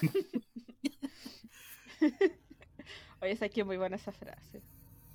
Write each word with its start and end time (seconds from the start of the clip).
Oye, 3.20 3.32
esa 3.32 3.48
que 3.48 3.64
muy 3.64 3.76
buena 3.76 3.96
esa 3.96 4.12
frase. 4.12 4.62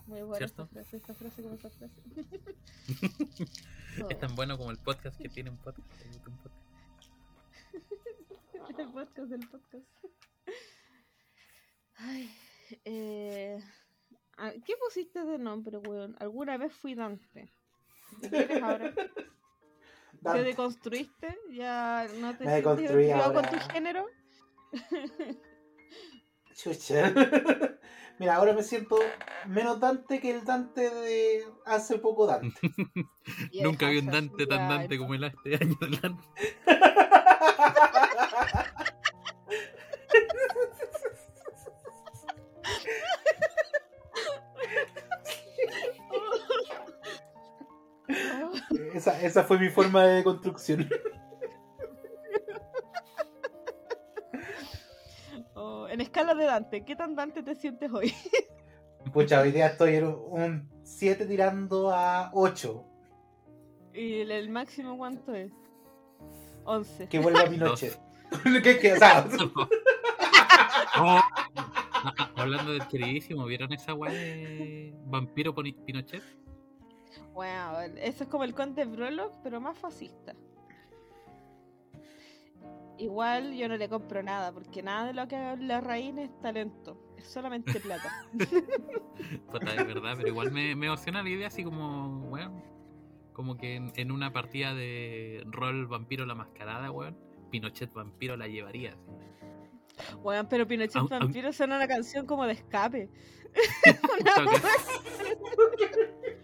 Muy 0.07 0.21
buena 0.21 0.37
¿Cierto? 0.37 0.63
esa 0.63 0.71
frase, 0.71 0.97
esa 0.97 1.13
frase 1.13 1.41
como 1.41 1.55
esa 1.55 1.69
frase. 1.69 2.01
Es 4.09 4.19
tan 4.19 4.35
bueno 4.35 4.57
como 4.57 4.71
el 4.71 4.77
podcast 4.77 5.17
que 5.19 5.29
tiene 5.29 5.49
un 5.49 5.57
podcast. 5.57 5.87
un 6.27 6.37
podcast. 6.37 6.55
El 8.77 8.91
podcast 8.91 9.29
del 9.29 9.47
podcast. 9.47 9.85
Ay, 11.95 12.29
eh, 12.83 13.57
ah, 14.37 14.51
¿Qué 14.65 14.75
pusiste 14.75 15.23
de 15.23 15.37
nombre, 15.37 15.77
weón? 15.77 16.15
¿Alguna 16.19 16.57
vez 16.57 16.73
fui 16.73 16.93
Dante? 16.93 17.49
¿Qué 18.21 18.29
quieres 18.29 18.61
ahora? 18.61 18.93
¿Te 18.93 19.09
Dante. 20.21 20.43
deconstruiste? 20.43 21.37
¿Ya 21.53 22.05
no 22.19 22.35
te 22.37 22.43
Me 22.43 22.51
sientes 22.51 22.55
deconstruí 22.55 23.03
identificado 23.05 23.33
con 23.33 23.45
ahora. 23.45 23.59
tu 23.65 23.71
género? 23.73 24.07
Chucha. 26.55 27.13
Mira, 28.17 28.35
ahora 28.35 28.53
me 28.53 28.63
siento 28.63 28.97
menos 29.45 29.79
Dante 29.79 30.21
que 30.21 30.31
el 30.31 30.45
Dante 30.45 30.89
de 30.89 31.45
hace 31.65 31.99
poco 31.99 32.25
Dante. 32.25 32.59
Nunca 33.61 33.89
vi 33.89 33.97
un 33.99 34.05
Dante 34.05 34.47
tan 34.47 34.69
Dante 34.69 34.97
como 34.97 35.15
el 35.15 35.25
este 35.25 35.55
año 35.55 35.75
del 35.81 35.99
Dante. 35.99 36.23
Esa, 48.93 49.21
esa 49.21 49.43
fue 49.43 49.59
mi 49.59 49.69
forma 49.69 50.05
de 50.05 50.23
construcción. 50.23 50.87
En 55.95 56.01
escala 56.01 56.35
de 56.35 56.45
Dante, 56.45 56.83
¿qué 56.83 56.95
tan 56.95 57.15
Dante 57.15 57.41
te 57.41 57.55
sientes 57.55 57.89
hoy? 57.91 58.13
Pucha, 59.13 59.39
hoy 59.41 59.51
día 59.51 59.67
estoy 59.67 59.95
en 59.95 60.05
un 60.05 60.69
7 60.83 61.25
tirando 61.25 61.89
a 61.91 62.31
8. 62.33 62.85
¿Y 63.93 64.19
el, 64.19 64.31
el 64.31 64.49
máximo 64.49 64.97
cuánto 64.97 65.33
es? 65.33 65.53
11. 66.65 67.07
Que 67.07 67.19
vuelva 67.19 67.45
Pinochet. 67.45 67.97
que, 68.61 68.79
que, 68.79 68.93
o 68.93 68.97
sea, 68.97 69.25
Oh, 70.97 71.19
ah, 71.19 72.31
Hablando 72.35 72.73
del 72.73 72.87
queridísimo, 72.87 73.45
¿vieron 73.45 73.71
esa 73.71 73.93
weá 73.93 74.11
de 74.11 74.93
Vampiro 75.05 75.55
Pinochet? 75.55 76.23
Wow, 77.33 77.95
eso 77.97 78.23
es 78.23 78.29
como 78.29 78.43
el 78.43 78.53
conde 78.53 78.85
Brolock, 78.85 79.33
pero 79.43 79.61
más 79.61 79.77
fascista. 79.77 80.35
Igual 82.97 83.53
yo 83.55 83.67
no 83.67 83.75
le 83.77 83.89
compro 83.89 84.23
nada, 84.23 84.51
porque 84.53 84.81
nada 84.81 85.07
de 85.07 85.13
lo 85.13 85.27
que 85.27 85.35
la 85.59 85.81
raíz 85.81 86.17
es 86.17 86.29
talento, 86.39 86.97
es 87.17 87.25
solamente 87.27 87.79
plata. 87.79 88.09
Puta, 89.51 89.71
es 89.75 89.87
verdad, 89.87 90.13
pero 90.15 90.29
igual 90.29 90.51
me, 90.51 90.75
me 90.75 90.85
emociona 90.87 91.21
la 91.21 91.29
idea 91.29 91.47
así 91.47 91.63
como, 91.63 92.19
weón, 92.29 92.63
como 93.33 93.57
que 93.57 93.75
en, 93.75 93.91
en 93.97 94.11
una 94.11 94.31
partida 94.31 94.73
de 94.73 95.43
rol 95.47 95.87
vampiro 95.87 96.25
la 96.25 96.35
mascarada, 96.35 96.89
weón, 96.91 97.17
Pinochet 97.51 97.91
vampiro 97.93 98.37
la 98.37 98.47
llevaría. 98.47 98.91
así. 98.93 100.15
Weón, 100.23 100.47
pero 100.49 100.65
Pinochet 100.67 100.95
Aun- 100.95 101.11
aun- 101.11 101.19
Vampiro 101.19 101.51
suena 101.53 101.75
una 101.77 101.87
canción 101.87 102.25
como 102.25 102.45
de 102.45 102.53
escape. 102.53 103.09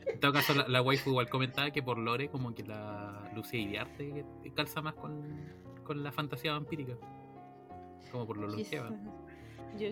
En 0.08 0.20
todo 0.20 0.34
caso, 0.34 0.54
la, 0.54 0.68
la 0.68 0.82
waifu 0.82 1.10
igual 1.10 1.30
comentaba 1.30 1.72
que 1.72 1.82
por 1.82 1.98
lore 1.98 2.30
como 2.30 2.54
que 2.54 2.64
la 2.64 3.32
Lucía 3.36 3.60
Iriarte 3.60 4.24
calza 4.56 4.82
más 4.82 4.94
con, 4.94 5.24
con 5.92 6.04
la 6.04 6.12
fantasía 6.14 6.54
vampírica. 6.54 6.94
Como 8.14 8.26
por 8.26 8.38
lo 8.38 8.48
longeva. 8.48 8.92
Yo, 9.78 9.90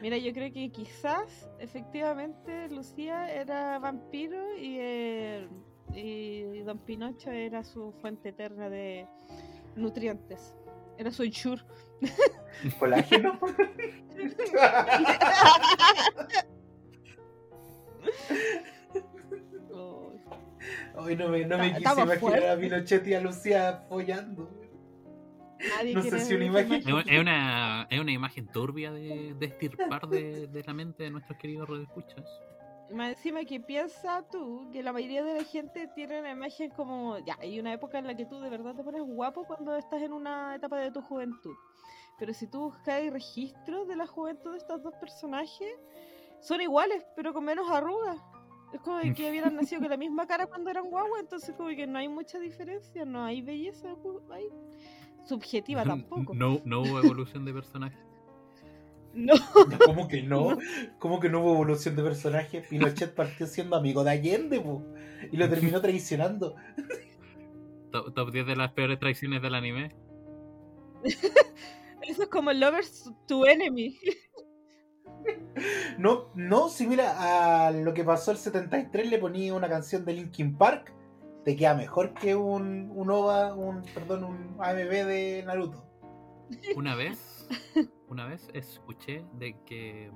mira, 0.00 0.16
yo 0.16 0.32
creo 0.32 0.52
que 0.52 0.70
quizás 0.70 1.50
efectivamente 1.58 2.68
Lucía 2.68 3.28
era 3.34 3.80
vampiro 3.80 4.56
y, 4.56 4.76
eh, 4.78 5.48
y 5.92 6.60
Don 6.60 6.78
Pinocho 6.78 7.32
era 7.32 7.64
su 7.64 7.90
fuente 8.00 8.28
eterna 8.28 8.70
de 8.70 9.08
nutrientes. 9.74 10.54
Era 10.96 11.10
su 11.10 11.24
ensure. 11.24 11.62
colágeno. 12.78 13.40
Hoy 20.94 21.16
no 21.16 21.28
me, 21.28 21.44
no 21.44 21.58
me 21.58 21.74
quise 21.74 22.02
imaginar 22.02 22.46
a. 22.50 22.56
Pinochet 22.56 23.04
y 23.08 23.14
a 23.14 23.20
Lucía 23.20 23.84
follando. 23.88 24.67
Nadie 25.76 25.94
No 25.94 26.02
sé 26.02 26.18
si 26.20 26.34
una 26.34 26.44
imagen- 26.46 26.72
Es 26.80 26.86
un- 26.86 27.08
es 27.08 27.20
una, 27.20 27.86
es 27.90 28.00
una 28.00 28.12
imagen 28.12 28.46
turbia 28.48 28.92
de, 28.92 29.34
de 29.34 29.46
estirpar 29.46 30.08
de, 30.08 30.46
de 30.46 30.62
la 30.64 30.72
mente 30.74 31.04
de 31.04 31.10
nuestros 31.10 31.38
queridos 31.38 31.68
radioescuchas. 31.68 32.24
Más 32.90 33.10
encima 33.16 33.44
que 33.44 33.60
piensa 33.60 34.24
tú 34.30 34.70
que 34.72 34.82
la 34.82 34.92
mayoría 34.94 35.22
de 35.22 35.34
la 35.34 35.44
gente 35.44 35.88
tiene 35.94 36.20
una 36.20 36.30
imagen 36.30 36.70
como, 36.70 37.18
ya, 37.18 37.36
hay 37.40 37.60
una 37.60 37.72
época 37.74 37.98
en 37.98 38.06
la 38.06 38.16
que 38.16 38.24
tú 38.24 38.40
de 38.40 38.48
verdad 38.48 38.74
te 38.74 38.82
pones 38.82 39.02
guapo 39.02 39.44
cuando 39.44 39.76
estás 39.76 40.00
en 40.00 40.12
una 40.14 40.54
etapa 40.54 40.78
de 40.78 40.90
tu 40.90 41.02
juventud. 41.02 41.54
Pero 42.18 42.32
si 42.32 42.46
tú 42.46 42.60
buscas 42.70 43.10
registros 43.12 43.86
de 43.88 43.94
la 43.96 44.06
juventud 44.06 44.52
de 44.52 44.58
estos 44.58 44.82
dos 44.82 44.94
personajes, 44.94 45.68
son 46.40 46.60
iguales, 46.62 47.04
pero 47.14 47.32
con 47.34 47.44
menos 47.44 47.70
arrugas. 47.70 48.16
Es 48.72 48.80
como 48.80 49.00
que 49.00 49.08
hubieran 49.30 49.54
nacido 49.54 49.82
con 49.82 49.90
la 49.90 49.96
misma 49.98 50.26
cara 50.26 50.46
cuando 50.46 50.70
eran 50.70 50.84
guaguas, 50.88 51.20
entonces 51.20 51.54
como 51.56 51.68
que 51.68 51.86
no 51.86 51.98
hay 51.98 52.08
mucha 52.08 52.38
diferencia, 52.38 53.04
no 53.04 53.22
hay 53.22 53.42
belleza 53.42 53.88
ahí. 54.32 54.48
Subjetiva 55.28 55.84
tampoco. 55.84 56.34
No, 56.34 56.60
no 56.64 56.80
hubo 56.80 56.98
evolución 57.04 57.44
de 57.44 57.52
personaje. 57.52 57.98
No. 59.14 59.34
¿Cómo 59.86 60.06
que 60.06 60.22
no? 60.22 60.58
¿Cómo 60.98 61.18
que 61.18 61.28
no 61.28 61.40
hubo 61.40 61.54
evolución 61.54 61.96
de 61.96 62.02
personaje? 62.02 62.60
Pinochet 62.60 63.14
partió 63.14 63.46
siendo 63.46 63.76
amigo 63.76 64.04
de 64.04 64.10
Allende, 64.10 64.60
po, 64.60 64.84
y 65.32 65.36
lo 65.36 65.48
terminó 65.48 65.80
traicionando. 65.80 66.54
Top, 67.90 68.12
top 68.12 68.30
10 68.30 68.46
de 68.46 68.54
las 68.54 68.72
peores 68.72 68.98
traiciones 68.98 69.40
del 69.40 69.54
anime. 69.54 69.96
Eso 72.02 72.22
es 72.24 72.28
como 72.28 72.52
Lovers 72.52 73.10
to 73.26 73.46
Enemy. 73.46 73.98
No, 75.98 76.30
no, 76.34 76.68
si 76.68 76.86
mira, 76.86 77.66
a 77.66 77.70
lo 77.70 77.94
que 77.94 78.04
pasó 78.04 78.30
el 78.30 78.36
73 78.36 79.08
le 79.10 79.18
ponía 79.18 79.54
una 79.54 79.68
canción 79.68 80.04
de 80.04 80.12
Linkin 80.12 80.56
Park, 80.56 80.92
te 81.48 81.56
queda 81.56 81.74
mejor 81.74 82.12
que 82.12 82.36
un, 82.36 82.92
un 82.94 83.10
OVA, 83.10 83.54
un, 83.54 83.82
perdón, 83.94 84.24
un 84.24 84.56
AMV 84.62 84.90
de 85.06 85.42
Naruto. 85.46 85.82
Una 86.76 86.94
vez, 86.94 87.48
una 88.10 88.26
vez 88.26 88.50
escuché 88.52 89.24
de 89.32 89.56
que, 89.64 90.10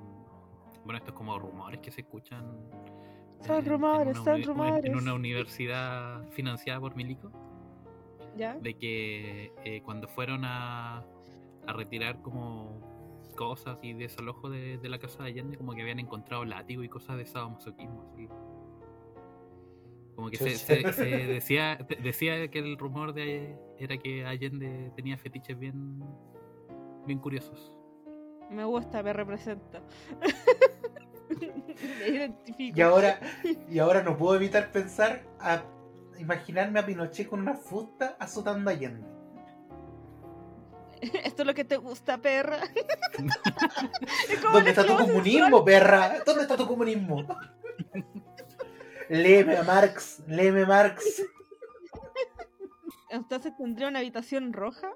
bueno, 0.83 0.99
esto 0.99 1.09
es 1.09 1.15
como 1.17 1.39
rumores 1.39 1.79
que 1.79 1.89
se 1.89 2.01
escuchan. 2.01 2.45
Son 3.39 3.57
en- 3.57 3.65
rumores, 3.65 4.15
en 4.15 4.23
son 4.23 4.43
rumores. 4.43 4.85
En 4.85 4.95
una 4.95 5.15
universidad 5.15 6.23
financiada 6.33 6.79
por 6.79 6.95
Milico, 6.95 7.31
¿Ya? 8.37 8.53
de 8.59 8.77
que 8.77 9.53
eh, 9.65 9.81
cuando 9.81 10.07
fueron 10.07 10.45
a, 10.45 10.99
a 11.65 11.73
retirar 11.73 12.21
como 12.21 12.79
cosas 13.35 13.79
y 13.81 13.93
desalojo 13.93 14.51
de, 14.51 14.77
de 14.77 14.87
la 14.87 14.99
casa 14.99 15.23
de 15.23 15.29
Allende, 15.29 15.57
como 15.57 15.73
que 15.73 15.81
habían 15.81 15.97
encontrado 15.97 16.45
látigo 16.45 16.83
y 16.83 16.89
cosas 16.89 17.17
de 17.17 17.25
sadomasoquismo. 17.25 18.07
Así. 18.13 18.29
Como 20.15 20.29
que 20.29 20.37
se, 20.37 20.51
Chucha. 20.53 20.93
se- 20.93 20.93
se 20.93 21.05
decía, 21.27 21.77
decía 22.01 22.47
que 22.49 22.59
el 22.59 22.77
rumor 22.77 23.13
de 23.13 23.57
era 23.79 23.97
que 23.97 24.25
Allende 24.25 24.91
tenía 24.95 25.17
fetiches 25.17 25.57
bien, 25.57 26.03
bien 27.05 27.19
curiosos. 27.19 27.71
Me 28.51 28.63
gusta, 28.65 29.01
me 29.01 29.13
representa. 29.13 29.81
me 31.99 32.07
identifico. 32.07 32.77
Y 32.77 32.81
ahora, 32.81 33.19
y 33.69 33.79
ahora 33.79 34.03
no 34.03 34.15
puedo 34.17 34.35
evitar 34.35 34.71
pensar 34.71 35.23
a 35.39 35.63
imaginarme 36.19 36.79
a 36.79 36.85
Pinochet 36.85 37.27
con 37.27 37.39
una 37.41 37.55
fusta 37.55 38.15
azotando 38.19 38.69
a 38.69 38.73
Allende. 38.73 39.07
Esto 41.23 41.41
es 41.41 41.47
lo 41.47 41.53
que 41.53 41.65
te 41.65 41.77
gusta, 41.77 42.17
perra. 42.19 42.59
¿Dónde 44.53 44.69
está 44.69 44.85
tu 44.85 44.95
comunismo, 44.95 45.65
perra? 45.65 46.19
¿Dónde 46.25 46.43
está 46.43 46.55
tu 46.55 46.67
comunismo? 46.67 47.25
Léeme 49.21 49.57
a 49.57 49.63
Marx, 49.63 50.21
léeme 50.27 50.65
Marx. 50.65 51.23
Entonces 53.09 53.53
tendría 53.57 53.87
una 53.87 53.99
habitación 53.99 54.53
roja. 54.53 54.91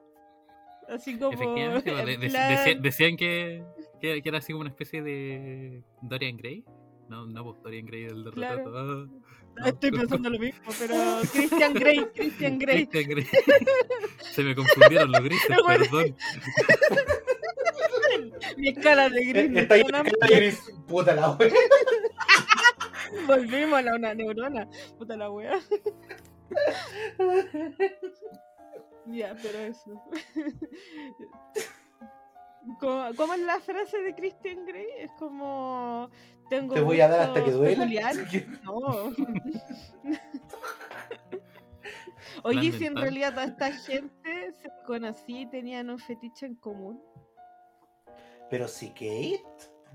Así 0.89 1.17
como. 1.19 1.33
Efectivamente, 1.33 1.89
en 1.91 2.05
de- 2.05 2.17
de- 2.17 2.29
plan- 2.29 2.49
decía- 2.55 2.79
decían 2.81 3.17
que, 3.17 3.63
que, 4.01 4.21
que 4.21 4.29
era 4.29 4.37
así 4.39 4.53
como 4.53 4.61
una 4.61 4.69
especie 4.69 5.01
de 5.03 5.83
Dorian 6.01 6.37
Gray. 6.37 6.63
No, 7.09 7.25
no, 7.25 7.43
pues 7.43 7.61
Dorian 7.63 7.85
Gray 7.85 8.05
del 8.05 8.23
de 8.23 8.31
Claro. 8.31 8.57
retrato. 8.57 8.77
Ah, 8.77 9.07
no. 9.59 9.65
Estoy 9.65 9.91
pensando 9.91 10.29
lo 10.29 10.39
mismo, 10.39 10.71
pero 10.79 10.95
Christian 11.33 11.73
Grey, 11.73 12.05
Christian 12.15 12.59
Grey. 12.59 12.87
Christian 12.87 13.09
Grey. 13.09 13.27
Se 14.31 14.43
me 14.43 14.55
confundieron 14.55 15.11
los 15.11 15.21
grises, 15.23 15.57
perdón. 15.65 16.15
Mi 18.57 18.69
escala 18.69 19.09
de 19.09 19.25
gris. 19.25 19.49
me 19.51 19.61
Está 19.61 19.75
ahí 19.75 19.83
ahí, 20.21 20.53
puta 20.87 21.13
la 21.15 21.31
wea. 21.31 21.49
Volvimos 23.27 23.79
a 23.79 23.81
la 23.81 23.95
una 23.95 24.13
neurona. 24.13 24.67
Puta 24.97 25.15
la 25.15 25.31
wea. 25.31 25.59
Ya, 29.09 29.33
pero 29.41 29.59
eso. 29.59 30.03
¿Cómo, 32.79 33.05
cómo 33.15 33.33
es 33.33 33.39
la 33.39 33.59
frase 33.61 33.97
de 33.99 34.13
Christian 34.13 34.65
Grey? 34.65 34.87
Es 34.97 35.11
como. 35.13 36.09
Tengo 36.49 36.73
Te 36.73 36.81
voy 36.81 37.01
a 37.01 37.07
dar 37.07 37.21
hasta 37.21 37.43
que 37.43 37.51
duela. 37.51 37.85
No. 38.63 39.13
Oye, 42.43 42.71
si 42.71 42.85
en 42.85 42.95
realidad 42.95 43.33
toda 43.33 43.45
esta 43.45 43.71
gente 43.71 44.53
se 44.53 44.69
conocía 44.85 45.41
y 45.41 45.49
tenían 45.49 45.89
un 45.89 45.99
fetiche 45.99 46.45
en 46.45 46.55
común. 46.55 47.01
Pero 48.49 48.67
si 48.67 48.89
Kate, 48.89 49.43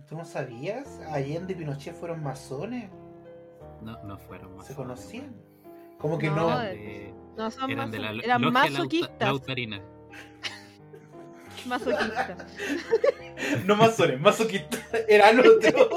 ¿tú 0.06 0.16
no 0.16 0.24
sabías? 0.24 1.00
Allende 1.10 1.52
y 1.52 1.56
Pinochet 1.56 1.94
fueron 1.94 2.22
masones, 2.22 2.90
No, 3.82 4.02
no 4.04 4.18
fueron 4.18 4.56
más. 4.56 4.66
se 4.66 4.74
conocían. 4.74 5.34
Como 5.98 6.18
que 6.18 6.28
No, 6.30 6.36
no. 6.36 6.60
Eran 6.62 6.74
de, 6.76 7.14
No 7.36 7.50
son 7.50 7.70
eran 7.70 7.90
de 7.90 7.98
la 7.98 8.10
eran 8.22 8.52
masoquistas. 8.52 9.28
lautarina. 9.28 9.80
Masoquistas. 11.66 12.46
No 13.66 13.76
masones, 13.76 14.20
masoquistas. 14.20 14.80
Eran 15.08 15.38
otros. 15.40 15.88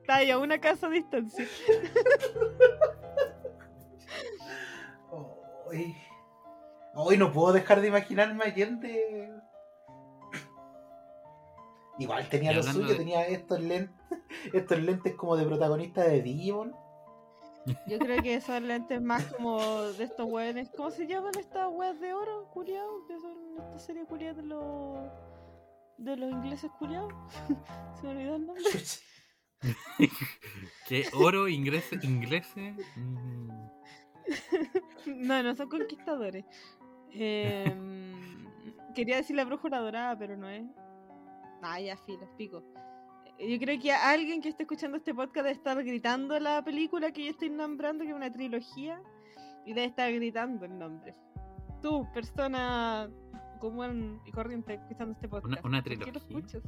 Está 0.00 0.16
ahí 0.16 0.30
a 0.30 0.38
una 0.38 0.58
casa 0.60 0.88
de 0.88 0.94
distancia. 0.96 1.44
Hoy, 5.66 5.96
hoy 6.94 7.16
no 7.16 7.32
puedo 7.32 7.52
dejar 7.52 7.80
de 7.80 7.88
imaginarme 7.88 8.44
a 8.44 8.46
Allende. 8.48 9.30
Igual 11.98 12.28
tenía 12.28 12.52
lo 12.52 12.62
suyo, 12.62 12.88
de- 12.88 12.94
tenía 12.96 13.26
estos 13.26 13.60
lentes, 13.60 13.94
estos 14.52 14.78
lentes 14.80 15.14
como 15.14 15.36
de 15.36 15.46
protagonista 15.46 16.02
de 16.04 16.22
Digimon. 16.22 16.74
Yo 17.86 17.98
creo 17.98 18.22
que 18.22 18.40
son 18.42 18.68
lentes 18.68 19.00
más 19.00 19.24
como 19.34 19.58
de 19.82 20.04
estos 20.04 20.30
weones. 20.30 20.70
¿Cómo 20.76 20.90
se 20.90 21.06
llaman 21.06 21.32
estas 21.38 21.68
weas 21.72 21.98
de 21.98 22.12
oro, 22.12 22.50
culiados? 22.52 23.06
Que 23.08 23.18
son 23.18 23.32
esta 23.58 23.78
serie 23.78 24.04
culiada 24.04 24.34
de 24.34 24.42
los. 24.42 24.98
de 25.98 26.16
los 26.16 26.30
ingleses 26.30 26.70
culiados. 26.78 27.12
se 28.00 28.06
me 28.06 28.10
olvidó 28.12 28.36
el 28.36 28.46
nombre. 28.46 28.64
¿Qué 30.88 31.06
oro 31.14 31.48
inglese? 31.48 31.98
inglese? 32.02 32.74
Mm, 32.96 33.48
No, 35.06 35.42
no 35.42 35.54
son 35.54 35.68
conquistadores. 35.68 36.44
Em, 37.12 38.46
quería 38.94 39.16
decir 39.16 39.36
la 39.36 39.44
brújula 39.44 39.78
dorada, 39.78 40.16
pero 40.18 40.36
no 40.36 40.48
es. 40.48 40.64
Ah, 41.62 41.80
ya, 41.80 41.96
filo, 41.96 42.28
pico. 42.36 42.62
Yo 43.38 43.58
creo 43.58 43.80
que 43.80 43.92
alguien 43.92 44.40
que 44.40 44.48
esté 44.48 44.62
escuchando 44.62 44.96
este 44.96 45.12
podcast 45.14 45.44
debe 45.44 45.50
estar 45.52 45.82
gritando 45.82 46.38
la 46.38 46.62
película 46.62 47.10
que 47.12 47.24
yo 47.24 47.30
estoy 47.30 47.50
nombrando, 47.50 48.04
que 48.04 48.10
es 48.10 48.16
una 48.16 48.32
trilogía, 48.32 49.02
y 49.66 49.72
debe 49.72 49.86
estar 49.86 50.12
gritando 50.12 50.64
el 50.64 50.78
nombre. 50.78 51.14
Tú, 51.82 52.06
persona 52.12 53.10
común 53.60 54.20
y 54.24 54.30
corriente 54.30 54.74
escuchando 54.74 55.14
este 55.14 55.28
podcast. 55.28 55.64
una 55.64 55.82
¿por 55.82 55.84
qué 55.84 55.96
lo 55.96 56.04
trilogía? 56.04 56.38
escuchas? 56.38 56.62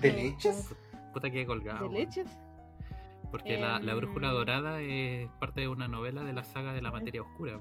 ¿De 0.00 0.12
leches? 0.12 0.74
puta 1.12 1.30
que 1.30 1.46
colgado. 1.46 1.88
¿De 1.88 1.98
leches? 2.00 2.38
Porque 3.30 3.58
la, 3.58 3.78
la 3.78 3.94
brújula 3.94 4.28
Em. 4.28 4.34
dorada 4.34 4.80
es 4.80 5.28
parte 5.38 5.62
de 5.62 5.68
una 5.68 5.88
novela 5.88 6.22
de 6.22 6.32
la 6.32 6.44
saga 6.44 6.72
de 6.72 6.82
la 6.82 6.90
materia 6.90 7.22
oscura. 7.22 7.60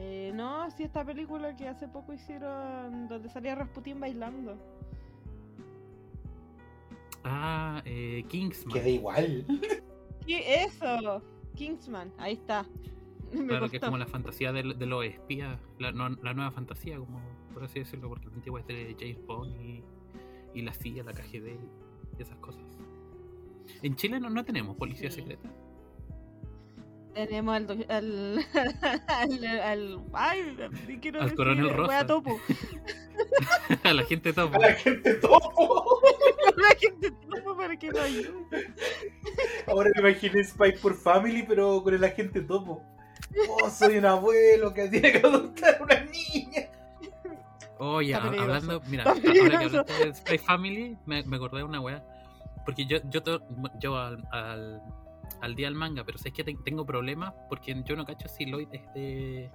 Eh, 0.00 0.30
no, 0.32 0.70
sí, 0.70 0.84
esta 0.84 1.04
película 1.04 1.56
que 1.56 1.66
hace 1.66 1.88
poco 1.88 2.12
hicieron 2.12 3.08
donde 3.08 3.28
salía 3.28 3.56
Rasputín 3.56 3.98
bailando. 3.98 4.56
Ah, 7.24 7.82
eh, 7.84 8.24
Kingsman. 8.28 8.74
Queda 8.74 8.88
igual. 8.88 9.44
¿Qué 10.26 10.62
eso? 10.64 11.22
Kingsman, 11.56 12.12
ahí 12.18 12.34
está. 12.34 12.64
Me 13.32 13.46
Claro, 13.46 13.68
que 13.68 13.76
es 13.78 13.82
como 13.82 13.98
la 13.98 14.06
fantasía 14.06 14.52
de, 14.52 14.62
de 14.74 14.86
los 14.86 15.04
espías, 15.04 15.58
la, 15.78 15.90
no- 15.92 16.10
la 16.22 16.32
nueva 16.32 16.50
fantasía, 16.52 16.96
como 16.98 17.20
por 17.52 17.64
así 17.64 17.80
decirlo, 17.80 18.08
porque 18.08 18.26
la 18.28 18.34
antigua 18.34 18.60
es 18.60 18.66
de 18.68 18.96
James 18.98 19.26
Bond 19.26 19.60
y, 19.60 19.82
y 20.54 20.62
la 20.62 20.72
CIA, 20.72 21.02
la 21.02 21.12
KGB 21.12 21.56
y 22.18 22.22
esas 22.22 22.36
cosas. 22.38 22.62
En 23.82 23.96
Chile 23.96 24.20
no, 24.20 24.30
no 24.30 24.44
tenemos 24.44 24.76
policía 24.76 25.10
Sí. 25.10 25.20
secreta. 25.20 25.50
Tenemos 27.26 27.56
al, 27.56 27.86
al, 27.88 28.38
al, 29.08 29.44
al- 29.60 30.00
ay, 30.12 30.56
quiero 31.02 31.18
Al 31.18 31.24
decir, 31.24 31.36
coronel 31.36 31.66
wea 31.66 31.74
Rosa. 31.76 32.06
topo. 32.06 32.40
A 33.82 33.92
la 33.92 34.04
gente 34.04 34.32
topo. 34.32 34.54
A 34.54 34.58
la 34.60 34.72
gente 34.74 35.14
topo. 35.14 36.00
La 36.56 36.68
gente 36.76 37.10
topo 37.10 37.56
para 37.56 37.76
que 37.76 37.90
lo 37.90 38.00
ayude. 38.00 38.72
Ahora 39.66 39.90
me 39.96 40.10
imaginé 40.10 40.44
Spy 40.44 40.72
por 40.80 40.94
Family, 40.94 41.42
pero 41.42 41.82
con 41.82 41.92
el 41.94 42.04
agente 42.04 42.40
topo. 42.42 42.82
Oh, 43.48 43.68
soy 43.68 43.98
un 43.98 44.06
abuelo 44.06 44.72
que 44.72 44.86
tiene 44.88 45.12
que 45.12 45.18
adoptar 45.18 45.76
a 45.80 45.82
una 45.82 46.00
niña. 46.04 46.68
Oye, 47.78 48.14
peligroso. 48.16 48.42
hablando, 48.42 48.80
mira, 48.86 49.04
ahora 49.04 49.20
que 49.20 49.40
hablaste 49.64 50.06
de 50.06 50.14
Spy 50.14 50.38
Family, 50.38 50.96
me, 51.06 51.22
me 51.24 51.36
acordé 51.36 51.58
de 51.58 51.64
una 51.64 51.80
weá. 51.80 52.02
Porque 52.64 52.86
yo, 52.86 52.98
yo, 53.10 53.22
to- 53.22 53.42
yo 53.80 53.96
al, 53.96 54.24
al, 54.32 54.82
al 55.40 55.54
día 55.54 55.66
del 55.66 55.74
manga, 55.74 56.04
pero 56.04 56.18
sé 56.18 56.32
que 56.32 56.44
te- 56.44 56.56
tengo 56.64 56.84
problemas 56.84 57.34
porque 57.48 57.80
yo 57.84 57.96
no 57.96 58.04
cacho 58.04 58.28
si 58.28 58.46
Lloyd 58.46 58.68
es 58.72 58.92
de 58.94 59.50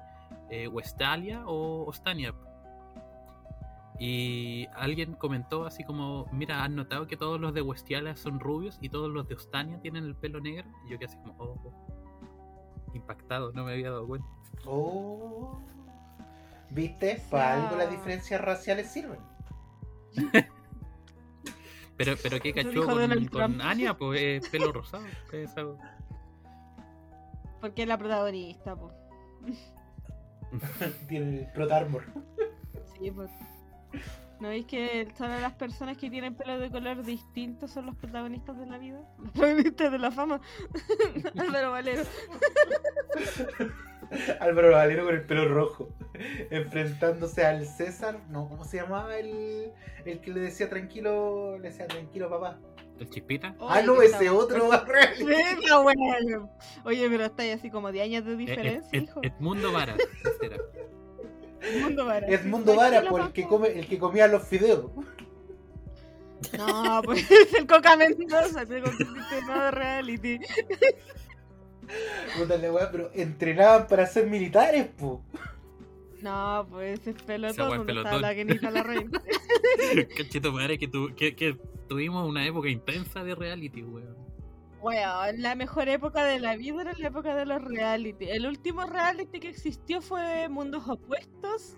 eh, 0.49 0.67
Westalia 0.67 1.45
o 1.45 1.85
Ostania. 1.85 2.33
Y 3.99 4.67
alguien 4.75 5.13
comentó 5.13 5.65
así 5.65 5.83
como, 5.83 6.27
mira, 6.31 6.63
¿has 6.63 6.71
notado 6.71 7.07
que 7.07 7.15
todos 7.15 7.39
los 7.39 7.53
de 7.53 7.61
Westalia 7.61 8.15
son 8.15 8.39
rubios 8.39 8.77
y 8.81 8.89
todos 8.89 9.09
los 9.09 9.27
de 9.27 9.35
Ostania 9.35 9.79
tienen 9.79 10.03
el 10.05 10.15
pelo 10.15 10.41
negro? 10.41 10.67
Y 10.87 10.91
yo 10.91 10.97
quedé 10.97 11.05
así 11.05 11.17
como, 11.17 11.35
oh, 11.37 11.59
oh. 11.63 12.93
impactado, 12.93 13.51
no 13.53 13.63
me 13.63 13.73
había 13.73 13.91
dado 13.91 14.07
cuenta. 14.07 14.27
Oh. 14.65 15.61
¿Viste? 16.69 17.21
Para 17.29 17.63
algo 17.65 17.77
las 17.77 17.91
diferencias 17.91 18.41
raciales 18.41 18.91
sirven. 18.91 19.19
Pero, 21.97 22.15
pero 22.21 22.39
¿qué 22.39 22.53
cachó 22.53 22.85
con, 22.85 23.25
con. 23.27 23.61
Anya? 23.61 23.93
Pues 23.97 24.43
es 24.43 24.49
pelo 24.49 24.71
rosado. 24.71 25.05
¿qué 25.29 25.43
es 25.43 25.55
algo? 25.57 25.77
Porque 27.61 27.83
es 27.83 27.87
la 27.87 27.97
protagonista, 27.97 28.75
pues. 28.75 28.93
Tiene 31.07 31.39
el 31.41 31.51
Prot 31.53 31.71
Armor. 31.71 32.03
Sí, 32.97 33.11
pues. 33.11 33.31
¿No 34.39 34.49
veis 34.49 34.65
que 34.65 35.07
solo 35.17 35.39
las 35.39 35.53
personas 35.53 35.97
que 35.97 36.09
tienen 36.09 36.35
pelo 36.35 36.59
de 36.59 36.69
color 36.69 37.03
distinto 37.03 37.67
son 37.67 37.85
los 37.85 37.95
protagonistas 37.95 38.57
de 38.57 38.65
la 38.65 38.77
vida? 38.77 38.99
Los 39.19 39.31
protagonistas 39.31 39.91
de 39.91 39.99
la 39.99 40.11
fama. 40.11 40.41
Álvaro 41.39 41.71
Valero. 41.71 42.03
Álvaro 44.39 44.71
Valero 44.71 45.05
con 45.05 45.15
el 45.15 45.23
pelo 45.25 45.47
rojo. 45.47 45.89
Enfrentándose 46.51 47.45
al 47.45 47.65
César. 47.65 48.19
No, 48.29 48.47
¿cómo 48.47 48.63
se 48.65 48.77
llamaba 48.77 49.17
el, 49.17 49.71
el 50.05 50.19
que 50.21 50.31
le 50.31 50.39
decía 50.41 50.69
tranquilo? 50.69 51.57
Le 51.57 51.69
decía 51.69 51.87
tranquilo, 51.87 52.29
papá. 52.29 52.59
¿El 52.99 53.09
chispita? 53.09 53.55
ah, 53.59 53.77
Oye, 53.79 53.83
no, 53.87 53.99
que 53.99 54.05
ese 54.05 54.15
está- 54.25 54.33
otro 54.33 54.69
bueno. 55.83 56.49
Oye, 56.85 57.09
pero 57.09 57.25
está 57.25 57.43
ahí 57.43 57.49
así 57.51 57.69
como 57.71 57.91
de 57.91 58.01
años 58.01 58.23
de 58.25 58.33
Eh, 58.33 58.37
diferencia, 58.37 58.97
Ed- 58.99 59.03
hijo. 59.03 59.19
Edmundo 59.23 59.71
Vara. 59.71 59.95
Edmundo 61.61 62.05
Vara. 62.05 62.27
Edmundo 62.27 62.75
Vara, 62.75 63.03
pues, 63.09 63.25
el 63.25 63.31
que, 63.33 63.47
come, 63.47 63.67
el 63.79 63.87
que 63.87 63.97
comía 63.97 64.27
los 64.27 64.43
fideos. 64.47 64.91
No, 66.57 67.01
pues 67.03 67.29
es 67.31 67.53
el 67.53 67.65
Coca 67.65 67.95
Mendoza, 67.95 68.65
te 68.65 68.81
convertiste 68.81 69.37
en 69.39 69.45
nuevo 69.47 69.71
reality. 69.71 70.39
Puta 72.37 72.57
la 72.57 72.71
weá, 72.71 72.91
pero 72.91 73.11
entrenaban 73.13 73.87
para 73.87 74.05
ser 74.07 74.27
militares, 74.27 74.87
po. 74.97 75.21
No, 76.21 76.65
pues 76.69 76.99
ese 77.01 77.09
es 77.11 77.15
Esa 77.17 77.25
pelotón 77.25 77.71
está 77.73 77.85
pelotón. 77.85 78.21
la 78.21 78.35
Kenita 78.35 78.71
la 78.71 78.83
reina. 78.83 79.21
Cachito 80.17 80.51
madre 80.53 80.77
que, 80.77 80.87
tu- 80.87 81.13
que, 81.15 81.35
que 81.35 81.57
tuvimos 81.89 82.27
una 82.27 82.45
época 82.45 82.69
intensa 82.69 83.23
de 83.23 83.35
reality, 83.35 83.83
weón. 83.83 84.15
Weón, 84.81 85.41
la 85.41 85.55
mejor 85.55 85.87
época 85.89 86.23
de 86.25 86.39
la 86.39 86.55
vida 86.57 86.81
era 86.81 86.93
la 86.97 87.07
época 87.07 87.35
de 87.35 87.45
los 87.45 87.61
reality. 87.63 88.25
El 88.29 88.45
último 88.47 88.83
reality 88.85 89.39
que 89.39 89.49
existió 89.49 90.01
fue 90.01 90.47
Mundos 90.49 90.83
Opuestos. 90.87 91.75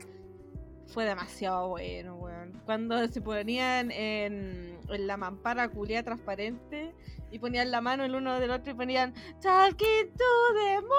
Fue 0.87 1.05
demasiado 1.05 1.69
bueno, 1.69 2.15
weón. 2.15 2.61
Cuando 2.65 3.07
se 3.07 3.21
ponían 3.21 3.91
en, 3.91 4.77
en 4.87 5.07
la 5.07 5.17
mampara 5.17 5.67
culia 5.69 6.03
transparente 6.03 6.93
y 7.31 7.39
ponían 7.39 7.71
la 7.71 7.81
mano 7.81 8.03
el 8.05 8.13
uno 8.15 8.39
del 8.39 8.51
otro 8.51 8.71
y 8.71 8.75
ponían 8.75 9.13
Talking 9.41 10.13
to 10.15 10.23
the 10.53 10.81
moon. 10.81 10.91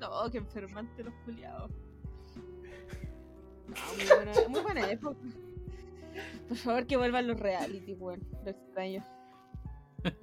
No, 0.00 0.30
qué 0.30 0.38
enfermante 0.38 1.04
los 1.04 1.14
culiados. 1.24 1.70
No, 3.68 3.74
muy 3.96 4.06
buena, 4.06 4.32
muy 4.48 4.60
buena 4.60 4.90
época. 4.90 5.18
Por 6.48 6.56
favor, 6.56 6.86
que 6.86 6.96
vuelvan 6.96 7.26
los 7.28 7.38
reality, 7.40 7.94
weón. 7.94 8.20
Lo 8.44 8.50
extraño. 8.50 9.04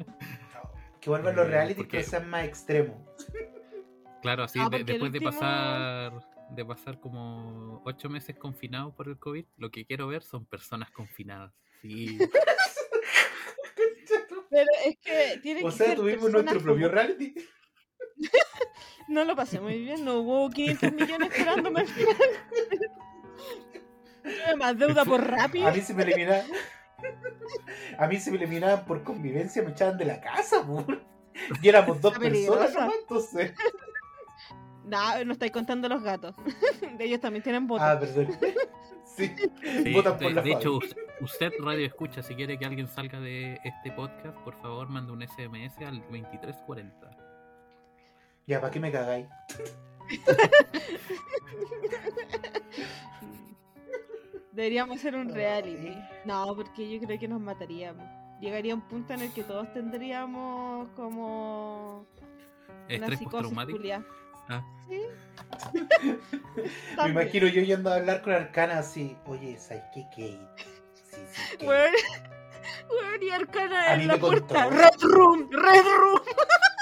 Que 1.01 1.09
vuelvan 1.09 1.35
los 1.35 1.47
Eh, 1.47 1.49
reality 1.49 1.81
porque- 1.81 1.97
que 1.97 2.03
sean 2.03 2.29
más 2.29 2.45
extremos. 2.45 2.95
Claro, 4.21 4.43
así 4.43 4.59
Ah, 4.61 4.69
de- 4.69 4.83
después 4.83 5.11
de 5.11 5.19
pasar 5.19 6.13
de 6.51 6.65
pasar 6.65 6.99
como 6.99 7.81
ocho 7.85 8.09
meses 8.09 8.35
confinados 8.37 8.93
por 8.95 9.07
el 9.07 9.17
COVID, 9.17 9.45
lo 9.57 9.71
que 9.71 9.85
quiero 9.85 10.07
ver 10.07 10.23
son 10.23 10.45
personas 10.45 10.91
confinadas. 10.91 11.53
Sí, 11.81 12.17
Pero 14.49 14.67
es 14.85 14.97
que 14.99 15.39
tiene 15.41 15.61
O 15.63 15.67
que 15.67 15.71
sea, 15.71 15.87
ser 15.87 15.95
tuvimos 15.95 16.23
personas 16.25 16.45
nuestro 16.45 16.63
propio 16.63 16.87
como- 16.87 16.95
reality. 17.01 17.33
No 19.07 19.25
lo 19.25 19.35
pasé 19.35 19.59
muy 19.59 19.77
bien, 19.79 20.05
no 20.05 20.19
hubo 20.19 20.49
500 20.49 20.93
millones 20.93 21.31
esperándome 21.31 21.81
al 21.81 21.87
final. 21.87 22.15
Más 24.57 24.77
deuda 24.77 25.03
por 25.03 25.21
rápido. 25.27 25.67
A 25.67 25.71
mí 25.71 25.81
se 25.81 25.93
me 25.93 26.03
eliminaban. 26.03 26.45
A 27.97 28.07
mí 28.07 28.17
se 28.19 28.31
me 28.31 28.37
eliminaban 28.37 28.85
por 28.85 29.03
convivencia, 29.03 29.63
me 29.63 29.71
echaban 29.71 29.97
de 29.97 30.05
la 30.05 30.21
casa, 30.21 30.65
po. 30.65 30.85
Y 31.61 31.67
éramos 31.69 31.99
dos 31.99 32.17
personas, 32.17 32.73
nomás, 32.73 32.93
entonces. 33.01 33.53
No, 34.85 35.25
no 35.25 35.33
estáis 35.33 35.51
contando 35.51 35.87
los 35.87 36.03
gatos. 36.03 36.35
Ellos 36.99 37.19
también 37.19 37.43
tienen 37.43 37.67
votos. 37.67 37.87
Ah, 37.87 37.99
perdón. 37.99 38.27
Sí, 39.03 39.29
Sí, 39.61 39.93
votan 39.93 40.17
de, 40.17 40.23
por 40.23 40.31
la 40.31 40.41
de 40.41 40.53
hecho, 40.53 40.79
usted, 41.19 41.51
radio 41.59 41.85
escucha, 41.85 42.23
si 42.23 42.33
quiere 42.33 42.57
que 42.57 42.65
alguien 42.65 42.87
salga 42.87 43.19
de 43.19 43.59
este 43.65 43.91
podcast, 43.91 44.37
por 44.39 44.55
favor 44.61 44.87
mande 44.87 45.11
un 45.11 45.21
SMS 45.21 45.77
al 45.79 45.99
2340. 45.99 47.11
Ya, 48.47 48.61
¿para 48.61 48.71
qué 48.71 48.79
me 48.79 48.89
cagáis? 48.89 49.27
Deberíamos 54.53 54.97
hacer 54.97 55.15
un 55.15 55.33
reality. 55.33 55.89
Ay. 55.89 56.09
No, 56.25 56.55
porque 56.55 56.89
yo 56.89 57.05
creo 57.05 57.19
que 57.19 57.27
nos 57.27 57.41
mataríamos. 57.41 58.05
Llegaría 58.39 58.73
un 58.73 58.81
punto 58.81 59.13
en 59.13 59.19
el 59.21 59.33
que 59.33 59.43
todos 59.43 59.71
tendríamos 59.73 60.87
como 60.95 61.99
una 61.99 62.05
Estrés 62.87 63.19
psicosis 63.19 63.51
postraumático. 63.51 63.77
Ah. 64.51 64.63
Sí. 64.87 65.01
Me 67.03 67.09
imagino 67.09 67.47
yo 67.47 67.61
yendo 67.61 67.91
a 67.91 67.95
hablar 67.95 68.21
con 68.21 68.33
Arcana 68.33 68.79
así. 68.79 69.17
Oye, 69.25 69.57
¿sabes 69.57 69.83
qué, 69.93 70.03
Kate? 70.09 70.39
Sí, 70.93 71.17
sí, 71.31 71.57
Kate. 71.57 71.91
Y 73.21 73.29
Arcana 73.29 73.93
en 73.93 74.07
la 74.07 74.17
puerta. 74.17 74.65
contó. 74.65 74.77
Red 74.77 75.01
Room, 75.01 75.49
Red 75.51 75.83
Room. 75.85 76.21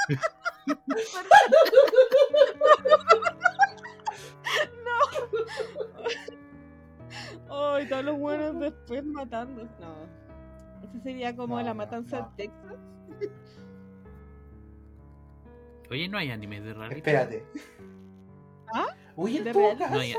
no. 7.49 7.73
Ay, 7.73 7.87
todos 7.87 8.05
los 8.05 8.17
buenos 8.17 8.59
después 8.59 9.03
matando. 9.05 9.63
No. 9.79 9.95
Esa 10.83 11.03
sería 11.03 11.35
como 11.35 11.57
No, 11.57 11.63
la 11.65 11.73
matanza 11.73 12.19
no. 12.19 12.27
en 12.29 12.35
Texas. 12.35 12.75
Oye, 15.89 16.07
no 16.07 16.17
hay 16.17 16.31
anime 16.31 16.61
de 16.61 16.73
reality. 16.73 16.97
Espérate. 16.97 17.45
¿Ah? 18.73 18.95
Oye, 19.15 19.43
¿De 19.43 19.51
todo 19.51 19.77
caso. 19.77 19.95
No, 19.95 20.03
ya. 20.03 20.17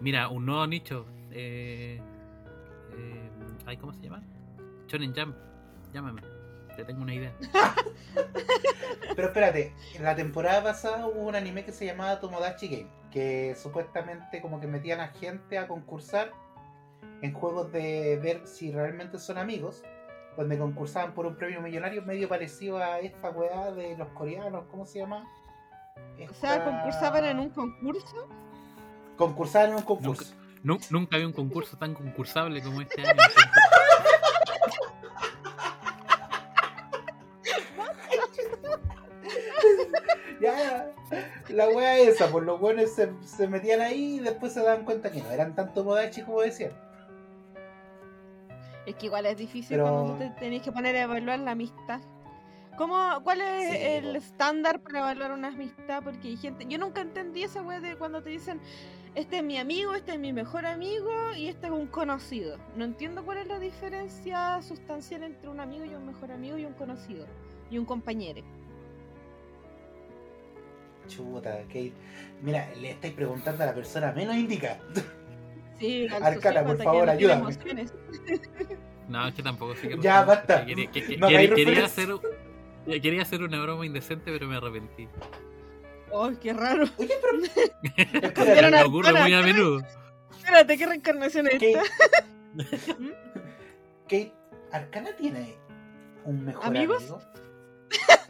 Mira, 0.00 0.28
un 0.28 0.46
nuevo 0.46 0.66
nicho. 0.66 1.06
Eh, 1.30 2.00
eh, 2.92 3.30
ay, 3.66 3.76
¿Cómo 3.76 3.92
se 3.92 4.02
llama? 4.02 4.22
Shonen 4.86 5.14
Jump. 5.14 5.36
Llámame. 5.92 6.22
Te 6.76 6.84
tengo 6.84 7.02
una 7.02 7.14
idea. 7.14 7.34
Pero 9.16 9.28
espérate, 9.28 9.74
en 9.94 10.04
la 10.04 10.14
temporada 10.14 10.62
pasada 10.62 11.08
hubo 11.08 11.20
un 11.22 11.34
anime 11.34 11.64
que 11.64 11.72
se 11.72 11.84
llamaba 11.84 12.20
Tomodachi 12.20 12.68
Game, 12.68 12.90
que 13.10 13.56
supuestamente 13.60 14.40
como 14.40 14.60
que 14.60 14.68
metían 14.68 15.00
a 15.00 15.08
gente 15.08 15.58
a 15.58 15.66
concursar 15.66 16.32
en 17.20 17.32
juegos 17.32 17.72
de 17.72 18.20
ver 18.22 18.46
si 18.46 18.70
realmente 18.70 19.18
son 19.18 19.38
amigos, 19.38 19.82
donde 20.38 20.56
concursaban 20.56 21.14
por 21.14 21.26
un 21.26 21.34
premio 21.34 21.60
millonario 21.60 22.00
medio 22.02 22.28
parecido 22.28 22.78
a 22.78 23.00
esta 23.00 23.30
weá 23.30 23.72
de 23.72 23.96
los 23.98 24.06
coreanos, 24.10 24.66
¿cómo 24.70 24.86
se 24.86 25.00
llama? 25.00 25.28
O 26.30 26.34
sea, 26.34 26.62
concursaban 26.64 27.24
en 27.24 27.40
un 27.40 27.50
concurso. 27.50 28.28
Concursaban 29.16 29.70
en 29.70 29.76
un 29.78 29.82
concurso. 29.82 30.32
Nu- 30.62 30.78
nunca 30.90 31.16
había 31.16 31.26
un 31.26 31.32
concurso 31.32 31.76
tan 31.76 31.92
concursable 31.92 32.62
como 32.62 32.80
este 32.80 33.02
año. 33.02 33.20
Ya, 40.40 40.92
la 41.48 41.68
weá 41.68 41.98
esa, 41.98 42.28
pues 42.28 42.44
los 42.44 42.60
buenos 42.60 42.90
se, 42.92 43.10
se 43.24 43.48
metían 43.48 43.80
ahí 43.80 44.16
y 44.16 44.20
después 44.20 44.52
se 44.52 44.62
daban 44.62 44.84
cuenta 44.84 45.10
que 45.10 45.20
no 45.20 45.30
eran 45.32 45.54
tan 45.54 45.74
Tomodachi 45.74 46.22
como 46.22 46.42
decían. 46.42 46.70
Es 48.88 48.94
que 48.96 49.06
igual 49.06 49.26
es 49.26 49.36
difícil 49.36 49.76
Pero- 49.76 49.82
cuando 49.90 50.12
tú 50.14 50.18
te 50.18 50.30
tenés 50.40 50.62
que 50.62 50.72
poner 50.72 50.96
a 50.96 51.02
evaluar 51.02 51.38
la 51.40 51.50
amistad. 51.50 52.00
¿Cómo, 52.78 52.96
¿Cuál 53.24 53.40
es 53.40 53.70
Sí, 53.72 53.76
el 53.82 54.16
estándar 54.16 54.80
para 54.80 55.00
evaluar 55.00 55.32
una 55.32 55.48
amistad? 55.48 56.02
Porque 56.02 56.28
hay 56.28 56.36
gente. 56.36 56.64
Yo 56.68 56.78
nunca 56.78 57.00
entendí 57.02 57.42
esa 57.42 57.60
wea 57.60 57.80
de 57.80 57.96
cuando 57.96 58.22
te 58.22 58.30
dicen: 58.30 58.60
Este 59.14 59.38
es 59.38 59.44
mi 59.44 59.58
amigo, 59.58 59.94
este 59.94 60.12
es 60.12 60.18
mi 60.18 60.32
mejor 60.32 60.64
amigo 60.64 61.10
y 61.36 61.48
este 61.48 61.66
es 61.66 61.72
un 61.72 61.88
conocido. 61.88 62.56
No 62.76 62.84
entiendo 62.84 63.24
cuál 63.24 63.38
es 63.38 63.48
la 63.48 63.58
diferencia 63.58 64.62
sustancial 64.62 65.22
entre 65.24 65.48
un 65.50 65.58
amigo 65.60 65.84
y 65.84 65.94
un 65.94 66.06
mejor 66.06 66.30
amigo 66.32 66.56
y 66.56 66.64
un 66.64 66.72
conocido. 66.74 67.26
Y 67.70 67.76
un 67.78 67.84
compañero. 67.84 68.42
Chuta, 71.08 71.58
Kate. 71.64 71.92
Mira, 72.42 72.68
le 72.80 72.90
estáis 72.92 73.12
preguntando 73.14 73.62
a 73.64 73.66
la 73.66 73.74
persona 73.74 74.12
menos 74.12 74.36
indicada. 74.36 74.78
Sí, 75.78 76.08
Arcana, 76.08 76.64
por 76.64 76.76
que 76.76 76.84
favor, 76.84 77.08
ayúdame. 77.10 77.40
emociones. 77.42 77.94
No, 79.08 79.26
es 79.26 79.32
que 79.34 79.42
tampoco 79.42 79.74
sé 79.74 79.88
qué 79.88 79.96
Ya, 80.00 80.22
basta. 80.22 80.66
que- 80.66 80.90
que- 80.90 81.16
No 81.16 81.28
quería- 81.28 81.48
referencia. 81.48 81.84
hacer, 81.86 82.08
ya 82.86 83.00
quería 83.00 83.22
hacer 83.22 83.42
una 83.42 83.58
broma 83.62 83.86
indecente, 83.86 84.30
pero 84.30 84.46
me 84.46 84.56
arrepentí. 84.56 85.08
¡Oh, 86.10 86.30
qué 86.38 86.52
raro! 86.52 86.84
Oye, 86.98 87.14
pero. 87.22 88.70
Me 88.70 88.82
ocurre 88.84 89.12
muy 89.14 89.32
a 89.32 89.40
menudo. 89.40 89.80
Espérate, 90.36 90.76
¿qué 90.76 90.86
reencarnación 90.86 91.46
es 91.46 91.52
Kate. 91.54 91.72
esta? 91.72 92.96
Kate, 94.04 94.32
¿Arcana 94.72 95.10
tiene 95.16 95.56
un 96.24 96.44
mejor 96.44 96.66
¿Amigos? 96.66 96.98
amigo? 97.02 97.20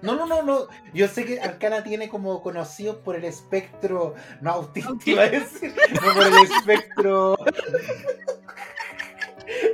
No, 0.01 0.15
no, 0.15 0.27
no, 0.27 0.43
no. 0.43 0.67
Yo 0.95 1.09
sé 1.09 1.25
que 1.25 1.41
Arcana 1.41 1.83
tiene 1.83 2.09
como 2.09 2.41
conocido 2.43 3.01
por 3.03 3.17
el 3.17 3.25
espectro. 3.25 4.15
No 4.41 4.51
autista, 4.53 4.93
iba 5.07 5.23
a 5.25 5.29
decir. 5.29 5.75
No 5.95 6.15
por 6.15 6.27
el 6.27 6.35
espectro. 6.45 7.37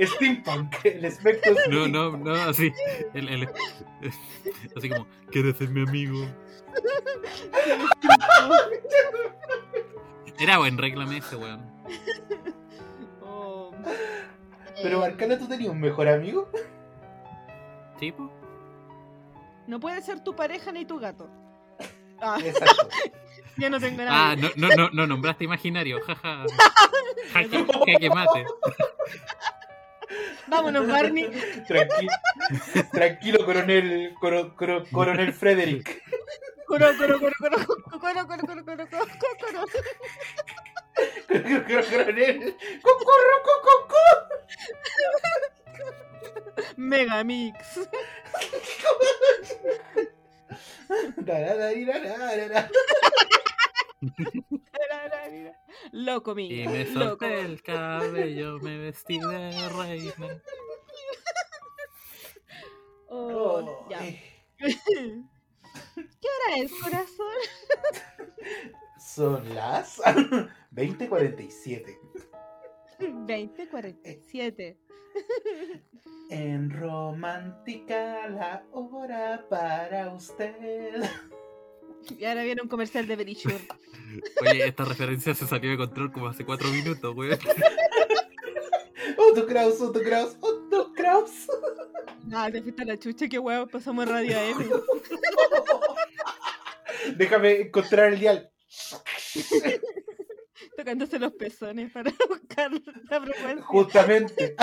Steampunk. 0.01 0.75
El 0.85 1.05
espectro. 1.05 1.53
No, 1.55 1.61
steampunk. 1.87 1.93
no, 2.25 2.35
no, 2.35 2.35
así. 2.51 2.73
el- 3.13 3.29
el- 3.29 3.49
así 4.77 4.89
como, 4.89 5.07
¿quieres 5.31 5.57
ser 5.57 5.69
mi 5.71 5.83
amigo? 5.83 6.27
Era 10.41 10.59
buen 10.59 10.79
réclame 10.79 11.19
ese, 11.19 11.37
weón. 11.37 11.63
Oh. 13.23 13.73
Pero 14.83 15.03
Arcana, 15.05 15.39
¿tú 15.39 15.47
tenías 15.49 15.71
un 15.71 15.81
mejor 15.81 16.09
amigo? 16.09 16.49
¿Sí, 18.01 18.11
po? 18.13 18.31
No 19.67 19.81
puede 19.81 20.03
ser 20.03 20.21
tu 20.21 20.35
pareja 20.37 20.73
ni 20.73 20.85
tu 20.85 20.99
gato. 20.99 21.29
Ah, 22.21 22.39
Exacto. 22.45 22.89
ya 23.57 23.69
no 23.71 23.81
tengo 23.81 23.99
nada. 23.99 24.31
Ah, 24.33 24.37
no, 24.37 24.49
no, 24.57 24.69
no, 24.77 24.91
no 24.93 25.07
nombraste 25.07 25.45
imaginario, 25.45 26.01
jaja. 26.01 26.45
Jaque, 27.33 27.67
jaque 27.87 28.11
mate. 28.11 28.45
Vámonos, 30.47 30.87
Barney. 30.87 31.29
Tranquilo, 31.67 32.13
tranquilo, 32.93 33.45
coronel, 33.45 34.15
coro- 34.21 34.55
coro- 34.55 34.85
coronel 34.93 35.33
Frederick. 35.33 36.03
Coro, 36.67 36.87
coro, 36.97 37.19
coro, 37.19 37.33
coro, 37.39 37.57
coro, 37.67 38.27
coro, 38.27 38.27
coro, 38.27 38.47
coro, 38.47 38.65
coro, 38.65 38.87
coro, 38.87 39.67
coro. 41.67 41.85
coronel. 41.91 42.57
Cocorro. 42.83 43.35
Megamix. 46.77 47.79
Loco, 55.93 56.35
mix. 56.35 56.53
Y 56.55 56.69
me 56.69 56.85
Loco. 56.87 57.25
solté 57.27 57.41
el 57.41 57.63
cabello, 57.63 58.59
me 58.61 58.79
vestí 58.79 59.19
de 59.19 59.69
reina. 59.71 60.43
Oh, 63.09 63.61
Oh, 63.63 63.89
ya. 63.91 64.05
eh, 64.07 64.21
¿Qué 64.59 66.29
hora 66.29 66.57
es, 66.59 66.73
corazón? 66.83 67.37
Son 68.99 69.55
las 69.55 70.01
20:47. 70.71 71.97
2047. 73.27 74.79
En 76.31 76.71
romántica 76.71 78.29
la 78.29 78.65
hora 78.73 79.47
para 79.49 80.13
usted. 80.13 81.03
Y 82.19 82.25
ahora 82.25 82.43
viene 82.43 82.63
un 82.63 82.69
comercial 82.69 83.07
de 83.07 83.17
Berisur. 83.17 83.53
Oye, 84.43 84.67
esta 84.67 84.85
referencia 84.85 85.35
se 85.35 85.47
salió 85.47 85.71
de 85.71 85.77
control 85.77 86.13
como 86.13 86.29
hace 86.29 86.45
cuatro 86.45 86.69
minutos, 86.69 87.15
weón. 87.15 87.39
Otto 89.17 89.47
Kraus, 89.47 89.81
Otto 89.81 90.01
Kraus, 90.03 90.37
Otto 90.41 90.93
Kraus. 90.95 91.47
Ah, 92.33 92.51
te 92.51 92.63
fuiste 92.63 92.83
a 92.83 92.87
la 92.87 92.99
chucha, 92.99 93.29
qué 93.29 93.39
huevo, 93.39 93.67
pasamos 93.67 94.09
radio 94.09 94.37
AM. 94.39 94.71
Déjame 97.17 97.61
encontrar 97.61 98.13
el 98.13 98.19
dial. 98.19 98.51
Tocándose 100.77 101.19
los 101.19 101.33
pezones 101.33 101.91
para 101.93 102.13
buscar 102.29 102.71
la 103.11 103.21
frecuencia. 103.21 103.65
Justamente. 103.65 104.55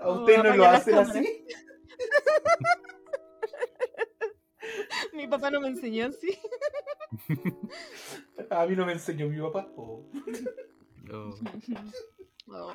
¿A 0.00 0.10
usted 0.12 0.38
Oh, 0.38 0.42
no 0.44 0.56
lo 0.56 0.64
hacen 0.66 0.94
cámaras. 0.94 1.16
así? 1.16 1.44
Mi 5.12 5.26
papá 5.26 5.50
no 5.50 5.60
me 5.60 5.68
enseñó 5.68 6.06
así. 6.06 6.38
A 8.50 8.66
mí 8.66 8.76
no 8.76 8.86
me 8.86 8.92
enseñó 8.92 9.28
mi 9.28 9.40
papá. 9.40 9.68
Oh. 9.76 10.06
Oh, 11.12 11.34
Oh. 12.48 12.72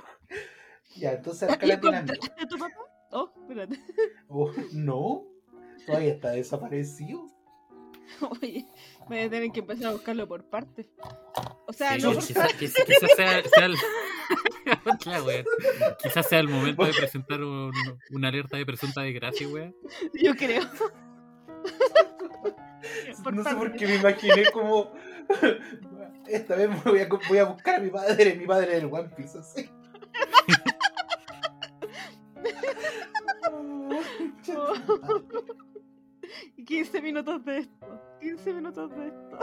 Ya, 0.95 1.13
entonces 1.13 1.49
¿Y 1.49 1.51
Arcana 1.51 1.79
tiene 1.81 1.97
amigos. 1.97 2.15
encontraste 2.17 2.43
a 2.43 2.47
tu 2.47 2.57
papá? 2.57 2.75
Oh, 3.11 3.31
espérate. 3.41 3.79
Oh, 4.27 4.51
no, 4.73 5.25
todavía 5.85 6.13
está 6.13 6.31
desaparecido. 6.31 7.27
Oye, 8.41 8.65
voy 9.07 9.19
a 9.19 9.29
tener 9.29 9.51
que 9.51 9.59
empezar 9.61 9.87
a 9.87 9.91
buscarlo 9.93 10.27
por 10.27 10.43
partes. 10.49 10.87
O 11.67 11.73
sea, 11.73 11.95
sí, 11.95 12.01
no 12.01 12.11
quizás 12.13 12.53
quizás- 12.53 12.85
quizás 12.85 13.11
sea, 13.15 13.43
sea 13.43 13.65
el... 13.65 13.75
Quizás 16.03 16.27
sea 16.27 16.39
el 16.39 16.47
momento 16.47 16.85
de 16.85 16.93
presentar 16.93 17.41
un- 17.43 17.71
una 18.11 18.27
alerta 18.29 18.57
de 18.57 18.65
presunta 18.65 19.01
desgracia, 19.01 19.47
wea. 19.47 19.71
Yo 20.13 20.35
creo. 20.35 20.63
Por 23.23 23.33
no 23.33 23.43
sé 23.43 23.55
por 23.55 23.75
qué 23.75 23.87
me 23.87 23.95
imaginé 23.95 24.51
como. 24.51 24.93
Esta 26.27 26.55
vez 26.55 26.69
me 26.69 26.75
voy 26.91 26.99
a, 26.99 27.07
voy 27.27 27.37
a 27.39 27.45
buscar 27.45 27.75
a 27.75 27.79
mi 27.79 27.89
padre, 27.89 28.35
mi 28.35 28.45
padre 28.45 28.75
del 28.75 28.85
One 28.85 29.09
Piece, 29.15 29.39
así. 29.39 29.67
Y 34.47 35.64
15 36.65 37.01
minutos 37.01 37.45
de 37.45 37.59
esto. 37.59 38.01
15 38.19 38.53
minutos 38.53 38.89
de 38.95 39.07
esto. 39.07 39.39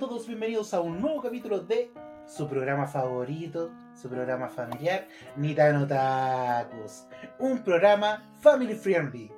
Todos 0.00 0.26
bienvenidos 0.26 0.72
a 0.72 0.80
un 0.80 0.98
nuevo 0.98 1.20
capítulo 1.20 1.60
de 1.60 1.92
su 2.26 2.48
programa 2.48 2.86
favorito, 2.86 3.70
su 3.94 4.08
programa 4.08 4.48
familiar, 4.48 5.06
Nitano 5.36 5.86
Tacos. 5.86 7.04
Un 7.38 7.62
programa 7.62 8.32
family 8.40 8.74
friendly. 8.74 9.30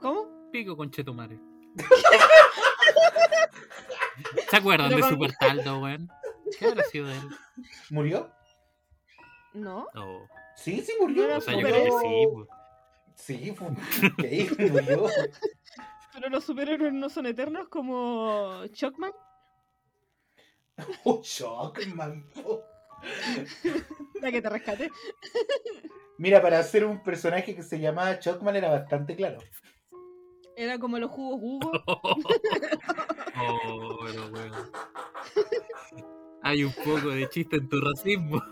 ¿Cómo? 0.00 0.48
Pico 0.50 0.74
con 0.74 0.90
Chetumare. 0.90 1.38
¿Se 4.50 4.56
acuerdan 4.56 4.88
de 4.88 5.02
Super 5.02 5.34
Taldo, 5.38 5.80
weón? 5.80 6.08
¿Qué 6.58 6.68
habrá 6.68 6.82
sido 6.84 7.08
de 7.08 7.18
él? 7.18 7.28
¿Murió? 7.90 8.30
No. 9.52 9.86
No. 9.92 10.20
Sí, 10.56 10.80
sí 10.80 10.94
murió. 10.98 11.24
Era 11.24 11.36
O 11.36 11.40
sea, 11.42 11.52
yo 11.52 11.60
creo 11.60 11.74
que 11.84 11.90
Murió- 11.90 12.00
sí, 12.00 12.26
pues. 12.32 12.48
Sí, 13.16 13.54
fue... 13.54 13.68
¿Qué? 14.16 14.48
murió. 14.70 15.08
Pero 16.14 16.30
los 16.30 16.42
superhéroes 16.44 16.94
no 16.94 17.10
son 17.10 17.26
eternos 17.26 17.68
como 17.68 18.64
Shockman. 18.72 19.12
Oh, 21.04 21.22
Shockman. 21.22 22.26
po. 22.34 22.62
La 24.20 24.30
que 24.30 24.42
te 24.42 24.48
rescate. 24.48 24.90
Mira, 26.18 26.40
para 26.40 26.58
hacer 26.58 26.84
un 26.84 27.02
personaje 27.02 27.54
que 27.54 27.62
se 27.62 27.78
llamaba 27.78 28.18
Shockman 28.20 28.56
era 28.56 28.70
bastante 28.70 29.14
claro. 29.16 29.38
Era 30.56 30.78
como 30.78 30.98
los 30.98 31.10
jugos 31.10 31.40
Hugo. 31.42 31.72
Oh, 33.38 33.98
pero 34.06 34.28
weón. 34.28 34.52
Hay 36.42 36.64
un 36.64 36.72
poco 36.72 37.08
de 37.10 37.28
chiste 37.28 37.56
en 37.56 37.68
tu 37.68 37.78
racismo. 37.82 38.42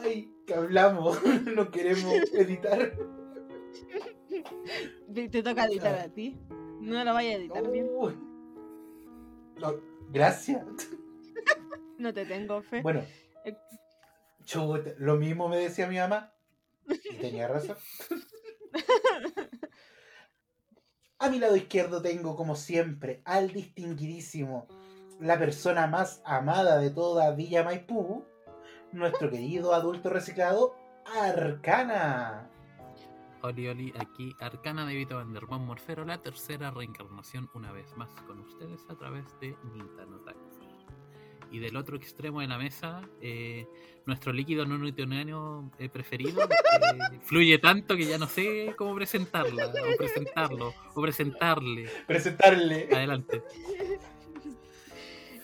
Ay, 0.00 0.28
que 0.44 0.54
hablamos, 0.54 1.22
no 1.44 1.70
queremos 1.70 2.14
editar. 2.32 2.92
Te 5.14 5.28
te 5.28 5.42
toca 5.42 5.66
editar 5.66 5.94
a 6.00 6.08
ti. 6.08 6.36
No 6.86 7.02
la 7.02 7.12
vaya 7.12 7.30
a 7.30 7.34
editar 7.34 7.68
bien. 7.68 7.90
No, 7.96 9.74
gracias. 10.10 10.64
No 11.98 12.12
te 12.12 12.26
tengo 12.26 12.60
fe. 12.60 12.82
Bueno, 12.82 13.02
chuta, 14.44 14.90
lo 14.98 15.16
mismo 15.16 15.48
me 15.48 15.56
decía 15.56 15.86
mi 15.86 15.96
mamá. 15.96 16.30
Y 16.86 17.16
tenía 17.16 17.48
razón. 17.48 17.74
A 21.18 21.30
mi 21.30 21.38
lado 21.38 21.56
izquierdo 21.56 22.02
tengo, 22.02 22.36
como 22.36 22.54
siempre, 22.54 23.22
al 23.24 23.50
distinguidísimo, 23.50 24.66
la 25.18 25.38
persona 25.38 25.86
más 25.86 26.20
amada 26.26 26.78
de 26.78 26.90
toda 26.90 27.30
Villa 27.30 27.64
Maipú, 27.64 28.26
nuestro 28.92 29.30
querido 29.30 29.72
adulto 29.72 30.10
reciclado, 30.10 30.76
Arcana. 31.06 32.50
Oli, 33.46 33.68
oli, 33.68 33.92
aquí 33.96 34.34
Arcana 34.40 34.84
de 34.84 34.96
Vito 34.96 35.14
Vanderman 35.14 35.64
Morfero, 35.64 36.04
la 36.04 36.20
tercera 36.20 36.72
reencarnación 36.72 37.48
una 37.54 37.70
vez 37.70 37.96
más 37.96 38.10
con 38.26 38.40
ustedes 38.40 38.84
a 38.88 38.96
través 38.96 39.24
de 39.40 39.54
Nintano. 39.72 40.20
Y 41.52 41.60
del 41.60 41.76
otro 41.76 41.96
extremo 41.96 42.40
de 42.40 42.48
la 42.48 42.58
mesa, 42.58 43.08
eh, 43.20 43.68
nuestro 44.04 44.32
líquido 44.32 44.66
no 44.66 44.78
newtoniano 44.78 45.70
eh, 45.78 45.88
preferido 45.88 46.42
eh, 46.50 47.20
fluye 47.22 47.58
tanto 47.58 47.94
que 47.94 48.06
ya 48.06 48.18
no 48.18 48.26
sé 48.26 48.74
cómo 48.76 48.96
presentarla, 48.96 49.68
o 49.68 49.96
presentarlo, 49.96 50.74
o 50.94 51.00
presentarle. 51.00 51.88
Presentarle. 52.04 52.88
Adelante. 52.90 53.44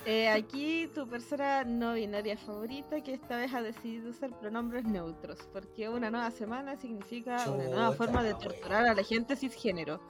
Eh, 0.04 0.28
aquí 0.28 0.88
tu 0.92 1.06
persona 1.06 1.62
no 1.62 1.94
binaria 1.94 2.36
favorita 2.36 3.00
que 3.02 3.14
esta 3.14 3.36
vez 3.36 3.54
ha 3.54 3.62
decidido 3.62 4.10
usar 4.10 4.30
pronombres 4.40 4.84
neutros, 4.84 5.38
porque 5.52 5.88
una 5.88 6.10
nueva 6.10 6.30
semana 6.32 6.76
significa 6.76 7.48
una 7.48 7.64
nueva 7.64 7.92
forma 7.92 8.22
de 8.24 8.34
torturar 8.34 8.84
a 8.86 8.94
la 8.94 9.04
gente 9.04 9.36
cisgénero. 9.36 10.00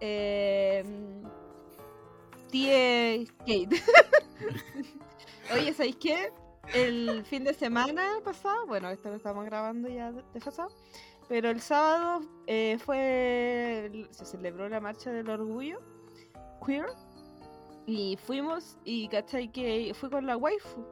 Eh, 0.00 0.84
Tie 2.50 3.26
Kate. 3.38 3.68
Oye, 5.52 5.72
¿sabéis 5.72 5.96
qué? 5.96 6.32
El 6.74 7.24
fin 7.24 7.42
de 7.44 7.54
semana 7.54 8.04
pasado, 8.24 8.66
bueno, 8.66 8.88
esto 8.90 9.08
lo 9.10 9.16
estamos 9.16 9.44
grabando 9.44 9.88
ya 9.88 10.12
de- 10.12 10.22
desfasado, 10.32 10.68
pero 11.28 11.48
el 11.50 11.60
sábado 11.60 12.22
eh, 12.46 12.78
fue 12.84 14.06
se 14.10 14.24
celebró 14.24 14.68
la 14.68 14.80
marcha 14.80 15.10
del 15.12 15.28
orgullo 15.30 15.80
queer 16.64 16.86
y 17.86 18.16
fuimos 18.16 18.76
y 18.84 19.08
cachai 19.08 19.50
que 19.50 19.92
fui 19.94 20.10
con 20.10 20.26
la 20.26 20.36
waifu. 20.36 20.84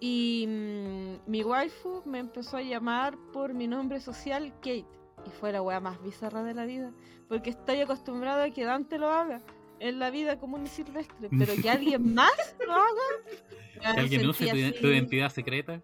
Y 0.00 0.46
mm, 0.48 1.30
mi 1.30 1.42
waifu 1.42 2.02
me 2.06 2.20
empezó 2.20 2.56
a 2.56 2.62
llamar 2.62 3.18
por 3.32 3.52
mi 3.52 3.66
nombre 3.66 4.00
social 4.00 4.52
Kate. 4.60 4.86
Y 5.26 5.30
fue 5.38 5.52
la 5.52 5.60
wea 5.60 5.80
más 5.80 6.02
bizarra 6.02 6.42
de 6.42 6.54
la 6.54 6.64
vida. 6.64 6.92
Porque 7.28 7.50
estoy 7.50 7.80
acostumbrada 7.80 8.44
a 8.44 8.50
que 8.50 8.64
Dante 8.64 8.98
lo 8.98 9.10
haga 9.10 9.42
en 9.80 9.98
la 9.98 10.10
vida 10.10 10.38
común 10.38 10.64
y 10.64 10.68
silvestre. 10.68 11.28
Pero 11.36 11.52
que 11.60 11.68
alguien 11.68 12.14
más 12.14 12.56
lo 12.64 12.72
haga. 12.72 13.40
Que 13.80 13.86
alguien 13.86 14.26
use 14.28 14.46
tu, 14.46 14.80
tu 14.80 14.86
identidad 14.86 15.30
secreta. 15.30 15.82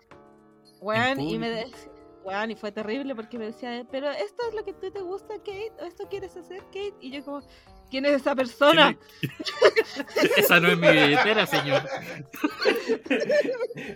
Weón, 0.80 1.20
y 1.20 1.38
me 1.38 1.50
decía, 1.50 1.90
weón, 2.24 2.50
y 2.50 2.54
fue 2.54 2.72
terrible 2.72 3.14
porque 3.14 3.38
me 3.38 3.46
decía, 3.46 3.86
pero 3.90 4.10
esto 4.10 4.42
es 4.48 4.54
lo 4.54 4.64
que 4.64 4.72
tú 4.72 4.90
te 4.90 5.00
gusta, 5.00 5.34
Kate, 5.38 5.72
o 5.80 5.84
esto 5.84 6.06
quieres 6.08 6.36
hacer, 6.36 6.60
Kate, 6.66 6.94
y 7.00 7.10
yo 7.10 7.24
como, 7.24 7.42
¿quién 7.90 8.04
es 8.06 8.12
esa 8.12 8.34
persona? 8.34 8.96
Esa 10.36 10.60
no 10.60 10.68
es 10.68 10.78
mi 10.78 10.88
billetera, 10.88 11.46
señor. 11.46 11.82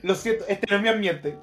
Lo 0.03 0.15
siento, 0.15 0.45
este 0.49 0.67
no 0.71 0.77
es 0.77 0.83
mi 0.83 0.89
ambiente. 0.89 1.39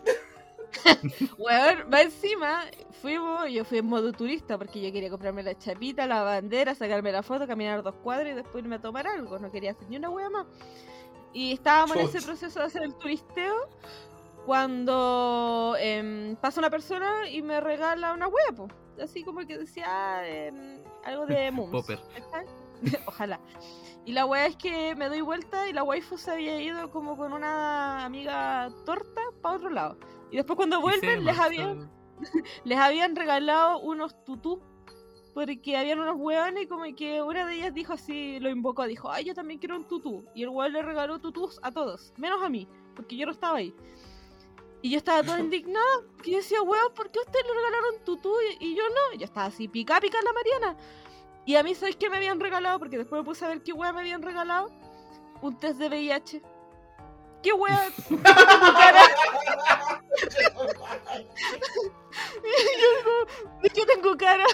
Weón, 1.37 1.85
va 1.91 2.01
encima, 2.01 2.65
fuimos, 3.01 3.49
yo 3.49 3.65
fui 3.65 3.79
en 3.79 3.85
modo 3.85 4.11
turista 4.11 4.57
porque 4.57 4.81
yo 4.81 4.91
quería 4.91 5.09
comprarme 5.09 5.43
la 5.43 5.57
chapita, 5.57 6.05
la 6.07 6.23
bandera, 6.23 6.75
sacarme 6.75 7.11
la 7.11 7.23
foto, 7.23 7.47
caminar 7.47 7.83
dos 7.83 7.95
cuadras 7.95 8.31
y 8.31 8.35
después 8.35 8.63
irme 8.63 8.75
a 8.75 8.81
tomar 8.81 9.07
algo, 9.07 9.39
no 9.39 9.51
quería 9.51 9.71
hacer 9.71 9.89
ni 9.89 9.97
una 9.97 10.09
wea 10.09 10.29
más. 10.29 10.45
Y 11.33 11.53
estábamos 11.53 11.97
en 11.97 12.05
ese 12.05 12.21
proceso 12.21 12.59
de 12.59 12.65
hacer 12.65 12.83
el 12.83 12.95
turisteo 12.95 13.69
cuando 14.45 15.75
em, 15.79 16.35
pasa 16.37 16.59
una 16.61 16.69
persona 16.69 17.29
y 17.29 17.41
me 17.41 17.59
regala 17.59 18.13
una 18.13 18.27
wea, 18.27 18.51
po. 18.55 18.67
así 19.01 19.23
como 19.23 19.45
que 19.45 19.57
decía 19.57 20.21
em, 20.25 20.81
algo 21.07 21.25
de 21.25 21.51
Mums. 21.51 21.71
Popper. 21.71 21.99
Ojalá. 23.07 23.39
Y 24.05 24.13
la 24.13 24.25
wea 24.25 24.45
es 24.45 24.55
que 24.55 24.95
me 24.95 25.09
doy 25.09 25.21
vuelta 25.21 25.67
y 25.67 25.73
la 25.73 25.83
waifu 25.83 26.17
se 26.17 26.31
había 26.31 26.61
ido 26.61 26.89
como 26.91 27.17
con 27.17 27.33
una 27.33 28.05
amiga 28.05 28.69
torta 28.85 29.21
para 29.41 29.55
otro 29.55 29.69
lado. 29.69 29.97
Y 30.31 30.37
después 30.37 30.55
cuando 30.55 30.79
vuelven 30.79 31.25
les 31.25 31.37
habían, 31.37 31.89
les 32.63 32.77
habían 32.77 33.15
regalado 33.15 33.79
unos 33.79 34.23
tutú. 34.23 34.61
Porque 35.33 35.77
habían 35.77 35.99
unos 35.99 36.15
hueones 36.17 36.63
y 36.63 36.67
como 36.67 36.83
que 36.95 37.21
una 37.21 37.45
de 37.45 37.53
ellas 37.53 37.71
dijo 37.71 37.93
así, 37.93 38.39
lo 38.39 38.49
invocó, 38.49 38.87
dijo, 38.87 39.11
ay, 39.11 39.25
yo 39.25 39.35
también 39.35 39.59
quiero 39.59 39.75
un 39.75 39.87
tutú. 39.87 40.25
Y 40.33 40.41
el 40.41 40.49
hueón 40.49 40.73
le 40.73 40.81
regaló 40.81 41.19
tutús 41.19 41.59
a 41.61 41.71
todos, 41.71 42.11
menos 42.17 42.41
a 42.41 42.49
mí, 42.49 42.67
porque 42.95 43.15
yo 43.15 43.27
no 43.27 43.33
estaba 43.33 43.59
ahí. 43.59 43.71
Y 44.81 44.91
yo 44.91 44.97
estaba 44.97 45.23
toda 45.23 45.39
indignada, 45.45 45.85
que 46.23 46.31
yo 46.31 46.37
decía, 46.37 46.61
weón, 46.61 46.93
¿por 46.93 47.09
qué 47.11 47.19
ustedes 47.19 47.45
le 47.45 47.53
regalaron 47.53 48.03
tutú 48.05 48.33
y, 48.59 48.75
yo 48.75 48.83
no? 48.89 49.17
Yo 49.17 49.25
estaba 49.25 49.47
así, 49.47 49.67
pica, 49.67 49.99
pica 49.99 50.17
la 50.21 50.33
Mariana. 50.33 50.77
Y 51.45 51.55
a 51.55 51.63
mí, 51.63 51.73
¿sabes 51.75 51.95
qué 51.95 52.09
me 52.09 52.17
habían 52.17 52.39
regalado? 52.39 52.77
Porque 52.79 52.97
después 52.97 53.21
me 53.21 53.25
puse 53.25 53.45
a 53.45 53.47
ver 53.49 53.63
qué 53.63 53.71
wea 53.73 53.93
me 53.93 54.01
habían 54.01 54.21
regalado. 54.21 54.69
Un 55.41 55.57
test 55.57 55.79
de 55.79 55.87
VIH. 55.87 56.41
¿Qué 57.43 57.51
digo, 57.51 57.61
¿de 63.61 63.69
qué 63.69 63.85
tengo 63.85 64.17
cara? 64.17 64.45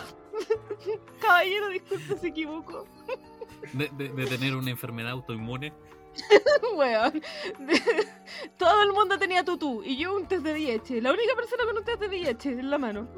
Caballero, 1.21 1.69
disculpe, 1.69 2.17
se 2.17 2.27
equivocó. 2.27 2.85
De, 3.71 3.89
de- 3.89 4.09
de 4.09 4.27
tener 4.27 4.55
una 4.55 4.69
enfermedad 4.71 5.11
autoinmune. 5.11 5.73
Weón. 6.77 7.21
De- 7.59 7.81
Todo 8.57 8.83
el 8.83 8.91
mundo 8.93 9.17
tenía 9.17 9.43
tutú 9.43 9.81
y 9.83 9.97
yo 9.97 10.15
un 10.15 10.27
test 10.27 10.43
de 10.43 10.53
VIH. 10.53 11.01
La 11.01 11.11
única 11.11 11.35
persona 11.35 11.63
con 11.65 11.77
un 11.77 11.83
test 11.83 11.99
de 11.99 12.07
VIH 12.07 12.49
en 12.49 12.69
la 12.69 12.77
mano. 12.77 13.07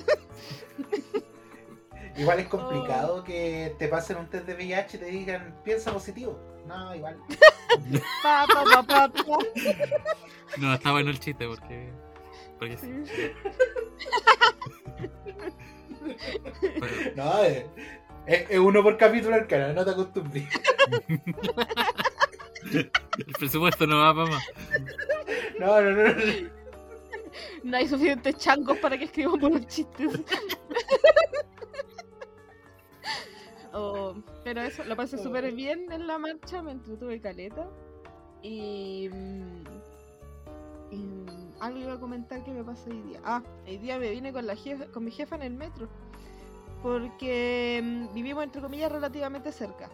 Igual 2.17 2.39
es 2.39 2.47
complicado 2.47 3.23
que 3.25 3.75
te 3.77 3.89
pasen 3.89 4.15
un 4.17 4.27
test 4.29 4.45
de 4.47 4.53
VIH 4.55 4.95
y 4.95 4.99
te 5.01 5.05
digan, 5.07 5.59
piensa 5.65 5.91
positivo. 5.91 6.39
No, 6.65 6.95
igual. 6.95 7.17
Pa, 8.23 8.45
pa, 8.47 8.63
pa, 8.63 8.83
pa, 8.83 9.07
pa. 9.09 9.37
No, 10.57 10.73
está 10.73 10.91
bueno 10.93 11.09
el 11.09 11.19
chiste 11.19 11.45
porque. 11.47 11.91
Porque 12.57 12.77
sí. 12.77 12.89
Pero- 16.61 17.15
No, 17.15 17.43
es, 17.43 17.65
es- 18.25 18.49
es 18.49 18.59
uno 18.59 18.81
por 18.81 18.97
capítulo 18.97 19.35
al 19.35 19.47
canal, 19.47 19.75
no 19.75 19.83
te 19.85 19.91
acostumbres. 19.91 20.45
El 22.73 23.33
presupuesto 23.37 23.87
no 23.87 23.99
va 23.99 24.13
para 24.13 24.29
más. 24.29 24.43
No, 25.59 25.81
no, 25.81 25.91
no. 25.91 26.03
no. 26.03 26.55
No 27.63 27.77
hay 27.77 27.87
suficientes 27.87 28.37
changos 28.37 28.77
para 28.77 28.97
que 28.97 29.05
escriban 29.05 29.39
buenos 29.39 29.67
chistes. 29.67 30.11
Oh, 33.77 34.15
pero 34.45 34.61
eso, 34.61 34.85
lo 34.85 34.95
pasé 34.95 35.17
súper 35.17 35.51
bien 35.51 35.91
en 35.91 36.07
la 36.07 36.17
marcha, 36.17 36.61
me 36.61 36.71
entretuve 36.71 37.19
caleta. 37.19 37.67
Y, 38.41 39.09
mm, 39.11 39.63
y, 40.91 41.25
algo 41.59 41.79
iba 41.79 41.93
a 41.93 41.99
comentar 41.99 42.41
que 42.45 42.51
me 42.51 42.63
pasó 42.63 42.89
hoy 42.89 43.01
día. 43.01 43.19
Ah, 43.25 43.43
hoy 43.67 43.77
día 43.79 43.99
me 43.99 44.11
vine 44.11 44.31
con, 44.31 44.47
la 44.47 44.55
jefa, 44.55 44.85
con 44.85 45.03
mi 45.03 45.11
jefa 45.11 45.35
en 45.35 45.41
el 45.41 45.53
metro. 45.55 45.89
Porque 46.81 47.81
mm, 47.83 48.13
vivimos, 48.13 48.45
entre 48.45 48.61
comillas, 48.61 48.89
relativamente 48.89 49.51
cerca. 49.51 49.89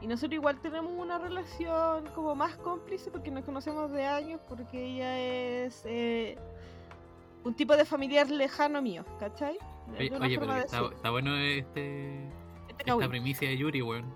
Y 0.00 0.06
nosotros 0.06 0.34
igual 0.34 0.58
tenemos 0.60 0.92
una 0.96 1.18
relación 1.18 2.06
como 2.14 2.34
más 2.34 2.56
cómplice 2.56 3.10
porque 3.10 3.30
nos 3.30 3.44
conocemos 3.44 3.92
de 3.92 4.06
años, 4.06 4.40
porque 4.48 4.82
ella 4.82 5.18
es 5.18 5.82
eh, 5.84 6.38
un 7.44 7.54
tipo 7.54 7.76
de 7.76 7.84
familiar 7.84 8.30
lejano 8.30 8.80
mío, 8.80 9.04
¿cachai? 9.18 9.58
De 9.98 10.10
Oye, 10.20 10.38
pero 10.38 10.54
está, 10.56 11.10
bueno 11.10 11.36
este, 11.36 12.24
Este 12.68 12.90
esta 12.90 13.08
primicia 13.08 13.48
de 13.48 13.58
Yuri, 13.58 13.82
weón. 13.82 14.14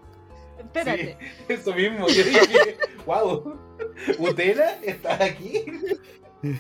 Espérate. 0.59 1.19
Sí, 1.21 1.27
eso 1.53 1.75
mismo, 1.75 2.07
yo 2.09 2.25
dije, 2.25 2.79
wow, 3.07 3.59
Utena, 4.19 4.71
¿estás 4.83 5.21
aquí? 5.21 5.65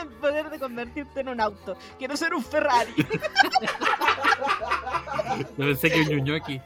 El 0.00 0.08
poder 0.20 0.48
de 0.48 0.58
convertirte 0.58 1.20
en 1.20 1.28
un 1.28 1.40
auto. 1.40 1.76
Quiero 1.98 2.16
ser 2.16 2.32
un 2.34 2.42
Ferrari. 2.42 2.94
Yo 5.58 5.64
pensé 5.66 5.90
que 5.90 6.00
un 6.00 6.08
ñuñoqui. 6.08 6.60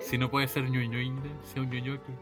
Si 0.00 0.18
no 0.18 0.30
puede 0.30 0.46
ser 0.48 0.64
ñuñoin, 0.68 1.20
sea 1.42 1.62
un 1.62 1.70
ñuñoqui. 1.70 2.12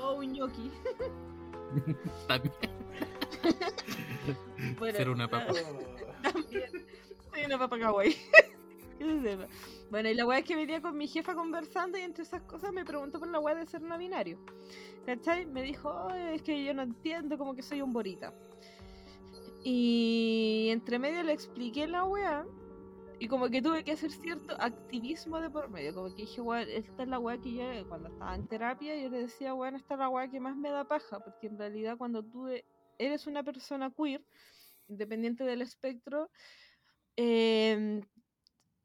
Oh, 0.00 0.14
un 0.14 0.32
ñoqui. 0.32 0.70
También 2.26 2.54
Bueno, 4.78 4.96
ser 4.96 5.08
una 5.10 5.28
papa. 5.28 5.52
También. 6.22 6.70
Soy 7.32 7.44
una 7.44 7.58
papa 7.58 7.78
kawaii. 7.78 8.16
Bueno, 9.90 10.08
y 10.08 10.14
la 10.14 10.26
weá 10.26 10.38
es 10.38 10.44
que 10.44 10.56
venía 10.56 10.80
con 10.80 10.96
mi 10.96 11.06
jefa 11.08 11.34
conversando 11.34 11.98
y 11.98 12.02
entre 12.02 12.24
esas 12.24 12.42
cosas 12.42 12.72
me 12.72 12.84
preguntó 12.84 13.18
por 13.18 13.28
la 13.28 13.40
weá 13.40 13.54
de 13.54 13.66
ser 13.66 13.82
no 13.82 13.98
binario. 13.98 14.38
¿Cachai? 15.06 15.46
Me 15.46 15.62
dijo, 15.62 15.90
"Oh, 15.90 16.10
es 16.14 16.42
que 16.42 16.64
yo 16.64 16.74
no 16.74 16.82
entiendo, 16.82 17.36
como 17.38 17.54
que 17.54 17.62
soy 17.62 17.82
un 17.82 17.92
borita. 17.92 18.32
Y 19.64 20.68
entre 20.70 20.98
medio 20.98 21.22
le 21.22 21.32
expliqué 21.32 21.86
la 21.86 22.04
weá 22.04 22.44
y 23.20 23.28
como 23.28 23.48
que 23.48 23.62
tuve 23.62 23.84
que 23.84 23.92
hacer 23.92 24.10
cierto 24.10 24.56
activismo 24.58 25.40
de 25.40 25.48
por 25.48 25.70
medio. 25.70 25.94
Como 25.94 26.08
que 26.08 26.22
dije, 26.22 26.40
weón, 26.40 26.66
esta 26.68 27.04
es 27.04 27.08
la 27.08 27.20
weá 27.20 27.38
que 27.38 27.52
yo 27.54 27.88
cuando 27.88 28.08
estaba 28.08 28.34
en 28.34 28.48
terapia 28.48 29.00
yo 29.00 29.08
le 29.10 29.18
decía, 29.18 29.54
weón, 29.54 29.76
esta 29.76 29.94
es 29.94 30.00
la 30.00 30.08
weá 30.08 30.28
que 30.28 30.40
más 30.40 30.56
me 30.56 30.70
da 30.70 30.84
paja. 30.84 31.20
Porque 31.20 31.46
en 31.46 31.56
realidad 31.56 31.96
cuando 31.96 32.24
tú 32.24 32.48
eres 32.98 33.26
una 33.28 33.44
persona 33.44 33.92
queer, 33.92 34.24
independiente 34.88 35.44
del 35.44 35.62
espectro, 35.62 36.30
em, 37.16 38.02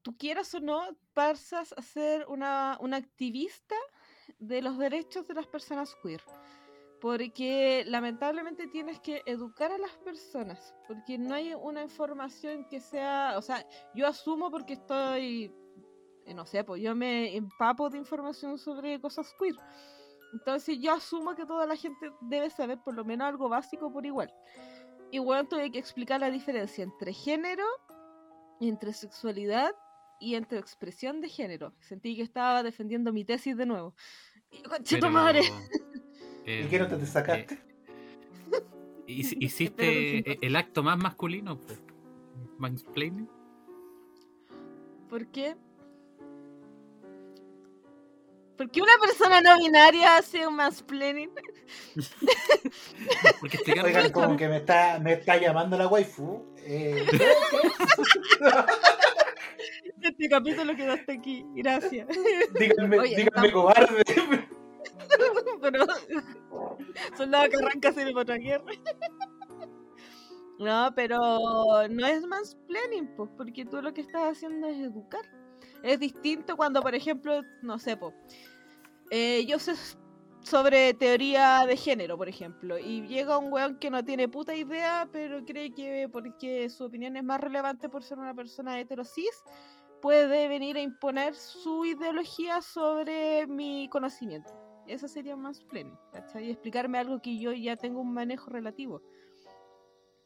tú 0.08 0.16
quieras 0.18 0.54
o 0.54 0.62
no, 0.62 0.80
pasas 1.14 1.74
a 1.76 1.82
ser 1.82 2.26
una, 2.30 2.78
una 2.80 2.96
activista 2.96 3.76
de 4.40 4.62
los 4.62 4.78
derechos 4.78 5.28
de 5.28 5.34
las 5.34 5.48
personas 5.48 5.98
queer. 6.02 6.22
Porque 7.02 7.84
lamentablemente 7.86 8.68
tienes 8.68 9.02
que 9.02 9.22
educar 9.26 9.70
a 9.70 9.78
las 9.78 9.92
personas, 9.98 10.74
porque 10.88 11.18
no 11.18 11.36
hay 11.36 11.54
una 11.54 11.84
información 11.84 12.66
que 12.70 12.80
sea, 12.80 13.34
o 13.38 13.42
sea, 13.42 13.68
yo 13.94 14.08
asumo 14.08 14.50
porque 14.50 14.74
estoy, 14.76 15.54
eh, 16.26 16.34
no 16.34 16.46
sé, 16.46 16.64
pues 16.64 16.82
yo 16.82 16.96
me 16.96 17.36
empapo 17.36 17.90
de 17.90 17.98
información 17.98 18.58
sobre 18.58 19.02
cosas 19.02 19.36
queer. 19.38 19.56
Entonces 20.32 20.78
yo 20.80 20.94
asumo 20.94 21.36
que 21.36 21.46
toda 21.46 21.66
la 21.66 21.76
gente 21.76 22.14
debe 22.22 22.50
saber 22.50 22.80
por 22.82 22.96
lo 22.96 23.04
menos 23.04 23.28
algo 23.28 23.50
básico 23.50 23.92
por 23.92 24.06
igual. 24.06 24.34
Bueno, 25.12 25.50
tuve 25.50 25.70
que 25.70 25.80
explicar 25.80 26.22
la 26.22 26.32
diferencia 26.32 26.86
entre 26.86 27.12
género, 27.12 27.66
entre 28.62 28.94
sexualidad 28.94 29.76
y 30.20 30.36
entre 30.36 30.60
expresión 30.60 31.22
de 31.22 31.30
género. 31.30 31.74
Sentí 31.80 32.16
que 32.16 32.22
estaba 32.24 32.64
defendiendo 32.64 33.14
mi 33.14 33.24
tesis 33.26 33.56
de 33.58 33.66
nuevo. 33.66 33.96
Y 34.52 34.58
yo, 34.64 34.70
"Conche 34.70 34.96
tu 34.96 35.02
Pero, 35.02 35.12
madre". 35.12 35.42
eh, 36.46 36.64
¿Y 36.66 36.70
qué 36.70 36.80
nota 36.80 36.98
te 36.98 37.06
sacaste? 37.06 37.56
eh, 37.56 37.60
hiciste 39.08 40.18
eh, 40.32 40.40
el 40.42 40.56
acto 40.56 40.84
más 40.84 40.98
masculino, 40.98 41.60
pues. 41.60 41.80
Mansplaining. 42.58 43.30
¿Por 45.10 45.28
qué? 45.28 45.56
¿Por 48.58 48.72
qué 48.72 48.82
una 48.82 48.94
persona 49.00 49.40
no 49.40 49.56
binaria 49.60 50.18
hace 50.18 50.48
un 50.48 50.56
mansplaining? 50.56 51.30
Porque 53.40 53.58
explicar 53.58 53.86
Oigan, 53.86 54.12
como 54.12 54.36
que 54.38 54.48
me 54.50 54.58
está, 54.58 55.00
me 55.00 55.14
está 55.14 55.38
llamando 55.38 55.78
la 55.78 55.88
waifu. 55.88 56.44
Eh, 56.66 57.06
Este 60.20 60.30
capítulo 60.30 60.76
quedó 60.76 60.94
hasta 60.94 61.14
aquí. 61.14 61.46
Gracias. 61.56 62.08
díganme, 62.60 63.00
Oye, 63.00 63.16
díganme 63.16 63.48
estamos- 63.48 63.52
cobarde. 63.52 64.04
Pero 65.62 65.86
soldado 67.16 67.50
que 67.50 67.58
arranca 67.58 67.92
sin 67.94 68.18
otra 68.18 68.36
guerra. 68.38 68.66
No, 70.60 70.92
pero 70.96 71.88
no 71.90 72.08
es 72.08 72.26
mansplaining, 72.26 73.08
pues, 73.16 73.30
porque 73.38 73.64
tú 73.66 73.80
lo 73.82 73.94
que 73.94 74.02
estás 74.02 74.32
haciendo 74.32 74.68
es 74.68 74.78
educar. 74.80 75.22
Es 75.84 76.00
distinto 76.00 76.58
cuando, 76.58 76.82
por 76.82 76.96
ejemplo, 76.96 77.42
no 77.62 77.78
sé, 77.78 77.96
pues, 77.96 78.16
eh, 79.12 79.46
yo 79.46 79.60
sé 79.60 79.76
sobre 80.42 80.94
teoría 80.96 81.64
de 81.68 81.78
género, 81.78 82.18
por 82.18 82.28
ejemplo, 82.28 82.80
y 82.80 83.06
llega 83.08 83.38
un 83.38 83.52
weón 83.54 83.78
que 83.78 83.92
no 83.92 84.04
tiene 84.04 84.28
puta 84.30 84.56
idea, 84.56 85.08
pero 85.12 85.46
cree 85.46 85.72
que 85.74 86.10
porque 86.12 86.70
su 86.70 86.86
opinión 86.86 87.18
es 87.18 87.24
más 87.24 87.40
relevante 87.40 87.88
por 87.90 88.02
ser 88.04 88.18
una 88.18 88.34
persona 88.34 88.80
heterosis, 88.80 89.44
puede 90.02 90.48
venir 90.48 90.78
a 90.78 90.82
imponer 90.82 91.36
su 91.36 91.86
ideología 91.86 92.62
sobre 92.62 93.48
mi 93.48 93.90
conocimiento. 93.90 94.52
Eso 94.88 95.08
sería 95.08 95.36
más 95.36 95.60
pleno, 95.62 96.00
¿cachai? 96.14 96.46
Y 96.46 96.52
explicarme 96.52 96.98
algo 96.98 97.22
que 97.22 97.38
yo 97.38 97.52
ya 97.52 97.76
tengo 97.76 98.02
un 98.02 98.14
manejo 98.14 98.50
relativo. 98.50 99.02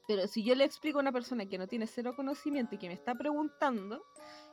Pero 0.07 0.27
si 0.27 0.43
yo 0.43 0.55
le 0.55 0.65
explico 0.65 0.99
a 0.99 1.01
una 1.01 1.12
persona 1.12 1.45
que 1.47 1.57
no 1.57 1.67
tiene 1.67 1.88
cero 1.88 2.13
conocimiento 2.15 2.75
y 2.75 2.77
que 2.77 2.88
me 2.88 2.93
está 2.93 3.15
preguntando, 3.15 4.03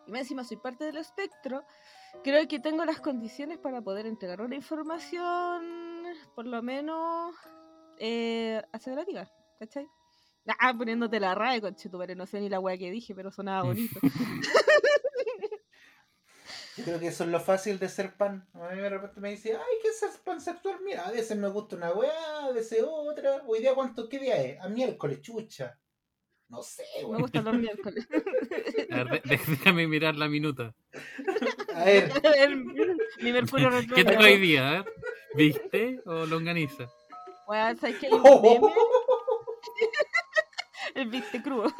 y 0.06 0.12
más 0.12 0.20
encima 0.22 0.44
soy 0.44 0.56
parte 0.56 0.84
del 0.84 0.96
espectro, 0.96 1.64
creo 2.22 2.46
que 2.48 2.60
tengo 2.60 2.84
las 2.84 3.00
condiciones 3.00 3.58
para 3.58 3.82
poder 3.82 4.06
entregar 4.06 4.40
una 4.40 4.54
información, 4.54 6.04
por 6.34 6.46
lo 6.46 6.62
menos, 6.62 7.34
eh, 7.98 8.62
¿cachai? 9.58 9.88
Ah, 10.60 10.72
poniéndote 10.72 11.20
la 11.20 11.34
raya, 11.34 11.60
conchetumare, 11.60 12.14
no 12.14 12.26
sé 12.26 12.40
ni 12.40 12.48
la 12.48 12.60
wea 12.60 12.78
que 12.78 12.90
dije, 12.90 13.14
pero 13.14 13.30
sonaba 13.30 13.64
bonito. 13.64 14.00
Yo 16.78 16.84
creo 16.84 17.00
que 17.00 17.08
eso 17.08 17.24
es 17.24 17.30
lo 17.30 17.40
fácil 17.40 17.78
de 17.78 17.88
ser 17.88 18.14
pan. 18.16 18.48
A 18.54 18.70
mí 18.70 18.80
de 18.80 18.88
repente 18.88 19.20
me 19.20 19.30
dice, 19.30 19.52
ay, 19.54 19.76
¿qué 19.82 19.88
es 19.88 19.98
ser 19.98 20.10
pansexual? 20.24 20.78
Mira, 20.84 21.06
a 21.06 21.10
veces 21.10 21.36
me 21.36 21.48
gusta 21.48 21.74
una 21.76 21.90
weá, 21.92 22.44
a 22.46 22.52
veces 22.52 22.84
otra. 22.88 23.42
Hoy 23.46 23.58
día, 23.60 23.74
¿cuánto? 23.74 24.08
¿Qué 24.08 24.18
día 24.18 24.36
es? 24.42 24.60
A 24.60 24.68
miércoles, 24.68 25.20
chucha. 25.20 25.78
No 26.48 26.62
sé, 26.62 26.84
Me 27.00 27.04
weón. 27.04 27.22
gustan 27.22 27.44
los 27.44 27.54
miércoles. 27.58 28.06
A 28.90 29.04
ver, 29.04 29.22
de- 29.22 29.40
déjame 29.50 29.86
mirar 29.86 30.14
la 30.16 30.28
minuta. 30.28 30.74
A 31.74 31.84
ver, 31.84 32.10
El- 32.38 32.64
mi 33.20 33.32
mercurio 33.32 33.70
¿Qué 33.94 34.04
tengo 34.04 34.22
hoy 34.22 34.38
día? 34.38 34.68
A 34.68 34.72
ver. 34.82 34.94
¿Viste? 35.34 36.00
¿O 36.06 36.24
longaniza? 36.26 36.88
Bueno, 37.46 37.78
¿sabes 37.78 38.00
meme? 38.02 38.60
El 40.94 41.08
viste 41.08 41.42
crudo. 41.42 41.72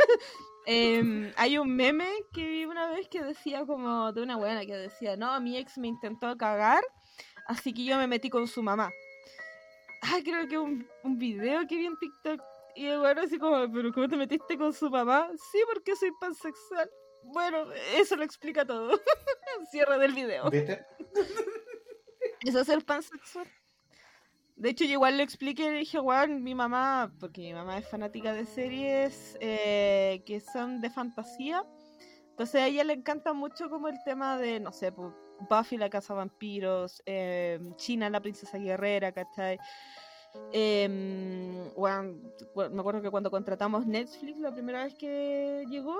Em, 0.70 1.32
hay 1.36 1.56
un 1.56 1.74
meme 1.74 2.06
que 2.30 2.46
vi 2.46 2.66
una 2.66 2.90
vez 2.90 3.08
que 3.08 3.22
decía 3.22 3.64
como 3.64 4.12
de 4.12 4.20
una 4.20 4.36
buena 4.36 4.66
que 4.66 4.76
decía, 4.76 5.16
no, 5.16 5.40
mi 5.40 5.56
ex 5.56 5.78
me 5.78 5.88
intentó 5.88 6.36
cagar, 6.36 6.84
así 7.46 7.72
que 7.72 7.84
yo 7.86 7.96
me 7.96 8.06
metí 8.06 8.28
con 8.28 8.46
su 8.46 8.62
mamá. 8.62 8.90
Ah, 10.02 10.18
creo 10.22 10.46
que 10.46 10.58
un, 10.58 10.86
un 11.04 11.18
video 11.18 11.66
que 11.66 11.74
vi 11.74 11.86
en 11.86 11.96
TikTok. 11.98 12.42
Y 12.76 12.84
el 12.84 12.98
bueno 12.98 13.22
así 13.22 13.38
como, 13.38 13.72
pero 13.72 13.90
¿cómo 13.94 14.08
te 14.08 14.16
metiste 14.18 14.58
con 14.58 14.74
su 14.74 14.90
mamá? 14.90 15.30
Sí, 15.50 15.58
porque 15.72 15.96
soy 15.96 16.10
pansexual. 16.20 16.90
Bueno, 17.22 17.72
eso 17.94 18.16
lo 18.16 18.24
explica 18.24 18.66
todo. 18.66 18.90
Cierre 19.70 19.98
del 19.98 20.12
video. 20.12 20.50
¿Viste? 20.50 20.84
Eso 22.40 22.60
es 22.60 22.68
el 22.68 22.84
pansexual. 22.84 23.46
De 24.58 24.70
hecho, 24.70 24.84
yo 24.84 24.92
igual 24.92 25.16
le 25.16 25.22
expliqué, 25.22 25.70
le 25.70 25.78
dije, 25.78 26.00
weón, 26.00 26.42
mi 26.42 26.54
mamá, 26.54 27.12
porque 27.20 27.42
mi 27.42 27.52
mamá 27.54 27.78
es 27.78 27.86
fanática 27.88 28.32
de 28.32 28.44
series 28.44 29.36
eh, 29.40 30.22
que 30.26 30.40
son 30.40 30.80
de 30.80 30.90
fantasía. 30.90 31.64
Entonces 32.30 32.60
a 32.62 32.66
ella 32.66 32.82
le 32.84 32.92
encanta 32.94 33.32
mucho 33.32 33.70
como 33.70 33.88
el 33.88 34.02
tema 34.04 34.36
de, 34.36 34.58
no 34.60 34.72
sé, 34.72 34.90
pues, 34.92 35.12
Buffy 35.48 35.76
la 35.76 35.88
casa 35.88 36.14
vampiros, 36.14 37.00
eh, 37.06 37.60
China 37.76 38.10
la 38.10 38.20
princesa 38.20 38.58
guerrera, 38.58 39.12
¿cachai? 39.12 39.58
Em, 40.52 41.70
cu- 42.52 42.70
me 42.70 42.80
acuerdo 42.80 43.00
que 43.02 43.10
cuando 43.10 43.30
contratamos 43.30 43.86
Netflix 43.86 44.38
la 44.40 44.52
primera 44.52 44.84
vez 44.84 44.94
que 44.94 45.64
llegó, 45.68 45.96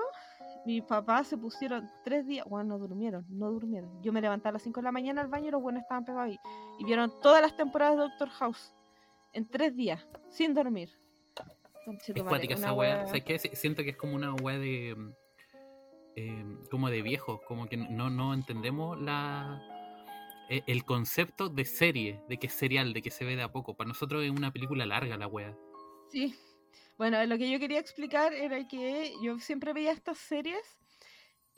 mis 0.65 0.83
papás 0.83 1.27
se 1.27 1.37
pusieron 1.37 1.89
tres 2.03 2.25
días, 2.27 2.45
bueno, 2.47 2.77
no 2.77 2.79
durmieron, 2.79 3.25
no 3.29 3.49
durmieron. 3.51 4.01
Yo 4.01 4.11
me 4.11 4.21
levantaba 4.21 4.49
a 4.51 4.53
las 4.53 4.63
5 4.63 4.81
de 4.81 4.85
la 4.85 4.91
mañana 4.91 5.21
al 5.21 5.27
baño 5.27 5.47
y 5.47 5.51
los 5.51 5.61
buenos 5.61 5.81
estaban 5.81 6.03
pegados 6.03 6.27
ahí. 6.31 6.39
Y 6.79 6.85
vieron 6.85 7.13
todas 7.21 7.41
las 7.41 7.55
temporadas 7.55 7.97
de 7.97 8.01
Doctor 8.03 8.29
House 8.29 8.73
en 9.33 9.47
tres 9.47 9.75
días, 9.75 10.07
sin 10.29 10.53
dormir. 10.55 10.89
Es 10.89 11.85
Conchetumare, 11.85 12.29
cuática 12.29 12.55
una 12.55 12.65
esa 12.67 12.73
weá. 12.73 13.05
wea-. 13.05 13.39
Si- 13.39 13.55
Siento 13.55 13.83
que 13.83 13.91
es 13.91 13.97
como 13.97 14.15
una 14.15 14.33
weá 14.35 14.57
de. 14.57 14.95
eh, 16.15 16.45
como 16.71 16.89
de 16.89 17.01
viejos, 17.01 17.41
como 17.47 17.67
que 17.67 17.77
no, 17.77 18.09
no 18.09 18.33
entendemos 18.33 18.99
la 18.99 19.61
e- 20.49 20.63
el 20.67 20.83
concepto 20.85 21.49
de 21.49 21.65
serie, 21.65 22.21
de 22.27 22.37
que 22.37 22.47
es 22.47 22.53
serial, 22.53 22.93
de 22.93 23.01
que 23.01 23.11
se 23.11 23.25
ve 23.25 23.35
de 23.35 23.43
a 23.43 23.51
poco. 23.51 23.75
Para 23.75 23.87
nosotros 23.89 24.23
es 24.23 24.31
una 24.31 24.51
película 24.51 24.85
larga 24.85 25.17
la 25.17 25.27
weá. 25.27 25.55
Sí. 26.11 26.35
Bueno, 26.97 27.23
lo 27.25 27.37
que 27.37 27.49
yo 27.49 27.59
quería 27.59 27.79
explicar 27.79 28.33
era 28.33 28.67
que 28.67 29.13
yo 29.21 29.39
siempre 29.39 29.73
veía 29.73 29.91
estas 29.91 30.17
series 30.17 30.78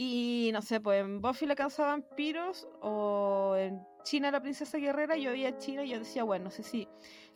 y 0.03 0.49
no 0.51 0.63
sé, 0.63 0.81
pues 0.81 0.99
en 0.99 1.21
Buffy 1.21 1.45
la 1.45 1.53
casa 1.53 1.83
de 1.83 1.89
vampiros 1.89 2.67
o 2.81 3.53
en 3.55 3.85
China 4.01 4.31
la 4.31 4.41
princesa 4.41 4.79
guerrera, 4.79 5.15
yo 5.15 5.29
veía 5.29 5.49
a 5.49 5.57
China 5.59 5.83
y 5.83 5.89
yo 5.89 5.99
decía, 5.99 6.23
bueno, 6.23 6.45
no 6.45 6.49
sé 6.49 6.63
si 6.63 6.87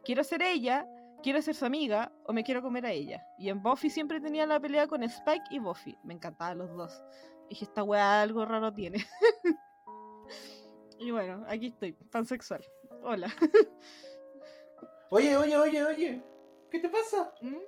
quiero 0.03 0.23
ser 0.23 0.41
ella, 0.41 0.87
quiero 1.21 1.39
ser 1.43 1.53
su 1.53 1.63
amiga 1.63 2.11
o 2.25 2.33
me 2.33 2.43
quiero 2.43 2.63
comer 2.63 2.87
a 2.87 2.91
ella. 2.91 3.23
Y 3.37 3.49
en 3.49 3.61
Buffy 3.61 3.91
siempre 3.91 4.19
tenía 4.19 4.47
la 4.47 4.59
pelea 4.59 4.87
con 4.87 5.03
Spike 5.03 5.45
y 5.51 5.59
Buffy. 5.59 5.95
Me 6.03 6.15
encantaban 6.15 6.57
los 6.57 6.75
dos. 6.75 7.03
dije, 7.49 7.65
esta 7.65 7.83
weá 7.83 8.23
algo 8.23 8.43
raro 8.45 8.73
tiene. 8.73 8.97
y 10.97 11.11
bueno, 11.11 11.45
aquí 11.47 11.67
estoy, 11.67 11.91
pansexual. 11.91 12.65
Hola. 13.03 13.31
Oye, 15.11 15.37
oye, 15.37 15.55
oye, 15.55 15.83
oye. 15.83 16.23
¿Qué 16.71 16.79
te 16.79 16.89
pasa? 16.89 17.31
¿Mm? 17.41 17.59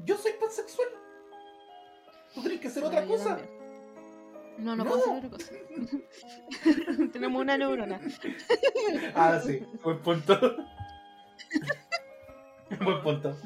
Yo 0.00 0.14
soy 0.18 0.32
pansexual. 0.38 0.88
¿Tú 2.34 2.42
tienes 2.42 2.60
que 2.60 2.68
hacer 2.68 2.84
otra 2.84 3.06
cosa? 3.06 3.38
también. 3.38 3.57
No, 4.58 4.76
no, 4.76 4.84
No. 4.84 4.90
puedo 4.90 5.02
hacer 5.02 5.16
otra 5.26 5.30
cosa. 5.30 5.52
Tenemos 7.12 7.40
una 7.42 7.56
neurona. 7.56 8.00
Ah, 9.14 9.40
sí. 9.44 9.62
Buen 9.82 9.98
punto. 10.00 10.38
Buen 12.80 13.02
punto. 13.02 13.36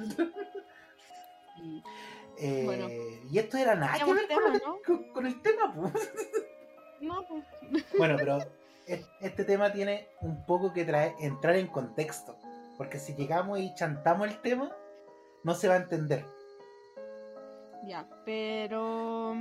Eh, 2.38 2.62
Bueno. 2.64 2.88
y 3.31 3.38
esto 3.38 3.57
era 3.57 3.75
nada 3.75 3.98
que 3.98 4.05
ver 4.12 4.27
con, 4.27 4.29
tema, 4.29 4.59
¿no? 4.66 4.79
con- 4.85 5.12
con 5.12 5.27
el 5.27 5.40
tema, 5.42 5.72
pues. 5.75 5.92
No, 7.01 7.25
pues. 7.27 7.44
Bueno, 7.98 8.16
pero 8.18 8.38
es- 8.87 9.07
este 9.20 9.44
tema 9.44 9.72
tiene 9.72 10.09
un 10.20 10.44
poco 10.46 10.72
que 10.72 10.85
traer, 10.85 11.14
entrar 11.20 11.57
en 11.57 11.66
contexto. 11.68 12.37
Porque 12.79 12.98
si 12.98 13.14
llegamos 13.14 13.59
y 13.61 13.75
chantamos 13.75 14.29
el 14.29 14.40
tema, 14.40 14.75
no 15.44 15.55
se 15.55 15.68
va 15.68 15.75
a 15.75 15.79
entender. 15.79 16.25
Ya, 17.85 18.07
pero. 18.25 19.35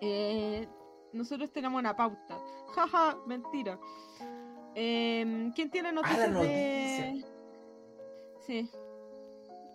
Eh, 0.00 0.66
nosotros 1.12 1.50
tenemos 1.52 1.78
una 1.78 1.96
pauta. 1.96 2.38
Jaja, 2.74 3.16
mentira. 3.26 3.78
Em, 4.74 5.52
¿Quién 5.52 5.70
tiene 5.70 5.92
noticias 5.92 6.28
Ah, 6.28 6.32
la 6.32 6.40
de.? 6.40 7.24
Sí. 8.46 8.70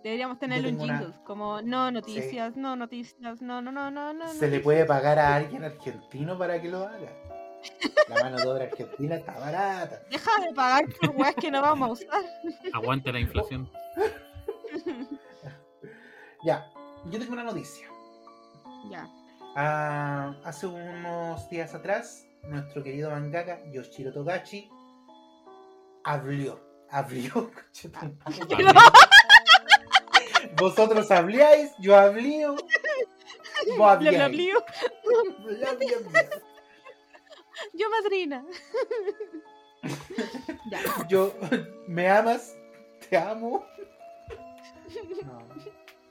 Deberíamos 0.04 0.38
tenerle 0.40 0.70
un 0.70 0.82
una- 0.82 0.98
jingle. 1.00 1.16
Como, 1.24 1.62
no 1.62 1.90
noticias, 1.92 2.56
no 2.58 2.76
noticias, 2.76 3.42
no, 3.42 3.62
no, 3.62 3.72
no, 3.72 3.90
no, 3.92 4.14
no. 4.14 4.28
¿Se 4.30 4.48
le 4.50 4.60
puede 4.60 4.86
pagar 4.86 5.18
a 5.20 5.36
alguien 5.36 5.64
argentino 5.64 6.38
para 6.38 6.62
que 6.62 6.70
lo 6.70 6.80
haga? 6.84 7.12
La 8.10 8.22
mano 8.24 8.38
de 8.38 8.48
obra 8.48 8.64
argentina 8.66 9.16
está 9.16 9.40
barata. 9.40 10.02
Deja 10.12 10.32
de 10.42 10.54
pagar 10.54 10.84
por 11.00 11.12
weas 11.16 11.36
que 11.36 11.50
no 11.50 11.62
vamos 11.62 11.90
a 11.90 11.92
usar. 11.94 12.22
Aguante 12.74 13.12
la 13.14 13.20
inflación. 13.22 13.70
Ya, 16.44 16.70
yo 17.10 17.20
tengo 17.20 17.34
una 17.34 17.44
noticia. 17.44 17.88
ya. 18.90 19.08
Ah, 19.56 20.36
hace 20.44 20.66
unos 20.66 21.48
días 21.50 21.76
atrás, 21.76 22.28
nuestro 22.44 22.84
querido 22.84 23.12
mangaka 23.12 23.62
Yoshiro 23.72 24.12
Togachi 24.12 24.68
habló. 26.04 26.60
Habló. 26.90 27.52
Vosotros 30.60 31.10
habláis, 31.12 31.72
yo 31.80 31.96
hablío. 31.96 32.56
Vos 33.78 33.90
habláis. 33.90 34.18
Yo 37.74 37.90
madrina. 37.90 38.46
Yo, 41.08 41.34
¿me 41.88 42.10
amas? 42.10 42.56
¿Te 43.10 43.18
amo? 43.18 43.66
No, 45.24 45.40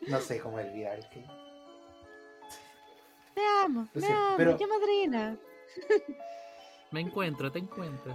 no 0.09 0.21
sé 0.21 0.41
cómo 0.41 0.57
olvidar. 0.57 0.99
Te 3.35 3.41
amo, 3.65 3.89
Lo 3.95 4.01
me 4.01 4.07
amo, 4.07 4.35
pero- 4.37 4.59
yo 4.59 4.69
madrina. 4.69 5.37
Me 6.91 7.01
encuentro, 7.01 7.51
te 7.51 7.59
encuentro. 7.59 8.13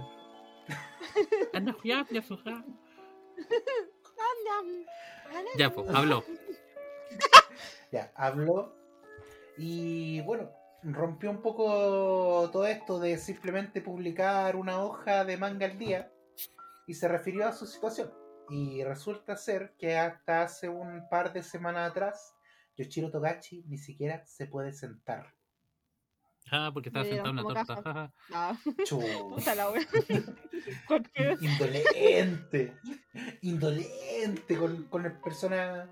Ya, 5.56 5.70
pues, 5.70 5.88
habló. 5.94 6.24
Ya, 7.90 8.12
habló 8.16 8.74
y 9.56 10.20
bueno, 10.20 10.50
rompió 10.82 11.30
un 11.30 11.40
poco 11.40 12.50
todo 12.52 12.66
esto 12.66 12.98
de 13.00 13.16
simplemente 13.16 13.80
publicar 13.80 14.56
una 14.56 14.82
hoja 14.84 15.24
de 15.24 15.38
manga 15.38 15.64
al 15.64 15.78
día 15.78 16.12
y 16.86 16.92
se 16.92 17.08
refirió 17.08 17.48
a 17.48 17.52
su 17.52 17.66
situación. 17.66 18.12
Y 18.50 18.84
resulta 18.84 19.36
ser 19.36 19.72
que 19.78 19.96
hasta 19.96 20.42
hace 20.42 20.68
un 20.68 21.08
par 21.08 21.32
de 21.32 21.42
semanas 21.42 21.90
atrás, 21.90 22.34
Yoshiro 22.78 23.10
Togachi 23.10 23.64
ni 23.66 23.76
siquiera 23.76 24.24
se 24.24 24.46
puede 24.46 24.72
sentar. 24.72 25.34
Ah, 26.50 26.70
porque 26.72 26.88
estaba 26.88 27.04
sentado 27.04 27.28
en 27.30 27.36
la 27.36 27.64
torta. 27.64 28.12
Ah, 28.32 28.56
Chu. 28.86 29.00
puta 29.34 29.54
la 29.54 29.70
wea. 29.70 29.82
¿Por 30.88 31.02
qué? 31.10 31.36
Indolente. 31.40 32.74
Indolente 33.42 34.56
con, 34.56 34.84
con 34.84 35.04
el 35.04 35.12
persona. 35.20 35.90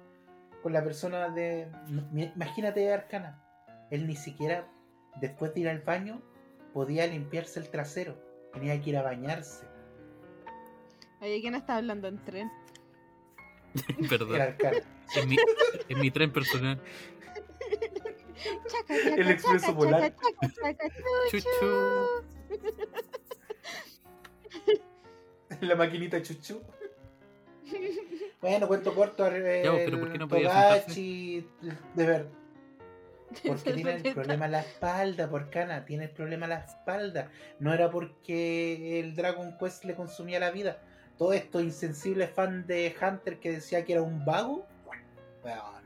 Con 0.63 0.73
la 0.73 0.83
persona 0.83 1.29
de. 1.29 1.71
mi- 2.13 2.33
Imagínate 2.35 2.91
Arcana. 2.93 3.43
Él 3.91 4.07
ni 4.07 4.17
siquiera, 4.17 4.67
después 5.21 5.53
de 5.55 5.61
ir 5.61 5.69
al 5.69 5.81
baño, 5.81 6.23
podía 6.73 7.07
limpiarse 7.07 7.61
el 7.61 7.69
trasero. 7.69 8.19
Tenía 8.53 8.81
que 8.81 8.91
ir 8.91 8.97
a 8.97 9.03
bañarse. 9.03 9.67
Oye, 11.21 11.41
¿quién 11.41 11.55
está 11.55 11.77
hablando 11.77 12.09
en 12.09 12.25
tren? 12.25 12.51
Perdón. 14.09 14.35
Era 14.37 14.45
Arcana. 14.45 14.79
Es 15.15 15.27
mi, 15.27 15.37
es 15.89 15.97
mi 15.99 16.11
tren 16.11 16.33
personal. 16.33 16.81
Chaca, 18.69 18.95
chaca, 18.95 19.15
El 19.17 19.31
expreso 19.31 19.67
chaca, 19.67 19.77
polar. 19.79 20.01
chaca, 20.17 20.53
chaca, 20.55 20.89
chaca, 20.89 20.91
Chuchu. 21.31 21.67
La 25.61 25.75
maquinita 25.77 26.21
chuchu. 26.23 26.61
Bueno, 28.41 28.69
cuento 28.69 28.95
corto. 28.95 29.27
eh, 29.29 29.63
Ya, 29.65 29.73
pero 29.73 29.99
¿por 30.01 30.13
qué 30.13 30.19
no 30.19 30.29
podía 30.29 30.49
Togachi, 30.81 31.47
de 31.95 32.07
ver. 32.07 32.27
Porque 33.47 33.73
tiene 33.75 33.95
el 34.05 34.15
problema 34.15 34.45
en 34.47 34.53
la 34.53 34.61
espalda, 34.61 35.29
por 35.29 35.51
cana, 35.51 35.85
tiene 35.85 36.05
el 36.05 36.11
problema 36.11 36.47
en 36.47 36.51
la 36.51 36.59
espalda. 36.59 37.31
No 37.59 37.73
era 37.73 37.91
porque 37.91 39.01
el 39.01 39.15
Dragon 39.17 39.57
Quest 39.59 39.85
le 39.85 39.95
consumía 39.95 40.39
la 40.39 40.51
vida. 40.51 40.81
Todos 41.19 41.35
estos 41.35 41.63
insensibles 41.63 42.31
fans 42.31 42.67
de 42.67 42.95
Hunter 43.01 43.39
que 43.41 43.53
decía 43.53 43.85
que 43.85 43.95
era 43.95 44.03
un 44.03 44.25
vago, 44.25 44.67
weón, 45.47 45.85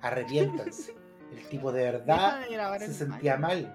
arrepiéntanse. 0.00 0.94
El 1.32 1.48
tipo 1.48 1.72
de 1.72 1.84
verdad 1.84 2.46
de 2.46 2.86
se 2.86 2.92
sentía 2.92 3.38
mal. 3.38 3.74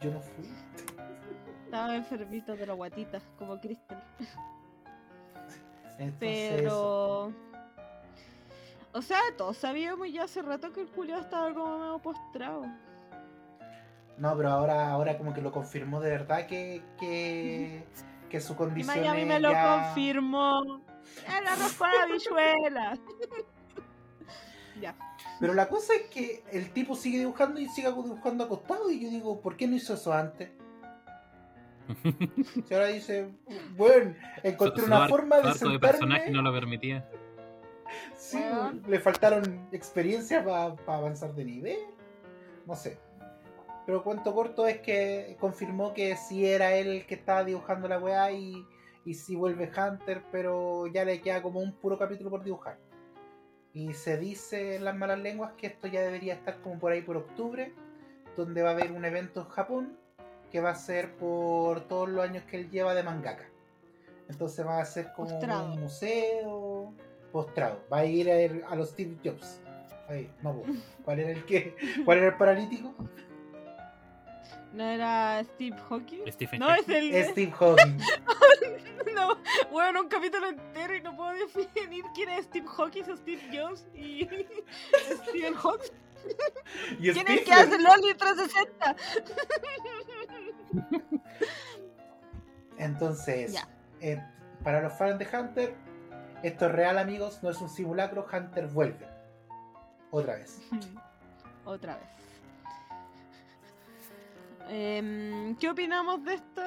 Yo 0.00 0.10
no 0.10 0.20
fui. 0.20 0.48
Estaba 1.64 1.94
enfermito 1.94 2.56
de 2.56 2.66
la 2.66 2.72
guatita, 2.72 3.20
como 3.38 3.60
Crystal. 3.60 4.02
Entonces, 5.98 6.16
Pero. 6.18 7.32
O 8.92 9.02
sea, 9.02 9.20
todos 9.36 9.58
sabíamos 9.58 10.10
ya 10.10 10.24
hace 10.24 10.40
rato 10.40 10.72
que 10.72 10.80
el 10.80 10.88
culiao 10.88 11.20
estaba 11.20 11.52
como 11.52 11.78
medio 11.78 11.98
postrado. 11.98 12.64
No, 14.16 14.34
pero 14.34 14.48
ahora, 14.48 14.90
ahora 14.90 15.18
como 15.18 15.34
que 15.34 15.42
lo 15.42 15.52
confirmó 15.52 16.00
de 16.00 16.10
verdad 16.10 16.46
que, 16.46 16.82
que, 16.98 17.84
que 18.30 18.40
su 18.40 18.54
Y 18.54 18.56
condición 18.56 18.98
Miami 18.98 19.20
es 19.22 19.26
me 19.26 19.40
lo 19.40 19.52
confirmó. 19.52 20.80
El 21.38 21.46
arroz 21.46 21.72
con 21.74 21.88
habichuela. 21.88 22.98
ya. 24.80 24.94
Pero 25.40 25.54
la 25.54 25.68
cosa 25.68 25.94
es 25.94 26.02
que 26.08 26.42
el 26.52 26.70
tipo 26.72 26.96
sigue 26.96 27.18
dibujando 27.18 27.60
y 27.60 27.68
sigue 27.68 27.88
dibujando 27.88 28.44
acostado 28.44 28.90
y 28.90 29.00
yo 29.00 29.10
digo, 29.10 29.40
¿por 29.40 29.56
qué 29.56 29.66
no 29.66 29.76
hizo 29.76 29.94
eso 29.94 30.12
antes? 30.12 30.50
Si 32.66 32.74
ahora 32.74 32.86
dice, 32.88 33.28
bueno, 33.76 34.14
encontré 34.42 34.80
Su- 34.80 34.86
su 34.86 34.92
una 34.92 35.04
ar- 35.04 35.10
forma 35.10 35.36
de 35.40 35.48
arco 35.50 35.68
de 35.68 35.78
personaje 35.78 36.24
sentarme. 36.24 36.30
no 36.30 36.42
lo 36.42 36.52
permitía. 36.52 37.08
Sí, 38.16 38.42
le 38.88 38.98
faltaron 38.98 39.68
experiencias 39.72 40.44
para 40.44 40.74
avanzar 40.98 41.32
de 41.34 41.44
nivel. 41.44 41.78
No 42.66 42.74
sé. 42.74 42.98
Pero 43.86 44.02
cuento 44.02 44.34
corto 44.34 44.66
es 44.66 44.80
que 44.80 45.36
confirmó 45.38 45.94
que 45.94 46.16
sí 46.16 46.44
era 46.44 46.74
él 46.74 46.88
el 46.88 47.06
que 47.06 47.14
estaba 47.14 47.44
dibujando 47.44 47.86
la 47.86 47.98
weá 48.00 48.32
y, 48.32 48.66
y 49.06 49.14
sí 49.14 49.36
vuelve 49.36 49.70
Hunter, 49.70 50.22
pero 50.32 50.88
ya 50.88 51.04
le 51.04 51.20
queda 51.20 51.40
como 51.40 51.60
un 51.60 51.72
puro 51.72 51.96
capítulo 51.96 52.28
por 52.28 52.42
dibujar. 52.42 52.76
Y 53.72 53.94
se 53.94 54.18
dice 54.18 54.74
en 54.76 54.84
las 54.84 54.96
malas 54.96 55.20
lenguas 55.20 55.52
que 55.56 55.68
esto 55.68 55.86
ya 55.86 56.00
debería 56.02 56.34
estar 56.34 56.60
como 56.60 56.78
por 56.78 56.90
ahí 56.92 57.02
por 57.02 57.16
octubre, 57.16 57.72
donde 58.36 58.62
va 58.62 58.70
a 58.70 58.72
haber 58.72 58.90
un 58.90 59.04
evento 59.04 59.40
en 59.40 59.48
Japón 59.48 59.98
que 60.50 60.60
va 60.60 60.70
a 60.70 60.74
ser 60.74 61.14
por 61.16 61.82
todos 61.82 62.08
los 62.08 62.24
años 62.24 62.42
que 62.44 62.56
él 62.56 62.70
lleva 62.70 62.94
de 62.94 63.04
mangaka. 63.04 63.48
Entonces 64.28 64.66
va 64.66 64.80
a 64.80 64.84
ser 64.84 65.12
como 65.14 65.28
Postrado. 65.28 65.72
un 65.72 65.80
museo 65.80 66.92
postrado. 67.30 67.80
Va 67.92 67.98
a 67.98 68.06
ir 68.06 68.28
a, 68.30 68.70
a 68.72 68.74
los 68.74 68.90
Steve 68.90 69.16
Jobs. 69.24 69.60
Ahí, 70.08 70.28
no. 70.42 70.62
¿cuál 71.04 71.20
era 71.20 71.30
el 71.30 71.44
que? 71.44 71.76
¿Cuál 72.04 72.18
era 72.18 72.26
el 72.28 72.36
paralítico? 72.36 72.92
¿No 74.76 74.84
era 74.84 75.42
Steve 75.42 75.74
Hawking? 75.88 76.30
Stephen 76.30 76.60
No, 76.60 76.72
es 76.74 76.86
el. 76.88 77.24
Steve 77.30 77.52
Hawking. 77.52 77.98
No, 79.14 79.38
bueno, 79.70 80.02
un 80.02 80.08
capítulo 80.08 80.48
entero 80.48 80.94
y 80.94 81.00
no 81.00 81.16
puedo 81.16 81.32
definir 81.54 82.04
quién 82.14 82.28
es 82.28 82.44
Steve 82.44 82.66
Hawking 82.68 83.04
o 83.04 83.16
Steve 83.16 83.40
Jobs 83.50 83.86
y 83.94 84.24
Steven 85.28 85.54
Hawking. 85.54 85.92
Y 86.98 87.12
¿Quién 87.12 87.26
es 87.28 87.38
el 87.38 87.44
que 87.44 87.54
Stephen. 87.54 87.72
hace 87.72 87.78
Loli 87.78 88.14
360? 88.14 88.96
Entonces, 92.78 93.54
eh, 94.00 94.22
para 94.62 94.82
los 94.82 94.92
fans 94.92 95.18
de 95.18 95.26
Hunter, 95.34 95.74
esto 96.42 96.66
es 96.66 96.72
real, 96.72 96.98
amigos, 96.98 97.42
no 97.42 97.48
es 97.50 97.60
un 97.60 97.70
simulacro. 97.70 98.26
Hunter 98.30 98.66
vuelve. 98.66 99.06
Otra 100.10 100.34
vez. 100.34 100.60
Otra 101.64 101.96
vez. 101.96 102.15
Em, 104.68 105.56
¿Qué 105.56 105.70
opinamos 105.70 106.24
de 106.24 106.34
esto? 106.34 106.62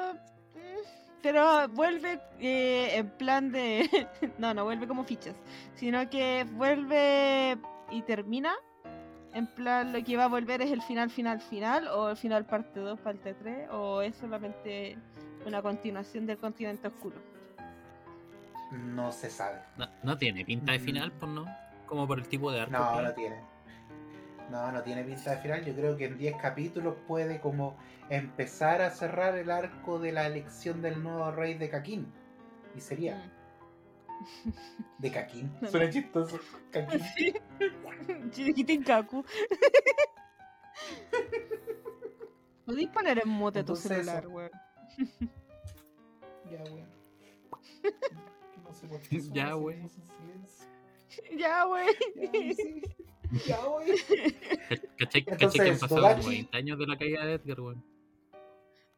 Pero 1.21 1.67
vuelve 1.69 2.19
eh, 2.39 2.97
en 2.97 3.09
plan 3.09 3.51
de... 3.51 4.07
no, 4.37 4.53
no 4.53 4.63
vuelve 4.63 4.87
como 4.87 5.03
fichas, 5.03 5.35
sino 5.75 6.09
que 6.09 6.45
vuelve 6.53 7.57
y 7.91 8.01
termina. 8.03 8.53
En 9.33 9.45
plan, 9.45 9.91
lo 9.93 10.03
que 10.03 10.17
va 10.17 10.23
a 10.23 10.27
volver 10.27 10.61
es 10.61 10.71
el 10.71 10.81
final, 10.81 11.09
final, 11.11 11.39
final, 11.41 11.87
o 11.89 12.09
el 12.09 12.17
final 12.17 12.45
parte 12.45 12.79
2, 12.79 12.99
parte 12.99 13.33
3, 13.35 13.69
o 13.71 14.01
es 14.01 14.15
solamente 14.15 14.97
una 15.45 15.61
continuación 15.61 16.25
del 16.25 16.37
continente 16.37 16.87
oscuro. 16.87 17.17
No 18.71 19.11
se 19.11 19.29
sabe. 19.29 19.59
No, 19.77 19.87
no 20.03 20.17
tiene 20.17 20.45
pinta 20.45 20.71
de 20.71 20.79
Mm. 20.79 20.81
final, 20.81 21.11
pues 21.11 21.31
no. 21.31 21.45
Como 21.85 22.07
por 22.07 22.17
el 22.19 22.27
tipo 22.27 22.51
de 22.51 22.61
arco. 22.61 22.71
No, 22.71 23.01
no 23.01 23.13
tiene. 23.13 23.35
No, 24.49 24.71
no 24.71 24.81
tiene 24.83 25.03
pinta 25.03 25.31
de 25.35 25.37
final. 25.41 25.63
Yo 25.65 25.73
creo 25.75 25.95
que 25.97 26.05
en 26.05 26.17
10 26.17 26.35
capítulos 26.41 26.95
puede 27.07 27.39
como 27.39 27.77
empezar 28.09 28.81
a 28.81 28.89
cerrar 28.89 29.37
el 29.37 29.51
arco 29.51 29.99
de 29.99 30.11
la 30.11 30.25
elección 30.25 30.81
del 30.81 31.01
nuevo 31.03 31.29
rey 31.31 31.53
de 31.55 31.69
Kakin. 31.69 32.11
Y 32.75 32.81
sería 32.81 33.31
Mm. 34.45 34.51
de 34.97 35.11
Kakin. 35.11 35.51
No. 35.61 35.69
Suena 35.69 35.89
chistoso. 35.89 36.39
Kakin. 36.71 36.99
Sí. 37.15 37.33
Chiriquitín 38.31 38.83
Kaku. 38.83 39.23
Podéis 42.65 42.89
poner 42.89 43.19
en 43.19 43.29
mute 43.29 43.63
tu 43.63 43.75
celular, 43.75 44.27
weón. 44.27 44.51
Ya, 46.51 46.63
weón. 46.63 46.89
No 48.63 48.73
sé 48.73 48.87
por 48.87 48.99
qué 49.01 49.19
Ya, 49.31 49.55
weón. 49.55 49.89
si 49.89 50.01
es- 50.31 50.67
Ya, 53.45 53.59
wey. 53.67 53.95
¿Cachai, 54.97 55.23
cachai 55.23 55.23
que 55.23 55.31
han 55.31 55.41
Entonces, 55.41 55.79
pasado 55.79 56.17
como 56.17 56.29
20 56.29 56.57
años 56.57 56.79
de 56.79 56.87
la 56.87 56.97
caída 56.97 57.25
de 57.25 57.33
Edgar, 57.33 57.59
weón? 57.61 57.83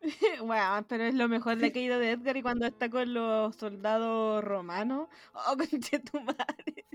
Weón, 0.41 0.85
pero 0.85 1.03
es 1.03 1.13
lo 1.13 1.27
mejor 1.27 1.57
la 1.57 1.71
caída 1.71 1.99
de 1.99 2.11
Edgar 2.11 2.37
y 2.37 2.41
cuando 2.41 2.65
está 2.65 2.89
con 2.89 3.13
los 3.13 3.55
soldados 3.55 4.43
romanos. 4.43 5.09
Oh, 5.33 5.55
conche 5.57 5.99
tu 5.99 6.19
madre. 6.21 6.85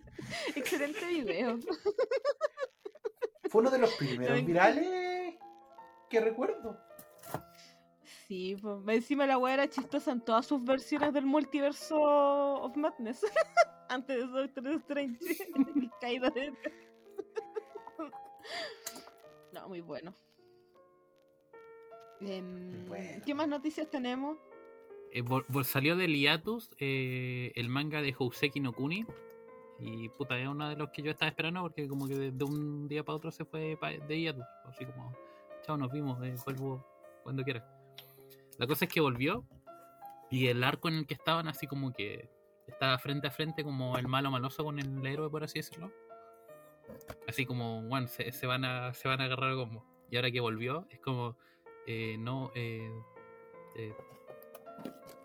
Excelente 0.54 1.06
video. 1.06 1.58
Fue 3.48 3.60
uno 3.60 3.70
de 3.70 3.78
los 3.78 3.92
primeros 3.94 4.44
virales 4.44 5.34
que 6.10 6.20
recuerdo. 6.20 6.80
Sí, 8.26 8.56
pues 8.60 8.80
encima 8.88 9.26
la 9.26 9.38
weá 9.38 9.54
era 9.54 9.70
chistosa 9.70 10.10
en 10.10 10.20
todas 10.20 10.46
sus 10.46 10.64
versiones 10.64 11.12
del 11.12 11.26
multiverso 11.26 12.00
of 12.00 12.76
Madness. 12.76 13.24
Antes 13.88 14.16
de 14.16 14.26
Doctor 14.26 14.66
Strange. 14.68 15.18
caída 16.00 16.30
de 16.30 16.46
Edgar. 16.46 16.72
no, 19.52 19.68
muy 19.68 19.80
bueno. 19.80 20.14
Em, 22.20 22.86
Bueno. 22.86 23.22
¿Qué 23.24 23.34
más 23.34 23.48
noticias 23.48 23.88
tenemos? 23.90 24.38
Eh, 25.12 25.22
salió 25.64 25.96
de 25.96 26.08
Liatus 26.08 26.70
eh, 26.78 27.52
el 27.54 27.68
manga 27.68 28.02
de 28.02 28.12
Houseki 28.12 28.60
no 28.60 28.72
Kuni. 28.72 29.06
Y 29.78 30.08
puta, 30.08 30.38
es 30.38 30.48
uno 30.48 30.70
de 30.70 30.76
los 30.76 30.90
que 30.90 31.02
yo 31.02 31.10
estaba 31.10 31.28
esperando 31.28 31.60
porque 31.60 31.86
como 31.86 32.08
que 32.08 32.14
de, 32.14 32.30
de 32.30 32.44
un 32.44 32.88
día 32.88 33.04
para 33.04 33.16
otro 33.16 33.30
se 33.30 33.44
fue 33.44 33.78
de 34.08 34.16
Liatus. 34.16 34.44
Así 34.64 34.86
como, 34.86 35.14
chao, 35.62 35.76
nos 35.76 35.92
vimos, 35.92 36.22
eh, 36.24 36.34
vuelvo 36.44 36.84
cuando 37.22 37.44
quiera. 37.44 37.68
La 38.58 38.66
cosa 38.66 38.86
es 38.86 38.92
que 38.92 39.00
volvió 39.00 39.44
y 40.30 40.48
el 40.48 40.64
arco 40.64 40.88
en 40.88 40.94
el 40.94 41.06
que 41.06 41.14
estaban 41.14 41.46
así 41.48 41.66
como 41.66 41.92
que 41.92 42.30
estaba 42.66 42.98
frente 42.98 43.28
a 43.28 43.30
frente 43.30 43.62
como 43.62 43.96
el 43.98 44.08
malo 44.08 44.30
maloso 44.30 44.64
con 44.64 44.78
el 44.78 45.06
héroe, 45.06 45.30
por 45.30 45.44
así 45.44 45.58
decirlo. 45.58 45.92
Así 47.28 47.46
como, 47.46 47.82
bueno, 47.82 48.06
se, 48.08 48.32
se 48.32 48.46
van 48.46 48.64
a 48.64 48.94
se 48.94 49.08
van 49.08 49.20
a 49.20 49.24
agarrar 49.24 49.54
como. 49.54 49.84
Y 50.10 50.16
ahora 50.16 50.30
que 50.30 50.40
volvió, 50.40 50.86
es 50.90 51.00
como, 51.00 51.36
eh, 51.86 52.16
no, 52.18 52.52
eh, 52.54 52.90
eh, 53.76 53.94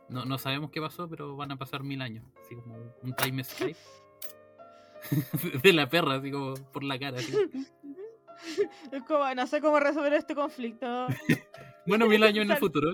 no, 0.10 0.26
no 0.26 0.38
sabemos 0.38 0.71
qué 0.71 0.82
pasó, 0.82 1.08
pero 1.08 1.36
van 1.36 1.52
a 1.52 1.58
pasar 1.58 1.84
mil 1.84 2.02
años. 2.02 2.26
Así 2.43 2.56
como 2.56 2.76
un 3.02 3.13
time 3.15 3.43
skip. 3.43 3.78
de 5.63 5.74
la 5.74 5.89
perra, 5.89 6.15
así 6.15 6.32
como 6.32 6.54
por 6.71 6.84
la 6.84 7.00
cara. 7.00 7.17
así. 7.17 7.36
Es 8.91 9.04
como, 9.04 9.32
no 9.36 9.45
sé 9.45 9.62
cómo 9.62 9.80
resolver 9.80 10.13
este 10.13 10.36
conflicto. 10.36 11.08
Bueno, 11.88 12.06
mil 12.06 12.24
años 12.24 12.45
en 12.45 12.52
el 12.52 12.58
futuro. 12.58 12.91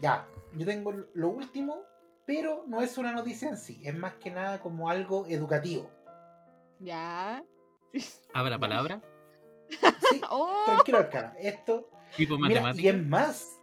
Ya, 0.00 0.26
yo 0.54 0.64
tengo 0.64 0.92
lo 1.12 1.28
último, 1.28 1.82
pero 2.30 2.62
no 2.68 2.80
es 2.80 2.96
una 2.96 3.10
noticia 3.10 3.48
en 3.48 3.56
sí, 3.56 3.80
es 3.82 3.92
más 3.92 4.14
que 4.14 4.30
nada 4.30 4.60
como 4.60 4.88
algo 4.88 5.26
educativo. 5.26 5.90
ya. 6.78 7.42
Abra 8.32 8.56
palabra. 8.56 9.02
Sí, 9.68 10.20
Oh, 10.30 10.62
tranquilo, 10.64 10.98
Arcana. 10.98 11.34
Esto, 11.40 11.90
Tipo 12.16 12.38
mira, 12.38 12.72
y 12.76 12.86
es 12.86 13.04
más, 13.04 13.60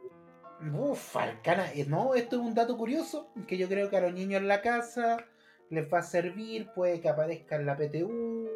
uff, 0.78 1.16
Arcana, 1.16 1.72
eh, 1.72 1.86
no, 1.88 2.14
esto 2.14 2.36
es 2.36 2.42
un 2.42 2.54
dato 2.54 2.76
curioso 2.76 3.32
que 3.48 3.58
yo 3.58 3.70
creo 3.70 3.90
que 3.90 3.96
a 3.96 4.02
los 4.02 4.12
niños 4.12 4.42
en 4.42 4.50
la 4.50 4.62
casa 4.62 5.26
les 5.70 5.88
va 5.92 6.00
a 6.00 6.04
servir, 6.04 6.70
puede 6.76 7.00
que 7.00 7.08
aparezca 7.08 7.56
en 7.56 7.68
la 7.68 7.78
PTU, 7.78 8.50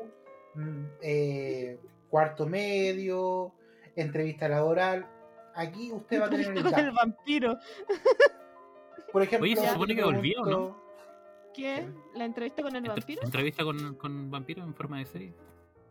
mm, 0.55 0.86
eh, 1.01 1.79
cuarto 2.09 2.45
medio, 2.47 3.53
entrevista 3.95 4.49
laboral. 4.49 5.07
Aquí 5.55 5.89
usted 5.93 6.19
va 6.19 6.25
a 6.25 6.29
tener 6.29 6.47
el 6.47 6.63
con 6.63 6.65
el 6.65 6.71
dato. 6.71 6.95
vampiro. 6.95 7.57
Por 9.11 9.21
ejemplo, 9.23 9.45
Oye, 9.45 9.55
se 9.55 9.67
supone 9.69 9.95
que 9.95 10.03
volvió, 10.03 10.41
¿o 10.41 10.43
pregunto- 10.43 10.77
¿Qué? 11.53 11.87
¿La 12.15 12.25
entrevista 12.25 12.61
con 12.61 12.71
el 12.71 12.77
Entre- 12.77 12.93
vampiro? 12.93 13.21
entrevista 13.23 13.63
con, 13.63 13.95
con 13.95 14.31
vampiro 14.31 14.63
en 14.63 14.73
forma 14.73 14.99
de 14.99 15.05
serie. 15.05 15.33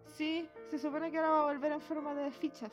Sí, 0.06 0.48
se 0.68 0.78
supone 0.78 1.10
que 1.10 1.18
ahora 1.18 1.30
va 1.30 1.40
a 1.42 1.44
volver 1.52 1.72
en 1.72 1.80
forma 1.80 2.14
de 2.14 2.30
fichas. 2.30 2.72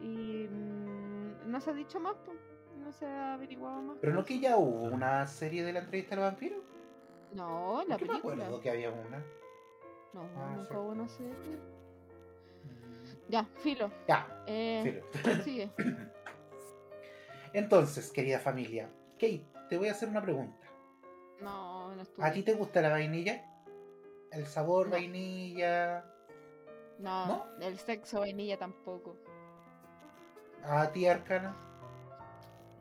Y 0.00 0.48
mm, 0.50 1.48
no 1.50 1.60
se 1.60 1.70
ha 1.70 1.74
dicho 1.74 2.00
más, 2.00 2.16
pues. 2.24 2.36
No 2.78 2.90
se 2.92 3.06
ha 3.06 3.34
averiguado 3.34 3.80
más. 3.82 3.98
Pero 4.00 4.12
no 4.14 4.24
que 4.24 4.40
ya 4.40 4.56
hubo 4.56 4.82
una 4.84 5.26
serie 5.26 5.64
de 5.64 5.72
la 5.72 5.78
entrevista 5.80 6.16
al 6.16 6.22
vampiro. 6.22 6.56
No, 7.32 7.82
la 7.88 7.96
película. 7.96 8.18
acuerdo 8.18 8.60
que 8.60 8.70
había 8.70 8.90
una. 8.90 9.18
No, 10.12 10.22
Ah, 10.36 10.54
nunca 10.56 10.78
hubo 10.78 10.90
una 10.90 11.08
serie. 11.08 11.34
Ya, 13.28 13.44
filo. 13.58 13.90
Ya, 14.08 14.42
Eh, 14.46 15.02
filo. 15.12 15.42
sigue. 15.44 15.70
Entonces, 17.52 18.10
querida 18.10 18.38
familia, 18.40 18.90
Kate, 19.14 19.44
te 19.68 19.78
voy 19.78 19.88
a 19.88 19.92
hacer 19.92 20.08
una 20.08 20.22
pregunta. 20.22 20.66
No, 21.40 21.94
no 21.94 22.02
estuve. 22.02 22.24
¿A 22.26 22.32
ti 22.32 22.42
te 22.42 22.54
gusta 22.54 22.80
la 22.80 22.90
vainilla? 22.90 23.44
¿El 24.30 24.46
sabor 24.46 24.86
No. 24.86 24.92
vainilla? 24.92 26.04
No, 26.98 27.26
¿No? 27.26 27.46
el 27.60 27.78
sexo 27.78 28.20
vainilla 28.20 28.58
tampoco. 28.58 29.16
¿A 30.64 30.90
ti, 30.92 31.06
Arcana? 31.06 31.54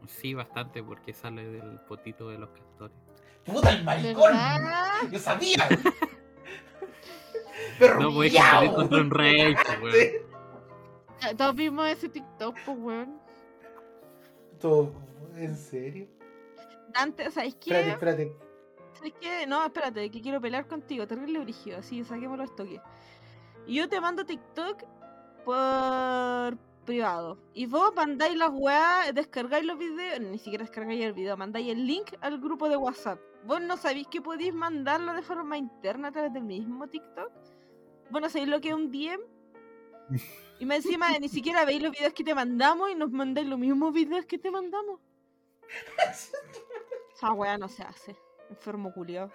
Sí, 0.08 0.34
bastante, 0.34 0.84
porque 0.84 1.14
sale 1.14 1.46
del 1.46 1.80
potito 1.82 2.30
de 2.30 2.38
los 2.38 2.50
castores. 2.50 2.96
¡Puta 3.46 3.72
el 3.72 3.84
maricón! 3.84 4.32
¿Verdad? 4.32 5.10
¡Yo 5.12 5.20
sabía! 5.20 5.68
¡Perro 7.80 8.02
No 8.02 8.14
puedes 8.14 8.34
miau! 8.34 8.44
competir 8.52 8.76
contra 8.76 9.02
un 9.02 9.12
rey, 9.12 9.56
weón. 9.82 11.38
Todos 11.38 11.56
vimos 11.56 11.88
ese 11.88 12.10
TikTok, 12.10 12.56
pues, 12.66 12.78
weón. 12.80 13.20
Todo- 14.60 14.94
¿En 15.36 15.56
serio? 15.58 16.08
Dante, 16.94 17.32
¿sabes 17.32 17.56
qué? 17.56 17.72
Espérate, 17.72 17.90
espérate. 17.92 18.36
¿Sabes 18.94 19.14
qué? 19.20 19.48
No, 19.48 19.66
espérate, 19.66 20.10
que 20.12 20.22
quiero 20.22 20.40
pelear 20.40 20.68
contigo. 20.68 21.08
Terrible 21.08 21.40
brígido, 21.40 21.80
así, 21.80 22.04
saquemos 22.04 22.38
los 22.38 22.56
toques. 22.56 22.82
Yo 23.68 23.88
te 23.90 24.00
mando 24.00 24.26
TikTok 24.26 24.84
por 25.46 26.58
privado. 26.86 27.38
Y 27.54 27.66
vos 27.66 27.94
mandáis 27.96 28.36
las 28.36 28.50
weas, 28.52 29.14
descargáis 29.14 29.66
los 29.66 29.78
videos, 29.78 30.20
ni 30.20 30.38
siquiera 30.38 30.64
descargáis 30.64 31.04
el 31.04 31.14
video, 31.14 31.38
mandáis 31.38 31.70
el 31.70 31.86
link 31.86 32.14
al 32.22 32.40
grupo 32.40 32.70
de 32.70 32.78
WhatsApp. 32.78 33.20
¿Vos 33.46 33.62
no 33.62 33.78
sabéis 33.78 34.08
que 34.08 34.22
podéis 34.22 34.54
mandarlo 34.54 35.14
de 35.14 35.22
forma 35.22 35.58
interna 35.58 36.10
a 36.10 36.12
través 36.12 36.34
del 36.34 36.44
mismo 36.44 36.88
TikTok? 36.88 37.32
¿Vos 38.10 38.22
no 38.22 38.30
sabéis 38.30 38.50
lo 38.50 38.62
que 38.62 38.70
es 38.70 38.76
un 38.76 38.92
DM? 38.92 39.22
Y 40.60 40.66
más 40.66 40.78
encima 40.78 41.10
ni 41.20 41.28
siquiera 41.28 41.66
veis 41.66 41.82
los 41.82 41.92
videos 41.92 42.14
que 42.14 42.24
te 42.24 42.34
mandamos 42.34 42.90
y 42.90 42.96
nos 42.96 43.12
mandáis 43.12 43.48
los 43.48 43.60
mismos 43.60 43.92
videos 43.92 44.26
que 44.26 44.38
te 44.38 44.50
mandamos. 44.52 45.02
Esa 47.24 47.32
wea 47.32 47.58
no 47.58 47.70
se 47.70 47.84
hace. 47.84 48.18
Enfermo 48.50 48.94
culiao. 48.94 49.32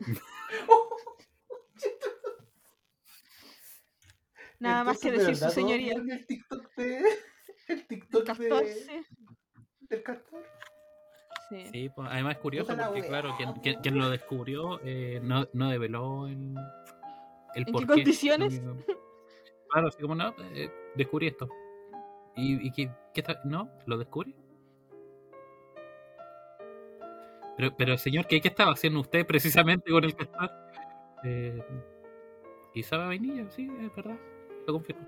Nada 4.60 4.84
más 4.84 5.00
que 5.00 5.08
Entonces, 5.08 5.26
¿de 5.26 5.32
decir 5.32 5.48
su 5.48 5.54
señoría. 5.54 5.94
El 5.94 6.26
TikTok 6.26 6.74
de. 6.76 7.04
El 7.68 7.86
TikTok 7.86 8.24
Castor, 8.24 8.64
de, 8.64 8.74
sí. 8.74 9.02
del 9.80 10.02
castor. 10.02 10.42
sí. 11.50 11.66
Sí, 11.72 11.90
pues, 11.94 12.08
además 12.10 12.36
es 12.36 12.40
curioso 12.40 12.74
porque, 12.76 13.00
wea, 13.00 13.08
claro, 13.08 13.34
quien, 13.36 13.52
quien- 13.54 13.80
quien 13.82 13.98
lo 13.98 14.08
descubrió 14.08 14.80
eh, 14.84 15.20
no, 15.22 15.46
no 15.52 15.68
develó 15.68 16.26
el, 16.28 16.54
el 17.54 17.66
qué 17.66 17.72
por 17.72 17.86
condiciones? 17.86 18.62
Claro, 19.70 19.88
así 19.88 20.00
como 20.00 20.14
no, 20.14 20.34
eh, 20.54 20.70
descubrí 20.94 21.26
esto. 21.26 21.46
¿Y, 22.36 22.66
y 22.68 22.72
qué, 22.72 22.90
qué 23.12 23.20
está? 23.20 23.38
¿No? 23.44 23.68
¿Lo 23.86 23.98
descubrí? 23.98 24.34
Pero, 27.58 27.76
pero 27.76 27.98
señor, 27.98 28.26
¿qué, 28.28 28.40
¿qué 28.40 28.48
estaba 28.48 28.72
haciendo 28.72 29.00
usted 29.00 29.26
precisamente 29.26 29.90
con 29.90 30.04
el 30.04 30.14
castor? 30.14 30.48
Eh, 31.24 31.60
¿Y 32.72 32.82
sabe 32.84 33.02
a 33.02 33.06
vainilla? 33.08 33.50
Sí, 33.50 33.68
es 33.82 33.94
verdad. 33.94 34.16
Lo 34.66 34.72
confirmo. 34.72 35.02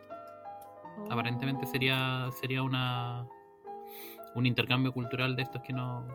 Oh. 0.99 1.13
Aparentemente 1.13 1.67
sería 1.67 2.31
sería 2.41 2.63
una 2.63 3.27
un 4.35 4.47
intercambio 4.47 4.93
cultural 4.93 5.37
de 5.37 5.43
estos 5.43 5.63
que 5.63 5.73
no 5.73 6.07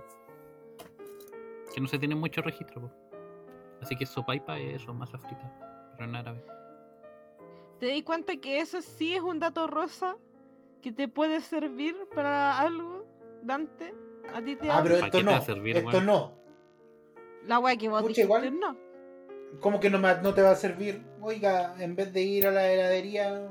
que 1.73 1.79
no 1.79 1.87
se 1.87 1.99
tiene 1.99 2.15
mucho 2.15 2.41
registro. 2.41 2.91
Así 3.81 3.95
que 3.95 4.05
sopa 4.05 4.35
y 4.35 4.39
pa 4.39 4.59
es 4.59 4.81
eso, 4.81 4.93
masas 4.93 5.21
fritas, 5.21 5.51
pero 5.93 6.09
en 6.09 6.15
árabe. 6.15 6.43
¿Te 7.81 7.87
di 7.87 8.03
cuenta 8.03 8.35
que 8.37 8.59
eso 8.59 8.79
sí 8.83 9.15
es 9.15 9.21
un 9.21 9.39
dato 9.39 9.65
rosa? 9.65 10.15
Que 10.83 10.91
te 10.91 11.07
puede 11.07 11.41
servir 11.41 11.95
para 12.13 12.59
algo, 12.59 13.03
Dante. 13.41 13.95
¿A 14.31 14.39
ti 14.39 14.55
te 14.55 14.69
Ah, 14.69 14.81
pero 14.83 14.97
esto 14.97 15.23
no. 15.23 15.31
va 15.31 15.37
a 15.37 15.41
servir, 15.41 15.77
esto 15.77 15.99
no. 15.99 16.37
La 17.47 17.57
wea 17.57 17.75
que 17.75 17.89
vos 17.89 18.01
Pucha, 18.03 18.09
dijiste, 18.21 18.21
igual. 18.21 18.59
no. 18.59 18.77
¿Cómo 19.61 19.79
que 19.79 19.89
no, 19.89 19.97
me- 19.97 20.21
no 20.21 20.31
te 20.35 20.43
va 20.43 20.51
a 20.51 20.55
servir? 20.55 21.03
Oiga, 21.21 21.73
en 21.79 21.95
vez 21.95 22.13
de 22.13 22.21
ir 22.21 22.45
a 22.45 22.51
la 22.51 22.71
heladería, 22.71 23.49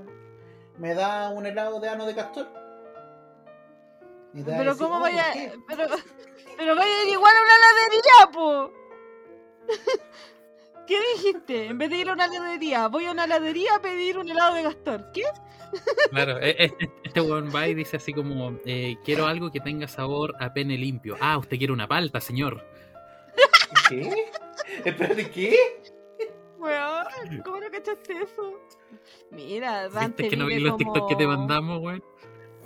me 0.78 0.94
da 0.94 1.30
un 1.30 1.44
helado 1.44 1.80
de 1.80 1.88
ano 1.88 2.06
de 2.06 2.14
castor. 2.14 2.46
Pero 4.32 4.44
decir, 4.46 4.78
cómo 4.78 4.98
"Oh, 4.98 5.00
vaya, 5.00 5.24
¿por 5.24 5.32
qué?". 5.32 5.52
pero, 5.68 5.88
pero 6.56 6.76
vaya 6.76 6.92
a 7.00 7.02
ir 7.02 7.08
igual 7.08 7.32
a 7.36 7.42
una 7.42 7.56
heladería, 7.56 8.30
po. 8.32 8.72
¿Qué 10.86 10.98
dijiste? 11.16 11.66
En 11.66 11.78
vez 11.78 11.90
de 11.90 11.96
ir 11.98 12.08
a 12.08 12.12
una 12.14 12.26
heladería, 12.26 12.88
voy 12.88 13.06
a 13.06 13.12
una 13.12 13.24
heladería 13.24 13.76
a 13.76 13.80
pedir 13.80 14.18
un 14.18 14.28
helado 14.28 14.54
de 14.54 14.62
Gastor. 14.64 15.10
¿Qué? 15.12 15.22
Claro, 16.10 16.40
e- 16.40 16.56
e- 16.64 16.90
este 17.04 17.20
weón 17.20 17.50
va 17.54 17.68
y 17.68 17.74
dice 17.74 17.96
así 17.98 18.12
como 18.12 18.58
eh, 18.64 18.96
quiero 19.04 19.26
algo 19.26 19.52
que 19.52 19.60
tenga 19.60 19.86
sabor 19.86 20.34
a 20.40 20.52
pene 20.52 20.76
limpio. 20.76 21.16
Ah, 21.20 21.38
usted 21.38 21.58
quiere 21.58 21.72
una 21.72 21.86
palta, 21.86 22.20
señor. 22.20 22.64
¿Qué? 23.88 24.10
Espérate, 24.84 25.30
¿qué? 25.30 25.56
Weón, 26.58 27.06
¿cómo 27.44 27.60
no 27.60 27.70
cachaste 27.70 28.14
eso? 28.22 28.54
Mira, 29.30 29.88
Dante 29.88 30.24
¿Viste 30.24 30.28
que 30.28 30.36
no 30.36 30.46
vi 30.46 30.58
los 30.58 30.76
TikTok 30.76 31.08
que 31.08 31.14
te 31.16 31.24
como- 31.24 31.38
mandamos, 31.38 31.80
weón? 31.82 32.04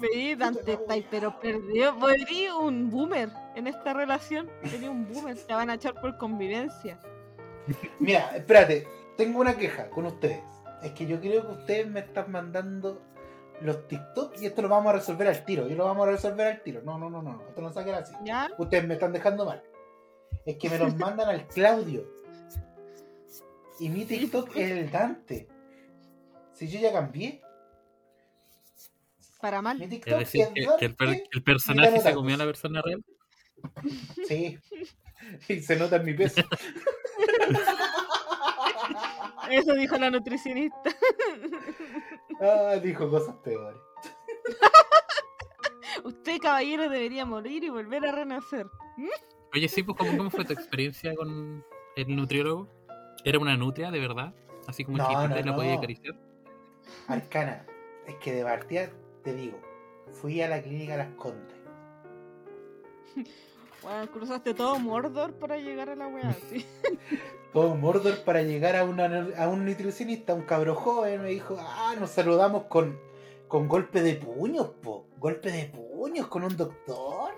Sí, 0.01 0.35
Dante 0.35 0.73
está 0.73 0.95
ahí, 0.95 1.07
pero 1.11 1.39
perdió. 1.41 1.95
Eres 2.09 2.53
un 2.59 2.91
boomer 2.91 3.29
en 3.55 3.67
esta 3.69 3.93
relación. 3.93 4.51
Eres 4.63 4.83
un 4.83 5.07
boomer. 5.07 5.37
Te 5.37 5.55
van 5.55 5.71
a 5.71 5.75
echar 5.75 5.95
por 6.01 6.17
convivencia. 6.19 6.99
Mira, 7.99 8.37
espérate, 8.37 8.87
tengo 9.17 9.41
una 9.41 9.57
queja 9.57 9.89
con 9.91 10.07
ustedes. 10.07 10.41
Es 10.83 10.93
que 10.93 11.07
yo 11.07 11.21
creo 11.21 11.47
que 11.47 11.53
ustedes 11.61 11.87
me 11.87 12.01
están 12.01 12.31
mandando 12.31 13.03
los 13.61 13.87
TikTok 13.89 14.35
y 14.41 14.47
esto 14.47 14.61
lo 14.63 14.69
vamos 14.69 14.91
a 14.91 14.97
resolver 14.97 15.29
al 15.29 15.45
tiro. 15.45 15.69
Y 15.69 15.75
lo 15.75 15.85
vamos 15.85 16.07
a 16.07 16.11
resolver 16.11 16.47
al 16.47 16.63
tiro. 16.63 16.83
No, 16.83 16.99
no, 16.99 17.09
no, 17.09 17.23
no. 17.23 17.43
Esto 17.49 17.61
no 17.63 17.73
saquen 17.73 17.95
así. 17.95 18.13
¿Ya? 18.25 18.51
Ustedes 18.59 18.87
me 18.87 18.95
están 18.95 19.13
dejando 19.13 19.47
mal. 19.47 19.63
Es 20.45 20.57
que 20.57 20.69
me 20.69 20.79
los 20.79 20.95
mandan 20.97 21.29
al 21.29 21.47
Claudio. 21.49 22.07
Y 23.81 23.89
mi 23.89 24.05
TikTok 24.05 24.51
es 24.57 24.71
el 24.71 24.91
Dante. 24.91 25.49
Si 26.53 26.69
yo 26.69 26.79
ya 26.81 26.93
cambié. 26.93 27.41
Para 29.41 29.59
Mi 29.61 29.65
mal. 29.65 29.89
TikTok 29.89 30.13
Es 30.13 30.19
decir, 30.19 30.41
es 30.43 30.49
que, 30.55 30.65
Dante. 30.67 30.79
que 30.81 30.85
el, 30.87 30.95
per- 30.97 31.23
el 31.33 31.43
personaje 31.43 32.01
se 32.01 32.15
comió 32.15 32.35
a 32.35 32.39
la 32.39 32.45
persona 32.45 32.83
real. 32.83 33.05
Sí. 34.29 34.59
Y 35.49 35.61
se 35.61 35.77
nota 35.77 35.97
en 35.97 36.05
mi 36.05 36.13
peso. 36.15 36.43
Eso 39.51 39.75
dijo 39.75 39.97
la 39.97 40.11
nutricionista. 40.11 40.91
Ah, 42.41 42.77
dijo 42.83 43.09
cosas 43.11 43.35
peores. 43.37 43.79
Usted, 46.05 46.39
caballero, 46.39 46.89
debería 46.89 47.25
morir 47.25 47.65
y 47.65 47.69
volver 47.71 48.07
a 48.07 48.13
renacer. 48.13 48.67
Oye, 49.55 49.69
sí, 49.69 49.83
pues, 49.83 49.97
¿cómo, 49.97 50.17
cómo 50.17 50.31
fue 50.31 50.45
tu 50.45 50.53
experiencia 50.53 51.15
con 51.15 51.65
el 51.97 52.17
nutriólogo? 52.17 52.69
¿Era 53.25 53.39
una 53.39 53.57
nutria, 53.57 53.91
de 53.91 54.01
verdad? 54.01 54.35
Así 54.67 54.85
como 54.85 54.99
No, 54.99 55.09
chiquitita 55.09 55.41
no, 55.41 55.47
la 55.51 55.55
podía 55.57 55.73
no. 55.73 55.79
acariciar. 55.79 56.15
Arcana, 57.09 57.65
es 58.07 58.17
que 58.17 58.33
de 58.33 58.43
partida 58.45 58.91
te 59.23 59.35
digo, 59.35 59.59
fui 60.21 60.43
a 60.43 60.49
la 60.49 60.61
clínica 60.63 60.97
Las 60.97 61.15
Condes. 61.15 61.57
Bueno, 63.85 64.11
cruzaste 64.11 64.55
todo 64.55 64.79
Mordor 64.79 65.33
para 65.35 65.57
llegar 65.59 65.91
a 65.91 65.95
la 65.97 66.09
weá, 66.09 66.33
sí. 66.51 66.67
Todo 67.53 67.75
Mordor 67.77 68.19
para 68.25 68.43
llegar 68.43 68.75
a, 68.77 68.85
una, 68.85 69.29
a 69.37 69.49
un 69.49 69.65
nutricionista, 69.65 70.35
un 70.35 70.43
cabro 70.43 70.75
joven, 70.75 71.23
me 71.23 71.29
dijo, 71.29 71.57
ah, 71.61 71.95
nos 72.01 72.11
saludamos 72.11 72.65
con, 72.65 72.99
con 73.47 73.69
golpe 73.69 74.03
de 74.03 74.15
puños, 74.17 74.71
po. 74.83 75.07
Golpe 75.19 75.51
de 75.53 75.67
puños 75.67 76.27
con 76.27 76.43
un 76.45 76.57
doctor. 76.57 77.33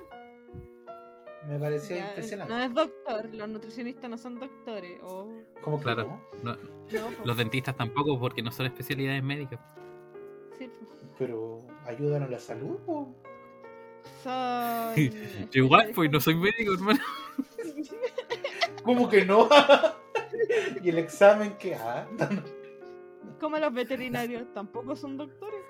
Me 1.49 1.59
pareció 1.61 1.97
Ya, 1.97 2.09
impresionante. 2.09 2.53
No 2.53 2.61
es 2.61 2.75
doctor, 2.75 3.35
los 3.35 3.49
nutricionistas 3.49 4.11
no 4.11 4.19
son 4.19 4.41
doctores. 4.41 4.99
O... 5.05 5.29
¿Cómo 5.63 5.77
que 5.79 5.85
Claro. 5.85 6.21
no? 6.43 6.53
No, 6.53 6.57
No, 6.57 7.07
po. 7.17 7.25
los 7.25 7.37
dentistas 7.37 7.77
tampoco, 7.77 8.19
porque 8.19 8.43
no 8.43 8.51
son 8.51 8.67
especialidades 8.67 9.23
médicas. 9.23 9.61
Sí, 10.59 10.67
po. 10.69 10.87
Pero 11.19 11.61
ayudan 11.85 12.23
a 12.25 12.29
la 12.29 12.39
salud, 12.41 12.79
po. 12.87 13.15
Son. 14.23 14.95
Yo 15.51 15.65
igual, 15.65 15.91
pues 15.95 16.11
no 16.11 16.21
soy 16.21 16.35
médico, 16.35 16.75
hermano. 16.75 17.01
¿Cómo 18.85 19.09
que 19.09 19.25
no? 19.25 19.49
y 20.83 20.89
el 20.89 20.99
examen 20.99 21.57
que 21.59 21.75
ah, 21.75 22.07
Como 23.41 23.59
los 23.59 23.73
veterinarios, 23.73 24.53
tampoco 24.55 24.95
son 24.95 25.17
doctores. 25.17 25.61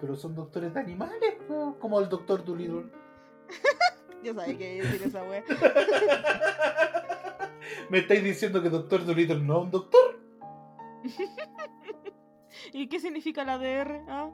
pero 0.00 0.16
son 0.16 0.34
doctores 0.34 0.72
de 0.72 0.80
animales, 0.80 1.34
como 1.78 2.00
el 2.00 2.08
doctor 2.08 2.44
Dolittle. 2.44 2.86
Ya 4.22 4.34
sabes 4.34 4.56
qué 4.56 4.82
decir 4.82 5.02
esa 5.06 5.22
wea. 5.22 5.44
¿Me 7.90 7.98
estáis 7.98 8.24
diciendo 8.24 8.62
que 8.62 8.68
doctor 8.68 9.04
Dolittle 9.04 9.40
no 9.40 9.58
es 9.58 9.64
un 9.64 9.70
doctor? 9.70 10.20
¿Y 12.72 12.88
qué 12.88 13.00
significa 13.00 13.44
la 13.44 13.58
DR? 13.58 14.02
¿Ah? 14.08 14.30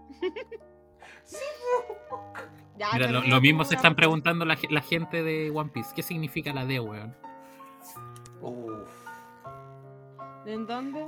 Sí, 1.24 1.36
Ya, 2.76 2.88
Mira, 2.92 3.10
lo, 3.10 3.22
lo 3.22 3.40
mismo 3.40 3.64
se 3.64 3.76
están 3.76 3.94
preguntando 3.94 4.44
la, 4.44 4.56
ge- 4.56 4.66
la 4.68 4.80
gente 4.80 5.22
de 5.22 5.50
One 5.50 5.70
Piece. 5.72 5.92
¿Qué 5.94 6.02
significa 6.02 6.52
la 6.52 6.66
D, 6.66 6.80
weón? 6.80 7.14
Uf. 8.40 8.90
¿En 10.44 10.66
dónde? 10.66 11.06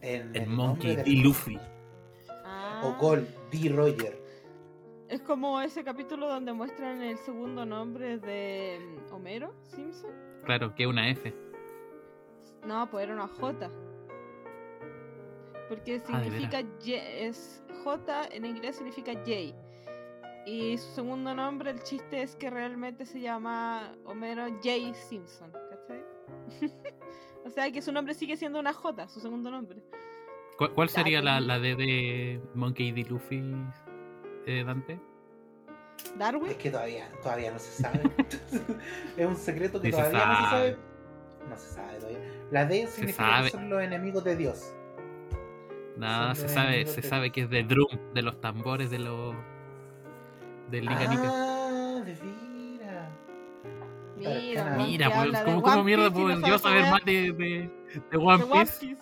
En 0.00 0.34
El 0.34 0.42
el 0.42 0.48
Monkey 0.48 0.96
D. 0.96 1.04
Luffy. 1.06 1.58
Ah, 2.44 2.80
O 2.84 2.94
Gold 3.00 3.28
D. 3.52 3.68
Roger. 3.68 4.20
Es 5.08 5.20
como 5.20 5.60
ese 5.60 5.84
capítulo 5.84 6.26
donde 6.28 6.52
muestran 6.52 7.00
el 7.02 7.18
segundo 7.18 7.64
nombre 7.64 8.18
de 8.18 8.80
mm, 9.08 9.14
Homero 9.14 9.54
Simpson. 9.62 10.10
Claro, 10.44 10.74
que 10.74 10.82
es 10.82 10.88
una 10.88 11.08
F. 11.10 11.32
No, 12.66 12.90
pues 12.90 13.04
era 13.04 13.14
una 13.14 13.28
J. 13.28 13.70
Porque 15.68 16.02
Ah, 16.08 16.18
¿de 16.18 16.24
significa 16.24 16.60
Y- 16.84 16.94
es 16.94 17.62
J 17.84 18.28
en 18.30 18.44
inglés 18.44 18.76
significa 18.76 19.12
J. 19.14 19.30
Y 20.44 20.76
su 20.78 20.90
segundo 20.94 21.34
nombre, 21.34 21.70
el 21.70 21.82
chiste 21.82 22.22
es 22.22 22.34
que 22.36 22.50
realmente 22.50 23.06
se 23.06 23.20
llama 23.20 23.94
Homero 24.04 24.46
J. 24.62 24.92
Simpson, 24.94 25.52
¿cachai? 25.70 26.02
o 27.44 27.50
sea 27.50 27.70
que 27.70 27.80
su 27.80 27.92
nombre 27.92 28.12
sigue 28.14 28.36
siendo 28.36 28.58
una 28.58 28.72
J, 28.72 29.08
su 29.08 29.20
segundo 29.20 29.50
nombre. 29.50 29.82
¿Cuál, 30.58 30.72
cuál 30.72 30.88
Ya, 30.88 30.94
sería 30.94 31.22
la, 31.22 31.40
la 31.40 31.58
D 31.58 31.76
de 31.76 32.40
Monkey 32.54 32.92
D. 32.92 33.04
Luffy, 33.08 33.42
eh, 34.46 34.64
Dante? 34.64 35.00
¿Darwin? 36.18 36.50
Es 36.50 36.56
que 36.56 36.70
todavía, 36.70 37.08
todavía 37.22 37.52
no 37.52 37.58
se 37.58 37.82
sabe. 37.82 38.02
es 39.16 39.26
un 39.26 39.36
secreto 39.36 39.80
que 39.80 39.92
Sí 39.92 39.96
se 39.96 40.02
todavía 40.10 40.26
no 40.26 40.34
se 40.34 40.50
sabe. 40.50 40.76
No 41.48 41.56
se 41.56 41.68
sabe 41.74 41.98
todavía. 41.98 42.18
La 42.50 42.66
D 42.66 42.86
significa 42.88 43.42
que 43.44 43.50
son 43.50 43.70
los 43.70 43.80
enemigos 43.82 44.24
de 44.24 44.36
Dios. 44.36 44.74
Nada, 46.02 46.34
Son 46.34 46.48
se 46.48 46.52
sabe, 46.52 46.84
se 46.86 47.00
sabe 47.00 47.30
que 47.30 47.42
es 47.42 47.50
de 47.50 47.62
Drum, 47.62 47.86
de 48.12 48.22
los 48.22 48.40
tambores 48.40 48.90
de 48.90 48.98
los. 48.98 49.36
del 50.68 50.80
Nika 50.82 51.06
Nika. 51.06 51.22
Ah, 51.24 52.02
de. 52.04 52.16
Mira, 54.16 54.68
weón, 54.76 54.76
Mira, 54.78 55.08
que 55.08 55.30
pues, 55.30 55.42
¿cómo, 55.44 55.62
cómo 55.62 55.84
mierda 55.84 56.10
puedo 56.10 56.36
no 56.36 56.46
yo 56.46 56.58
sabe 56.58 56.80
saber 56.80 56.90
más 56.90 57.04
de, 57.04 57.12
de, 57.12 57.32
de 57.32 58.02
De 58.10 58.16
One 58.16 58.44
Piece? 58.46 58.96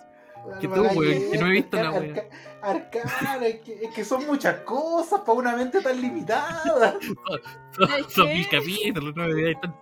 Que 0.59 0.67
tú, 0.67 0.81
weón, 0.81 1.31
que 1.31 1.37
no 1.39 1.47
he 1.47 1.51
visto 1.51 1.81
la 1.81 1.91
wea. 1.91 2.29
Arcana, 2.61 3.47
es 3.47 3.61
que, 3.61 3.73
es 3.83 3.93
que 3.95 4.05
son 4.05 4.25
muchas 4.27 4.57
cosas 4.61 5.21
para 5.21 5.33
una 5.33 5.55
mente 5.55 5.81
tan 5.81 5.99
limitada. 5.99 6.97
Son, 8.09 8.27
mil 8.27 8.47
capítulos, 8.47 9.15
no 9.15 9.27
me 9.27 9.33
digas 9.33 9.61
tanto. 9.61 9.79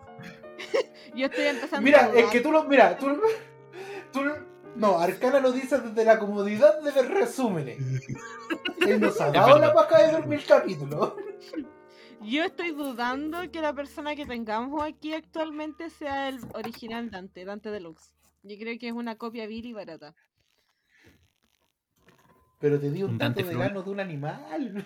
Yo 1.16 1.26
estoy 1.26 1.46
empezando 1.46 1.78
a 1.78 1.82
Mira, 1.82 2.12
es 2.16 2.26
que 2.28 2.40
tú 2.40 2.52
lo. 2.52 2.64
Mira, 2.64 2.98
tú. 2.98 3.08
tú 4.14 4.22
no, 4.76 5.00
Arcana 5.00 5.40
lo 5.40 5.52
dice 5.52 5.80
desde 5.80 6.06
la 6.06 6.20
comodidad 6.20 6.82
de 6.82 6.92
ver 6.92 7.10
resúmenes. 7.10 7.78
Él 8.86 9.00
nos 9.02 9.20
ha 9.22 9.32
dado 9.32 9.60
la 9.60 9.74
paja 9.74 10.04
de 10.06 10.14
ver 10.14 10.28
mil 10.28 10.46
capítulos. 10.46 11.14
Yo 12.22 12.44
estoy 12.44 12.72
dudando 12.72 13.50
que 13.52 13.62
la 13.62 13.74
persona 13.74 14.16
que 14.16 14.26
tengamos 14.26 14.84
aquí 14.84 15.14
actualmente 15.14 15.90
sea 15.90 16.30
el 16.30 16.40
original 16.54 17.10
Dante, 17.10 17.46
Dante 17.46 17.72
Deluxe. 17.72 18.14
Yo 18.44 18.58
creo 18.58 18.78
que 18.80 18.88
es 18.88 18.94
una 18.94 19.16
copia 19.18 19.48
vil 19.48 19.66
y 19.66 19.74
barata. 19.74 20.16
Pero 22.60 22.80
te 22.80 22.92
di 22.92 23.04
un 23.04 23.12
Un 23.12 23.18
dato 23.18 23.26
Dante 23.30 23.44
del 23.44 23.54
Fluid. 23.54 23.68
ano 23.70 23.84
de 23.84 23.90
un 23.90 24.00
animal. 24.00 24.86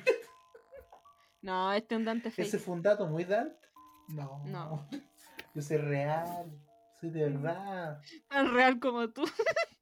No, 1.41 1.73
este 1.73 1.95
es 1.95 1.99
un 1.99 2.05
Dante 2.05 2.31
fake. 2.31 2.47
¿Ese 2.47 2.59
fue 2.59 2.75
un 2.75 2.81
dato 2.81 3.07
muy 3.07 3.25
Dante? 3.25 3.67
No. 4.09 4.43
No. 4.45 4.87
Yo 5.55 5.61
soy 5.61 5.77
real. 5.77 6.51
Soy 7.01 7.09
de 7.09 7.29
verdad. 7.29 7.99
Tan 8.29 8.53
real 8.53 8.79
como 8.79 9.09
tú. 9.09 9.23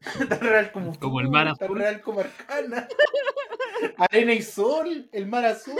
Tan 0.00 0.40
real 0.40 0.70
como 0.72 0.98
Como 0.98 1.14
tú, 1.18 1.20
el 1.20 1.28
mar 1.28 1.46
Tan 1.46 1.64
azul. 1.66 1.78
real 1.78 2.00
como 2.00 2.20
Arcana. 2.20 2.88
Arena 3.98 4.32
y 4.32 4.42
sol. 4.42 5.08
El 5.12 5.26
mar 5.26 5.44
azul. 5.44 5.74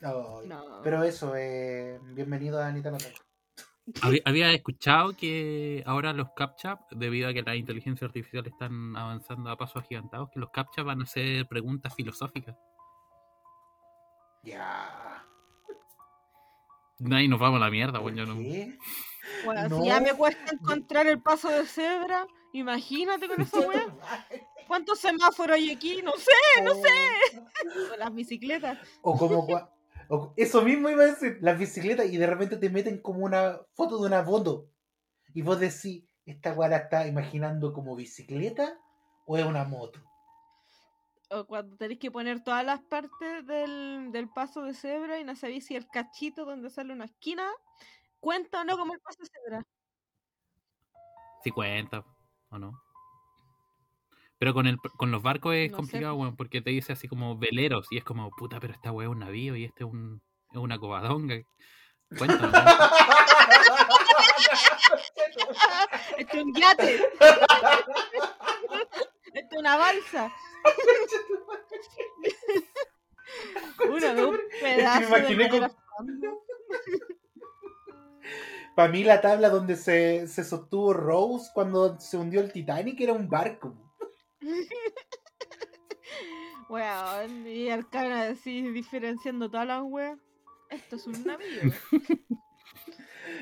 No. 0.00 0.40
Pero 0.82 1.04
eso, 1.04 1.34
eh, 1.36 1.98
bienvenido 2.14 2.60
a 2.60 2.66
Anita 2.68 2.90
Notaco. 2.90 3.18
Había, 4.24 4.52
escuchado 4.52 5.16
que 5.16 5.82
ahora 5.84 6.12
los 6.12 6.28
CAPTCHA, 6.36 6.78
debido 6.92 7.28
a 7.28 7.32
que 7.32 7.42
las 7.42 7.56
inteligencias 7.56 8.08
artificiales 8.08 8.52
están 8.52 8.96
avanzando 8.96 9.50
a 9.50 9.56
pasos 9.56 9.82
agigantados, 9.82 10.28
que 10.32 10.38
los 10.38 10.50
CAPTCHA 10.50 10.82
van 10.84 11.00
a 11.00 11.04
hacer 11.04 11.46
preguntas 11.48 11.92
filosóficas. 11.94 12.56
Ya. 14.44 15.24
Ahí 17.12 17.26
nos 17.28 17.40
vamos 17.40 17.56
a 17.60 17.64
la 17.64 17.70
mierda, 17.70 17.94
¿Por 18.00 18.12
weón. 18.12 18.16
yo 18.16 18.26
no- 18.26 18.40
qué? 18.40 18.78
Bueno, 19.44 19.68
No. 19.68 19.80
si 19.82 19.88
ya 19.88 20.00
me 20.00 20.12
cuesta 20.14 20.52
encontrar 20.52 21.06
el 21.06 21.20
paso 21.20 21.48
de 21.48 21.66
cebra, 21.66 22.26
imagínate 22.52 23.28
con 23.28 23.40
esa 23.40 23.60
weá. 23.60 23.86
¿Cuántos 24.68 25.00
semáforos 25.00 25.56
hay 25.56 25.70
aquí? 25.70 26.00
No 26.02 26.12
sé, 26.12 26.62
no 26.62 26.74
sé. 26.74 27.88
con 27.88 27.98
las 27.98 28.14
bicicletas. 28.14 28.78
O 29.02 29.16
como 29.16 29.46
o- 30.08 30.32
eso 30.36 30.62
mismo 30.62 30.88
iba 30.90 31.02
a 31.02 31.06
decir, 31.06 31.38
las 31.40 31.58
bicicletas 31.58 32.06
y 32.06 32.16
de 32.16 32.26
repente 32.26 32.56
te 32.56 32.70
meten 32.70 33.00
como 33.00 33.20
una 33.24 33.58
foto 33.74 33.98
de 33.98 34.06
una 34.06 34.22
moto. 34.22 34.66
Y 35.34 35.42
vos 35.42 35.58
decís, 35.60 36.04
¿esta 36.26 36.52
guara 36.52 36.76
está 36.76 37.06
imaginando 37.06 37.72
como 37.72 37.94
bicicleta 37.96 38.78
o 39.26 39.36
es 39.36 39.44
una 39.44 39.64
moto? 39.64 40.00
O 41.30 41.44
cuando 41.46 41.76
tenéis 41.76 42.00
que 42.00 42.10
poner 42.10 42.42
todas 42.42 42.64
las 42.64 42.80
partes 42.80 43.46
del, 43.46 44.10
del 44.10 44.28
paso 44.28 44.62
de 44.62 44.74
cebra 44.74 45.20
y 45.20 45.24
no 45.24 45.36
sabéis 45.36 45.66
si 45.66 45.76
el 45.76 45.86
cachito 45.88 46.44
donde 46.44 46.70
sale 46.70 46.92
una 46.92 47.04
esquina 47.04 47.48
cuenta 48.20 48.60
o 48.60 48.64
no 48.64 48.76
como 48.76 48.94
el 48.94 49.00
paso 49.00 49.18
de 49.22 49.28
cebra. 49.28 49.62
50, 51.42 52.04
¿o 52.50 52.58
no? 52.58 52.72
Pero 54.38 54.54
con, 54.54 54.66
el, 54.66 54.78
con 54.96 55.10
los 55.10 55.22
barcos 55.22 55.54
es 55.54 55.70
No 55.70 55.78
complicado, 55.78 56.14
weón, 56.14 56.36
porque 56.36 56.60
te 56.62 56.70
dice 56.70 56.92
así 56.92 57.08
como 57.08 57.36
veleros 57.36 57.86
y 57.90 57.98
es 57.98 58.04
como, 58.04 58.30
puta, 58.30 58.58
pero 58.60 58.72
esta 58.72 58.92
weá 58.92 59.06
es 59.08 59.12
un 59.12 59.18
navío 59.20 59.56
y 59.56 59.64
este 59.64 59.84
es, 59.84 59.90
un, 59.90 60.22
es 60.52 60.58
una 60.58 60.78
cobadonga. 60.78 61.36
Cuéntame. 62.16 62.52
weón. 62.52 62.66
Este 66.18 66.36
es 66.38 66.44
un 66.44 66.52
yate. 66.54 66.96
Este 69.32 69.54
es 69.54 69.58
una 69.60 69.76
balsa. 69.76 70.32
Una 73.88 74.12
de 74.14 74.24
un 74.24 74.38
pedazo 74.60 75.00
de 75.00 75.06
imaginé 75.06 75.48
con- 75.48 75.60
madera 75.60 75.76
fondo. 75.96 76.42
Para 78.74 78.90
mí 78.90 79.04
la 79.04 79.20
tabla 79.20 79.50
donde 79.50 79.76
se, 79.76 80.26
se 80.26 80.44
sostuvo 80.44 80.92
Rose 80.92 81.50
cuando 81.52 81.98
se 82.00 82.16
hundió 82.16 82.40
el 82.40 82.52
Titanic 82.52 83.00
era 83.00 83.12
un 83.12 83.28
barco. 83.28 83.74
Weón, 86.68 87.46
y 87.46 87.68
Arcana 87.68 88.28
así 88.28 88.62
diferenciando 88.70 89.50
todas 89.50 89.66
las 89.66 89.82
weas. 89.82 90.18
Esto 90.70 90.96
es 90.96 91.06
un 91.06 91.24
navío. 91.24 91.72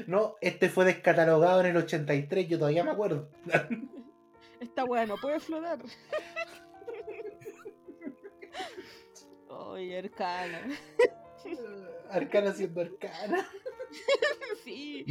No, 0.07 0.37
este 0.41 0.69
fue 0.69 0.85
descatalogado 0.85 1.61
en 1.61 1.67
el 1.67 1.77
83, 1.77 2.49
yo 2.49 2.59
todavía 2.59 2.85
me 2.85 2.91
acuerdo. 2.91 3.31
Esta 4.61 4.85
weá 4.85 5.07
no 5.07 5.17
puede 5.17 5.41
flotar. 5.41 5.79
Oye, 9.49 9.99
Arcana. 9.99 10.61
Arcana 12.11 12.53
siendo 12.53 12.81
arcana. 12.81 13.49
Sí. 14.65 15.05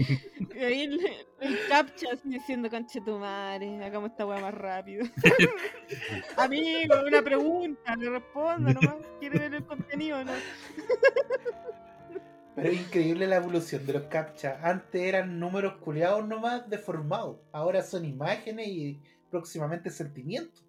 Y 0.55 0.59
ahí 0.59 0.83
el, 0.83 0.99
el 1.39 1.57
captcha 1.67 2.09
así 2.13 2.29
diciendo, 2.29 2.69
conche 2.69 3.01
tu 3.01 3.17
madre, 3.17 3.83
hagamos 3.83 4.11
esta 4.11 4.25
weá 4.25 4.39
más 4.39 4.53
rápido. 4.53 5.05
Amigo, 6.37 6.95
una 7.07 7.21
pregunta, 7.23 7.95
le 7.95 8.09
respondo 8.09 8.73
nomás. 8.73 8.95
¿Quiere 9.19 9.39
ver 9.39 9.55
el 9.55 9.65
contenido 9.65 10.19
o 10.19 10.23
no? 10.23 10.33
Pero 12.55 12.69
es 12.69 12.81
increíble 12.81 13.27
la 13.27 13.37
evolución 13.37 13.85
de 13.85 13.93
los 13.93 14.03
captcha. 14.03 14.59
Antes 14.61 15.01
eran 15.01 15.39
números 15.39 15.77
culeados 15.77 16.27
nomás 16.27 16.69
deformados. 16.69 17.37
Ahora 17.51 17.83
son 17.83 18.05
imágenes 18.05 18.67
y 18.67 18.99
próximamente 19.29 19.91
sentimientos. 19.91 20.65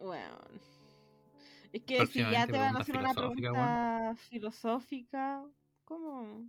Bueno. 0.00 0.38
Es 1.72 1.82
que 1.82 2.06
si 2.06 2.20
ya 2.20 2.46
te 2.46 2.52
van 2.52 2.76
a 2.76 2.80
hacer 2.80 2.96
una 2.96 3.12
pregunta 3.12 4.14
filosófica, 4.30 5.44
¿cómo? 5.84 6.48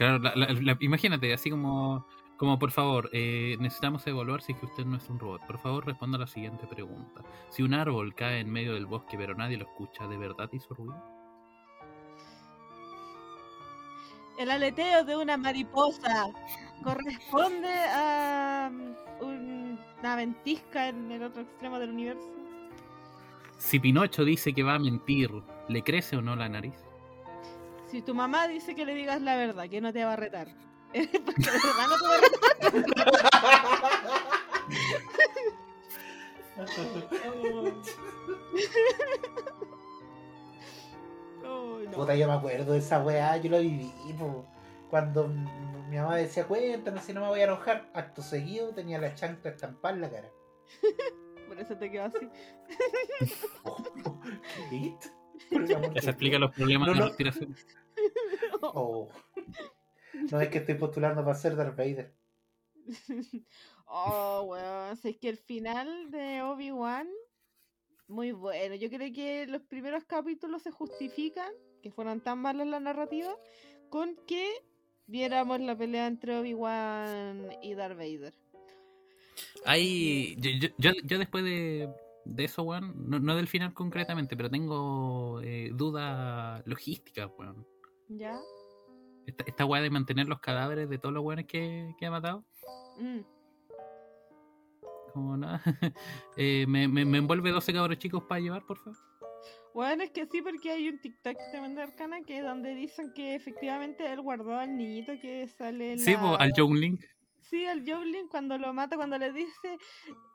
Claro, 0.00 0.18
la- 0.18 0.32
la- 0.34 0.46
la- 0.54 0.76
imagínate, 0.80 1.30
así 1.34 1.50
como, 1.50 2.06
como 2.38 2.58
por 2.58 2.70
favor, 2.70 3.10
eh, 3.12 3.58
necesitamos 3.60 4.06
evaluar 4.06 4.40
si 4.40 4.52
es 4.52 4.58
que 4.58 4.64
usted 4.64 4.86
no 4.86 4.96
es 4.96 5.06
un 5.10 5.18
robot. 5.18 5.42
Por 5.46 5.58
favor, 5.58 5.84
responda 5.84 6.16
a 6.16 6.20
la 6.20 6.26
siguiente 6.26 6.66
pregunta. 6.66 7.20
Si 7.50 7.62
un 7.62 7.74
árbol 7.74 8.14
cae 8.14 8.40
en 8.40 8.50
medio 8.50 8.72
del 8.72 8.86
bosque 8.86 9.18
pero 9.18 9.34
nadie 9.34 9.58
lo 9.58 9.64
escucha, 9.64 10.06
¿de 10.08 10.16
verdad 10.16 10.48
hizo 10.54 10.72
ruido? 10.72 10.96
El 14.38 14.50
aleteo 14.50 15.04
de 15.04 15.18
una 15.18 15.36
mariposa 15.36 16.28
corresponde 16.82 17.68
a 17.94 18.70
un- 19.20 19.78
una 19.98 20.16
ventisca 20.16 20.88
en 20.88 21.12
el 21.12 21.24
otro 21.24 21.42
extremo 21.42 21.78
del 21.78 21.90
universo. 21.90 22.26
Si 23.58 23.78
Pinocho 23.78 24.24
dice 24.24 24.54
que 24.54 24.62
va 24.62 24.76
a 24.76 24.78
mentir, 24.78 25.30
¿le 25.68 25.82
crece 25.82 26.16
o 26.16 26.22
no 26.22 26.36
la 26.36 26.48
nariz? 26.48 26.72
Si 27.90 28.02
tu 28.02 28.14
mamá 28.14 28.46
dice 28.48 28.74
que 28.74 28.84
le 28.84 28.94
digas 28.94 29.20
la 29.22 29.36
verdad, 29.36 29.68
que 29.68 29.80
no 29.80 29.92
te 29.92 30.04
va 30.04 30.12
a 30.12 30.16
retar. 30.16 30.48
Porque 30.92 31.02
de 31.02 31.50
verdad 31.50 31.86
no 31.88 31.96
te 31.98 32.06
va 32.06 32.14
a 32.14 32.20
retar. 32.20 33.80
Oh, 41.44 41.78
no. 41.84 41.90
Puta, 41.92 42.14
yo 42.14 42.26
me 42.26 42.34
acuerdo 42.34 42.72
de 42.72 42.78
esa 42.78 43.02
weá, 43.02 43.36
yo 43.38 43.50
lo 43.50 43.60
viví, 43.60 43.92
po. 44.18 44.46
Cuando 44.90 45.28
mi 45.28 45.96
mamá 45.96 46.16
decía, 46.16 46.46
cuéntame 46.46 47.00
si 47.00 47.12
no 47.12 47.20
me 47.22 47.28
voy 47.28 47.40
a 47.40 47.44
enojar, 47.44 47.90
acto 47.94 48.22
seguido 48.22 48.74
tenía 48.74 48.98
la 48.98 49.14
chancla 49.14 49.50
estampada 49.52 49.94
en 49.94 50.00
la 50.00 50.10
cara. 50.10 50.30
Por 51.48 51.58
eso 51.58 51.76
te 51.76 51.90
quedó 51.90 52.04
así. 52.04 52.28
¿Qué? 54.70 54.94
Por 55.50 55.62
el 55.62 55.74
amor 55.74 55.92
de 55.92 55.98
Eso 55.98 56.10
explica 56.10 56.38
los 56.38 56.52
problemas 56.52 56.88
No, 56.88 56.94
de 56.94 57.00
no. 57.00 57.06
respiración. 57.06 57.56
Oh. 58.62 59.08
No 60.30 60.40
es 60.40 60.48
que 60.48 60.58
estoy 60.58 60.74
postulando 60.74 61.24
para 61.24 61.36
ser 61.36 61.56
Darth 61.56 61.76
Vader. 61.76 62.12
oh, 63.86 64.42
weón. 64.48 64.98
Es 65.02 65.16
que 65.18 65.28
el 65.28 65.38
final 65.38 66.10
de 66.10 66.42
Obi-Wan, 66.42 67.08
muy 68.08 68.32
bueno. 68.32 68.74
Yo 68.74 68.90
creo 68.90 69.12
que 69.12 69.46
los 69.46 69.62
primeros 69.62 70.04
capítulos 70.04 70.62
se 70.62 70.70
justifican, 70.70 71.52
que 71.82 71.90
fueron 71.90 72.20
tan 72.20 72.38
malas 72.38 72.66
la 72.66 72.80
narrativa, 72.80 73.34
con 73.88 74.16
que 74.26 74.50
viéramos 75.06 75.60
la 75.60 75.76
pelea 75.76 76.06
entre 76.06 76.38
Obi-Wan 76.38 77.50
y 77.62 77.74
Darth 77.74 77.96
Vader. 77.96 78.34
Hay, 79.64 80.36
yo, 80.38 80.50
yo, 80.60 80.68
yo, 80.78 80.90
yo 81.04 81.18
después 81.18 81.44
de, 81.44 81.88
de 82.24 82.44
eso, 82.44 82.62
weón, 82.62 83.08
no, 83.08 83.18
no 83.18 83.36
del 83.36 83.48
final 83.48 83.74
concretamente, 83.74 84.36
pero 84.36 84.50
tengo 84.50 85.40
eh, 85.42 85.70
dudas 85.74 86.62
logísticas, 86.66 87.30
weón. 87.38 87.66
¿Ya? 88.10 88.38
Esta, 89.26 89.44
esta 89.46 89.64
weá 89.64 89.80
de 89.82 89.90
mantener 89.90 90.26
los 90.28 90.40
cadáveres 90.40 90.88
de 90.88 90.98
todos 90.98 91.14
los 91.14 91.24
weones 91.24 91.46
que, 91.46 91.94
que 91.98 92.06
ha 92.06 92.10
matado. 92.10 92.44
Mm. 92.98 93.20
Como 95.12 95.36
nada. 95.36 95.62
Eh, 96.36 96.64
me, 96.68 96.88
me, 96.88 97.04
me 97.04 97.18
envuelve 97.18 97.50
12 97.50 97.72
cabros 97.72 97.98
chicos 97.98 98.22
para 98.24 98.40
llevar, 98.40 98.64
por 98.66 98.78
favor. 98.78 98.98
Bueno, 99.74 100.02
es 100.02 100.10
que 100.10 100.26
sí, 100.26 100.42
porque 100.42 100.70
hay 100.70 100.88
un 100.88 101.00
TikTok 101.00 101.36
también 101.52 101.74
de 101.76 101.82
Arcana 101.82 102.22
que 102.22 102.40
donde 102.42 102.74
dicen 102.74 103.12
que 103.14 103.34
efectivamente 103.34 104.10
él 104.12 104.20
guardó 104.20 104.56
al 104.56 104.76
niñito 104.76 105.12
que 105.20 105.46
sale 105.48 105.96
Sí, 105.98 106.14
la- 106.14 106.20
po, 106.20 106.36
al 106.36 106.52
John 106.56 106.74
Link. 106.78 107.00
Sí, 107.42 107.66
al 107.66 107.84
Joblin 107.88 108.28
cuando 108.28 108.58
lo 108.58 108.72
mata, 108.72 108.96
cuando 108.96 109.18
le 109.18 109.32
dice, 109.32 109.76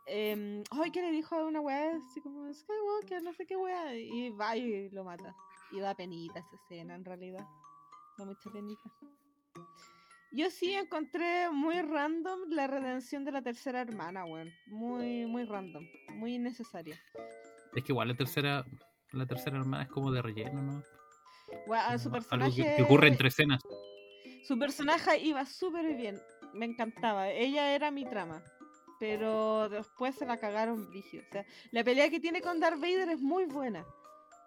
em, 0.05 0.63
ay, 0.71 0.91
que 0.91 1.01
le 1.01 1.11
dijo 1.11 1.35
a 1.35 1.45
una 1.45 1.61
weá 1.61 1.95
así 2.09 2.19
como 2.21 2.53
Skywalker, 2.53 3.23
no 3.23 3.33
sé 3.33 3.45
qué 3.45 3.55
weá, 3.55 3.95
y 3.95 4.29
va 4.31 4.55
y 4.57 4.89
lo 4.89 5.03
mata. 5.05 5.33
Y 5.71 5.79
da 5.79 5.95
penita 5.95 6.39
esa 6.39 6.55
escena 6.55 6.95
en 6.95 7.05
realidad. 7.05 7.45
Da 8.17 8.25
mucha 8.25 8.49
penita. 8.49 8.89
Yo 10.31 10.49
sí 10.49 10.73
encontré 10.73 11.49
muy 11.49 11.81
random 11.81 12.49
la 12.49 12.67
redención 12.67 13.23
de 13.23 13.31
la 13.31 13.41
tercera 13.41 13.81
hermana, 13.81 14.25
weón. 14.25 14.51
Muy, 14.67 15.25
muy 15.25 15.45
random. 15.45 15.85
Muy 16.15 16.35
innecesaria. 16.35 16.99
Es 17.73 17.83
que 17.83 17.91
igual 17.91 18.09
la 18.09 18.15
tercera, 18.15 18.65
la 19.11 19.25
tercera 19.25 19.57
hermana 19.57 19.83
es 19.83 19.89
como 19.89 20.11
de 20.11 20.21
relleno, 20.21 20.61
¿no? 20.61 20.83
Su 21.65 21.73
Algo 21.73 22.11
personaje. 22.11 22.63
que, 22.63 22.75
que 22.75 22.83
ocurre 22.83 23.07
entre 23.07 23.29
escenas. 23.29 23.61
Su 24.43 24.59
personaje 24.59 25.19
iba 25.19 25.45
súper 25.45 25.95
bien. 25.95 26.19
Me 26.53 26.65
encantaba. 26.65 27.29
Ella 27.29 27.73
era 27.73 27.91
mi 27.91 28.05
trama. 28.05 28.43
Pero 28.99 29.69
después 29.69 30.15
se 30.15 30.25
la 30.25 30.37
cagaron 30.37 30.87
brígido. 30.89 31.23
O 31.29 31.31
sea, 31.31 31.45
la 31.71 31.83
pelea 31.83 32.09
que 32.09 32.19
tiene 32.19 32.41
con 32.41 32.59
Darth 32.59 32.79
Vader 32.79 33.09
es 33.09 33.21
muy 33.21 33.45
buena. 33.45 33.85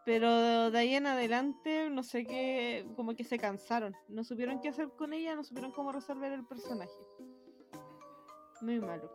Pero 0.09 0.71
de 0.71 0.79
ahí 0.79 0.95
en 0.95 1.07
adelante, 1.07 1.91
no 1.91 2.03
sé 2.03 2.25
qué, 2.25 2.87
como 2.97 3.15
que 3.15 3.25
se 3.25 3.39
cansaron. 3.39 3.95
No 4.09 4.25
supieron 4.25 4.59
qué 4.59 4.71
hacer 4.71 4.89
con 4.97 5.13
ella, 5.13 5.37
no 5.37 5.45
supieron 5.45 5.71
cómo 5.71 5.93
resolver 5.93 6.33
el 6.33 6.47
personaje. 6.47 6.91
Muy 8.63 8.81
malo. 8.81 9.13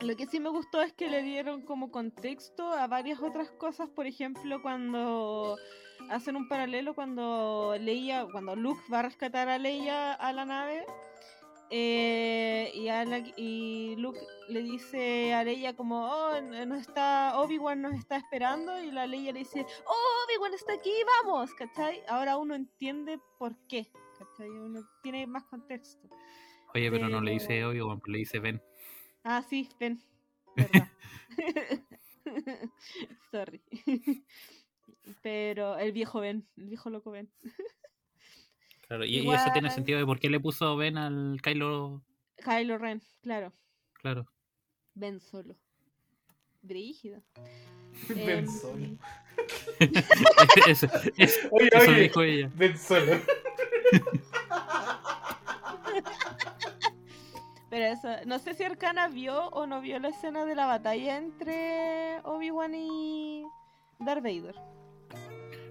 Lo 0.00 0.16
que 0.16 0.24
sí 0.24 0.40
me 0.40 0.48
gustó 0.48 0.80
es 0.80 0.94
que 0.94 1.10
le 1.10 1.20
dieron 1.20 1.60
como 1.66 1.90
contexto 1.90 2.72
a 2.72 2.86
varias 2.86 3.20
otras 3.20 3.50
cosas. 3.50 3.90
Por 3.90 4.06
ejemplo, 4.06 4.62
cuando 4.62 5.58
hacen 6.08 6.36
un 6.36 6.48
paralelo 6.48 6.94
cuando 6.94 7.76
Leia, 7.78 8.26
cuando 8.32 8.56
Luke 8.56 8.84
va 8.90 9.00
a 9.00 9.02
rescatar 9.02 9.50
a 9.50 9.58
Leia 9.58 10.14
a 10.14 10.32
la 10.32 10.46
nave 10.46 10.86
eh, 11.70 12.70
y, 12.74 12.88
Ana- 12.88 13.32
y 13.36 13.96
Luke 13.96 14.20
le 14.48 14.62
dice 14.62 15.34
a 15.34 15.42
Leia 15.44 15.74
como 15.76 16.08
oh, 16.08 16.36
n- 16.36 16.64
nos 16.66 16.80
está 16.80 17.38
Obi-Wan 17.40 17.82
nos 17.82 17.94
está 17.94 18.16
esperando 18.16 18.80
y 18.82 18.90
la 18.90 19.06
Leia 19.06 19.32
le 19.32 19.40
dice 19.40 19.66
oh 19.86 20.24
Obi-Wan 20.26 20.54
está 20.54 20.74
aquí 20.74 20.92
vamos 21.24 21.52
¿cachai? 21.54 22.02
ahora 22.08 22.36
uno 22.36 22.54
entiende 22.54 23.18
por 23.38 23.56
qué 23.66 23.90
¿cachai? 24.18 24.48
uno 24.50 24.86
tiene 25.02 25.26
más 25.26 25.44
contexto 25.44 26.08
Oye, 26.74 26.90
pero 26.90 27.08
no 27.08 27.20
le 27.20 27.30
dice 27.32 27.64
obvio, 27.64 28.00
le 28.06 28.18
dice 28.18 28.38
ven. 28.38 28.62
ah 29.24 29.42
sí 29.48 29.68
ven 29.80 30.00
verdad 30.56 30.88
sorry 33.30 33.62
pero 35.22 35.76
el 35.78 35.92
viejo 35.92 36.20
ven 36.20 36.46
el 36.56 36.68
viejo 36.68 36.90
loco 36.90 37.10
ven 37.10 37.30
Claro, 38.88 39.04
y, 39.04 39.18
y 39.18 39.30
eso 39.30 39.50
tiene 39.52 39.70
sentido 39.70 39.98
de 39.98 40.06
por 40.06 40.20
qué 40.20 40.30
le 40.30 40.38
puso 40.40 40.76
ven 40.76 40.96
al 40.98 41.40
Kylo. 41.42 42.02
Kylo 42.44 42.78
Ren 42.78 43.00
claro 43.22 43.52
Claro. 43.94 44.26
ven 44.94 45.20
solo 45.20 45.56
brígido 46.62 47.20
Ven 48.08 48.28
Em, 48.28 48.46
solo. 48.48 48.86
eso 50.68 50.86
eso- 51.16 51.48
Oye, 51.50 51.68
eso 51.72 51.90
oye, 51.90 52.00
dijo 52.00 52.22
ella. 52.22 52.50
ven 52.54 52.78
solo. 52.78 53.12
Pero 57.68 57.84
eso, 57.86 58.08
no 58.26 58.38
sé 58.38 58.54
si 58.54 58.62
Arcana 58.62 59.08
vio 59.08 59.48
o 59.48 59.66
no 59.66 59.80
vio 59.80 59.98
la 59.98 60.08
escena 60.08 60.44
de 60.44 60.54
la 60.54 60.66
batalla 60.66 61.16
entre 61.18 62.20
Obi-Wan 62.22 62.74
y 62.74 63.44
Darth 63.98 64.22
Vader. 64.22 64.54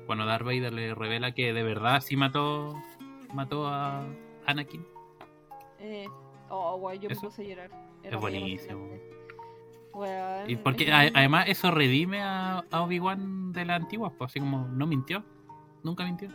Bueno, 0.05 0.25
Darth 0.25 0.43
Vader 0.43 0.73
le 0.73 0.93
revela 0.93 1.31
que 1.31 1.53
de 1.53 1.63
verdad 1.63 2.01
sí 2.01 2.15
mató 2.17 2.75
mató 3.33 3.67
a 3.67 4.05
Anakin. 4.45 4.85
Eh, 5.79 6.07
oh, 6.49 6.77
guay, 6.77 6.99
yo 6.99 7.09
me 7.09 7.15
puse 7.15 7.41
a 7.41 7.45
llorar. 7.45 7.71
es 8.03 8.19
buenísimo. 8.19 8.89
Y 10.47 10.57
porque 10.57 10.83
es 10.83 10.91
además 10.91 11.45
eso 11.47 11.71
redime 11.71 12.21
a, 12.21 12.65
a 12.69 12.81
Obi-Wan 12.81 13.53
de 13.53 13.65
la 13.65 13.75
antigua, 13.75 14.11
pues 14.17 14.31
así 14.31 14.39
como 14.39 14.65
no 14.67 14.85
mintió, 14.87 15.23
nunca 15.83 16.03
mintió. 16.03 16.29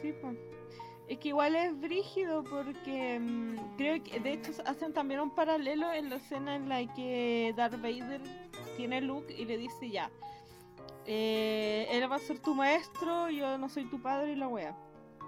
Sí, 0.00 0.12
po. 0.20 0.32
Es 1.08 1.18
que 1.18 1.28
igual 1.28 1.56
es 1.56 1.78
brígido 1.80 2.44
porque 2.44 3.18
mm, 3.18 3.76
creo 3.76 4.02
que 4.02 4.20
de 4.20 4.34
hecho 4.34 4.52
hacen 4.66 4.92
también 4.92 5.20
un 5.20 5.30
paralelo 5.34 5.90
en 5.92 6.10
la 6.10 6.16
escena 6.16 6.54
en 6.54 6.68
la 6.68 6.86
que 6.94 7.54
Darth 7.56 7.80
Vader 7.80 8.20
tiene 8.76 8.98
a 8.98 9.00
Luke 9.00 9.34
y 9.36 9.46
le 9.46 9.56
dice 9.56 9.90
ya, 9.90 10.10
eh, 11.06 11.86
él 11.90 12.10
va 12.10 12.16
a 12.16 12.18
ser 12.18 12.38
tu 12.38 12.54
maestro, 12.54 13.30
yo 13.30 13.56
no 13.56 13.70
soy 13.70 13.86
tu 13.86 14.00
padre 14.00 14.32
y 14.32 14.36
la 14.36 14.48
wea. 14.48 14.76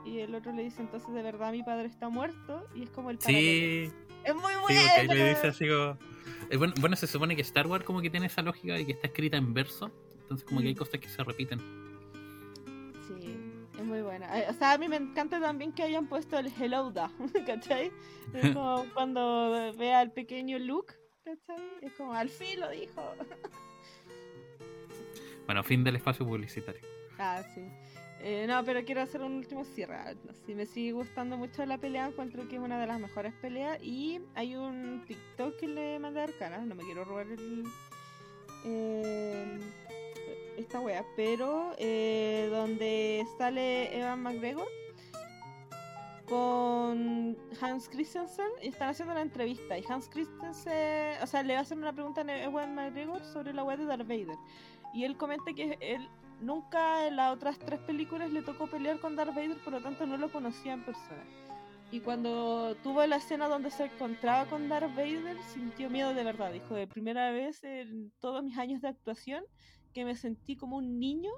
Y 0.04 0.18
el 0.20 0.34
otro 0.34 0.52
le 0.52 0.62
dice 0.62 0.80
entonces 0.82 1.12
de 1.12 1.22
verdad 1.22 1.52
mi 1.52 1.62
padre 1.62 1.86
está 1.86 2.08
muerto 2.08 2.66
y 2.74 2.82
es 2.84 2.90
como 2.90 3.10
el 3.10 3.18
paralelo. 3.18 3.90
Sí, 3.90 3.92
Es 4.24 4.34
muy 4.34 4.52
sí, 4.52 4.58
bueno. 4.62 4.80
ahí 4.96 5.06
le 5.08 5.28
dice 5.30 5.46
así 5.48 5.68
como... 5.68 5.98
eh, 6.50 6.56
bueno, 6.56 6.74
bueno, 6.80 6.96
se 6.96 7.06
supone 7.06 7.36
que 7.36 7.42
Star 7.42 7.66
Wars 7.66 7.84
como 7.84 8.00
que 8.00 8.10
tiene 8.10 8.26
esa 8.26 8.42
lógica 8.42 8.74
de 8.74 8.86
que 8.86 8.92
está 8.92 9.06
escrita 9.08 9.36
en 9.36 9.52
verso, 9.54 9.90
entonces 10.22 10.46
como 10.46 10.60
que 10.60 10.68
hay 10.68 10.74
Mm. 10.74 10.78
cosas 10.78 11.00
que 11.00 11.08
se 11.08 11.22
repiten. 11.24 11.58
Sí, 13.06 13.36
es 13.78 13.84
muy 13.84 14.02
buena. 14.02 14.38
Eh, 14.38 14.46
O 14.50 14.52
sea, 14.54 14.72
a 14.72 14.78
mí 14.78 14.88
me 14.88 14.96
encanta 14.96 15.40
también 15.40 15.72
que 15.72 15.82
hayan 15.82 16.06
puesto 16.08 16.38
el 16.38 16.46
Hello 16.58 16.90
Da, 16.92 17.10
¿cachai? 17.46 17.90
Es 18.34 18.50
como 18.56 18.84
cuando 18.94 19.72
ve 19.76 19.92
al 19.92 20.12
pequeño 20.12 20.58
Luke, 20.58 20.94
¿cachai? 21.24 21.62
Es 21.82 21.92
como, 21.94 22.12
al 22.14 22.28
fin 22.28 22.60
lo 22.60 22.70
dijo. 22.70 23.02
Bueno, 25.46 25.64
fin 25.64 25.82
del 25.82 25.96
espacio 25.96 26.24
publicitario. 26.24 26.80
Ah, 27.18 27.42
sí. 27.54 27.60
Eh, 28.22 28.44
no, 28.46 28.62
pero 28.64 28.84
quiero 28.84 29.00
hacer 29.00 29.22
un 29.22 29.32
último 29.32 29.64
cierre. 29.64 30.16
Si 30.44 30.54
me 30.54 30.66
sigue 30.66 30.92
gustando 30.92 31.38
mucho 31.38 31.64
la 31.64 31.78
pelea, 31.78 32.06
encuentro 32.06 32.46
que 32.48 32.56
es 32.56 32.62
una 32.62 32.78
de 32.78 32.86
las 32.86 33.00
mejores 33.00 33.32
peleas. 33.40 33.82
Y 33.82 34.20
hay 34.34 34.56
un 34.56 35.02
TikTok 35.06 35.56
que 35.56 35.66
le 35.66 35.98
mandé 35.98 36.20
a 36.20 36.24
Arcana. 36.24 36.58
No 36.58 36.74
me 36.74 36.84
quiero 36.84 37.04
robar 37.04 37.26
el, 37.26 37.64
eh, 38.66 39.58
esta 40.58 40.80
wea, 40.80 41.04
pero 41.16 41.72
eh, 41.78 42.48
donde 42.50 43.26
sale 43.38 43.98
Evan 43.98 44.22
McGregor 44.22 44.68
con 46.28 47.36
Hans 47.60 47.88
Christensen 47.88 48.46
y 48.62 48.68
están 48.68 48.90
haciendo 48.90 49.12
una 49.12 49.22
entrevista. 49.22 49.78
Y 49.78 49.84
Hans 49.88 50.08
Christensen, 50.08 51.22
o 51.22 51.26
sea, 51.26 51.42
le 51.42 51.54
va 51.54 51.60
a 51.60 51.62
hacer 51.62 51.78
una 51.78 51.92
pregunta 51.92 52.20
a 52.20 52.42
Ewan 52.42 52.74
McGregor 52.74 53.24
sobre 53.24 53.54
la 53.54 53.64
wea 53.64 53.78
de 53.78 53.86
Darth 53.86 54.06
Vader. 54.06 54.36
Y 54.92 55.04
él 55.04 55.16
comenta 55.16 55.52
que 55.52 55.76
él 55.80 56.08
nunca 56.40 57.06
en 57.06 57.16
las 57.16 57.34
otras 57.34 57.58
tres 57.58 57.80
películas 57.80 58.30
le 58.30 58.42
tocó 58.42 58.66
pelear 58.66 58.98
con 58.98 59.16
Darth 59.16 59.34
Vader, 59.34 59.58
por 59.58 59.72
lo 59.74 59.80
tanto 59.80 60.06
no 60.06 60.16
lo 60.16 60.30
conocía 60.30 60.74
en 60.74 60.84
persona. 60.84 61.24
Y 61.92 62.00
cuando 62.00 62.76
tuvo 62.82 63.04
la 63.06 63.16
escena 63.16 63.48
donde 63.48 63.70
se 63.70 63.84
encontraba 63.86 64.46
con 64.48 64.68
Darth 64.68 64.94
Vader, 64.94 65.36
sintió 65.52 65.90
miedo 65.90 66.14
de 66.14 66.22
verdad. 66.22 66.52
Dijo, 66.52 66.74
de 66.74 66.86
primera 66.86 67.32
vez 67.32 67.64
en 67.64 68.12
todos 68.20 68.44
mis 68.44 68.56
años 68.58 68.80
de 68.80 68.88
actuación, 68.88 69.44
que 69.92 70.04
me 70.04 70.14
sentí 70.14 70.56
como 70.56 70.76
un 70.76 71.00
niño 71.00 71.32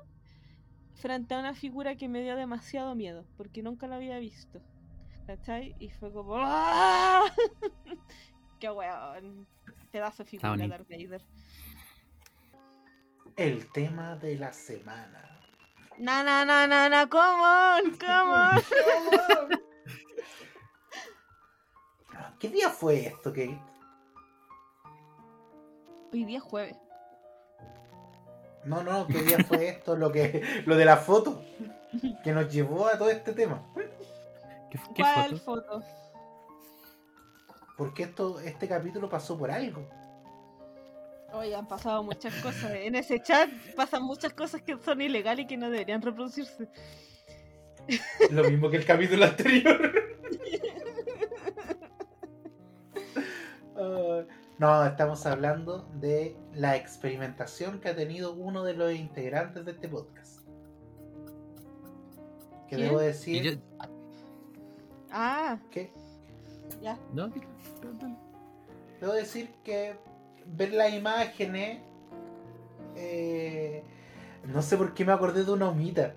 frente 0.94 1.34
a 1.34 1.38
una 1.38 1.54
figura 1.54 1.96
que 1.96 2.08
me 2.08 2.22
dio 2.22 2.36
demasiado 2.36 2.94
miedo, 2.94 3.26
porque 3.36 3.62
nunca 3.62 3.86
la 3.86 3.96
había 3.96 4.18
visto. 4.18 4.60
¿Cachai? 5.26 5.74
Y 5.78 5.88
fue 5.90 6.12
como... 6.12 6.34
¡Ah! 6.36 7.24
¡Qué 8.60 8.70
weón! 8.70 9.46
Pedazo 9.90 10.24
de 10.24 10.30
figura. 10.30 10.68
Darth 10.68 10.88
Vader. 10.88 11.24
El 13.36 13.70
tema 13.72 14.16
de 14.16 14.36
la 14.36 14.52
semana. 14.52 15.40
No, 15.98 16.22
no, 16.22 16.44
no, 16.44 16.66
no, 16.66 16.88
no, 16.88 17.08
come 17.08 17.42
on, 17.42 17.96
come 17.98 18.32
on. 18.32 18.62
¿Qué 22.38 22.48
día 22.48 22.70
fue 22.70 23.06
esto, 23.06 23.30
Kate? 23.30 23.60
Hoy 26.12 26.24
día 26.24 26.38
es 26.38 26.44
jueves. 26.44 26.76
No, 28.64 28.82
no, 28.82 29.06
¿qué 29.06 29.22
día 29.22 29.38
fue 29.44 29.68
esto? 29.68 29.96
Lo 29.96 30.10
que, 30.12 30.62
lo 30.66 30.76
de 30.76 30.84
la 30.84 30.96
foto 30.96 31.42
que 32.22 32.32
nos 32.32 32.52
llevó 32.52 32.86
a 32.86 32.98
todo 32.98 33.10
este 33.10 33.32
tema. 33.32 33.62
¿Qué, 34.70 34.78
qué 34.94 35.02
¿Cuál 35.02 35.38
foto? 35.38 35.80
foto? 35.80 35.84
Porque 37.76 38.04
esto, 38.04 38.40
este 38.40 38.68
capítulo 38.68 39.08
pasó 39.08 39.38
por 39.38 39.50
algo. 39.50 39.88
Hoy 41.34 41.52
han 41.54 41.66
pasado 41.66 42.02
muchas 42.02 42.34
cosas. 42.42 42.72
En 42.72 42.94
ese 42.94 43.20
chat 43.22 43.48
pasan 43.76 44.02
muchas 44.02 44.32
cosas 44.34 44.62
que 44.62 44.76
son 44.78 45.00
ilegales 45.00 45.44
y 45.44 45.48
que 45.48 45.56
no 45.56 45.70
deberían 45.70 46.02
reproducirse. 46.02 46.68
Lo 48.30 48.44
mismo 48.44 48.70
que 48.70 48.76
el 48.76 48.84
capítulo 48.84 49.24
anterior. 49.24 49.92
No, 54.58 54.86
estamos 54.86 55.26
hablando 55.26 55.88
de 55.94 56.36
la 56.54 56.76
experimentación 56.76 57.80
que 57.80 57.88
ha 57.88 57.96
tenido 57.96 58.32
uno 58.32 58.62
de 58.62 58.74
los 58.74 58.92
integrantes 58.94 59.64
de 59.64 59.72
este 59.72 59.88
podcast. 59.88 60.38
Que 62.68 62.76
¿Quién? 62.76 62.88
debo 62.88 63.00
decir 63.00 63.42
yo- 63.42 63.52
Ah, 65.10 65.58
que 65.68 65.92
ya. 66.80 66.96
¿no? 67.12 67.32
debo 69.00 69.12
decir 69.14 69.50
que 69.64 69.96
ver 70.46 70.72
las 70.72 70.92
imágenes 70.92 71.80
eh, 72.96 73.84
no 74.44 74.60
sé 74.62 74.76
por 74.76 74.92
qué 74.94 75.04
me 75.04 75.12
acordé 75.12 75.44
de 75.44 75.52
una 75.52 75.68
humita. 75.70 76.14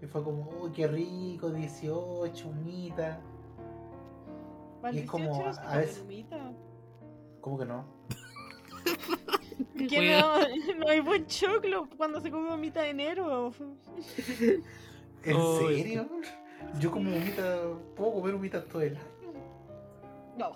Que 0.00 0.06
fue 0.06 0.22
como, 0.22 0.48
uy, 0.62 0.70
qué 0.72 0.86
rico, 0.86 1.50
18, 1.50 2.48
humita. 2.48 3.20
Y 4.92 4.98
es 5.00 5.10
como, 5.10 5.24
18 5.34 5.44
no 5.46 5.52
se 5.54 5.60
a 5.60 5.76
veces- 5.78 5.98
lumita. 6.00 6.52
¿Cómo 7.40 7.58
que 7.58 7.64
no? 7.66 7.84
¿Qué 9.88 9.98
Wea. 9.98 10.20
no, 10.20 10.38
no 10.78 10.88
hay 10.88 11.00
buen 11.00 11.26
choclo 11.26 11.88
cuando 11.96 12.20
se 12.20 12.30
come 12.30 12.56
mitad 12.56 12.82
de 12.82 12.90
enero. 12.90 13.52
¿En 15.24 15.36
Oh, 15.36 15.58
serio? 15.58 16.08
Yo 16.80 16.90
como 16.90 17.10
humita, 17.10 17.60
puedo 17.96 18.12
comer 18.14 18.34
humitas 18.34 18.64
todo 18.66 18.82
el 18.82 18.96
año. 18.96 19.04
No. 20.36 20.52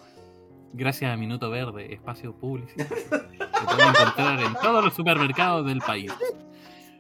Gracias 0.74 1.12
a 1.12 1.16
Minuto 1.16 1.50
Verde, 1.50 1.92
espacio 1.92 2.34
publicitario. 2.34 2.96
Se 2.96 3.08
puede 3.08 3.88
encontrar 3.88 4.40
en 4.40 4.54
todos 4.54 4.84
los 4.84 4.94
supermercados 4.94 5.66
del 5.66 5.80
país. 5.80 6.12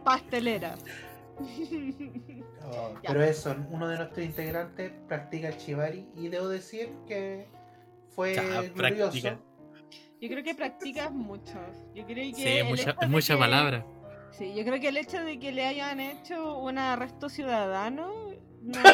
Pastelera. 0.04 0.74
Oh, 2.64 2.94
pero 3.06 3.22
eso, 3.22 3.54
uno 3.70 3.88
de 3.88 3.96
nuestros 3.96 4.24
integrantes 4.24 4.92
practica 5.08 5.48
el 5.48 5.56
chivari 5.56 6.06
y 6.16 6.28
debo 6.28 6.48
decir 6.48 6.90
que 7.08 7.48
fue 8.14 8.34
Ya, 8.34 8.62
glorioso. 8.74 9.18
Yo 10.20 10.28
creo 10.28 10.44
que 10.44 10.54
practicas 10.54 11.10
mucho. 11.10 11.58
Yo 11.94 12.04
creo 12.04 12.30
que 12.30 12.34
Sí, 12.42 12.48
es 12.48 12.64
mucha, 12.64 12.94
mucha 13.08 13.34
que- 13.34 13.40
palabra. 13.40 13.86
Sí, 14.30 14.54
yo 14.54 14.64
creo 14.64 14.80
que 14.80 14.88
el 14.88 14.96
hecho 14.96 15.22
de 15.22 15.38
que 15.38 15.52
le 15.52 15.66
hayan 15.66 16.00
hecho 16.00 16.58
un 16.58 16.78
arresto 16.78 17.28
ciudadano 17.28 18.10
no, 18.62 18.80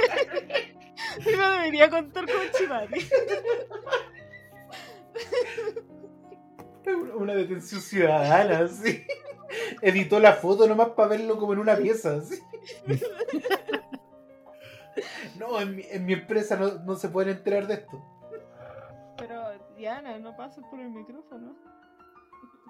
no 1.36 1.50
debería 1.52 1.90
contar 1.90 2.24
con 2.26 2.50
Chivari. 2.56 3.08
Una 7.14 7.34
detención 7.34 7.80
ciudadana, 7.80 8.66
sí. 8.68 9.04
Editó 9.82 10.18
la 10.20 10.34
foto 10.34 10.66
nomás 10.66 10.90
para 10.90 11.08
verlo 11.08 11.38
como 11.38 11.52
en 11.52 11.58
una 11.58 11.76
pieza, 11.76 12.20
sí. 12.22 12.40
No, 15.38 15.60
en 15.60 15.76
mi, 15.76 15.82
en 15.90 16.04
mi 16.06 16.12
empresa 16.14 16.56
no, 16.56 16.68
no 16.84 16.96
se 16.96 17.08
pueden 17.08 17.36
enterar 17.36 17.66
de 17.66 17.74
esto. 17.74 18.02
Pero 19.18 19.42
Diana, 19.76 20.18
no 20.18 20.36
pases 20.36 20.64
por 20.70 20.80
el 20.80 20.90
micrófono. 20.90 21.54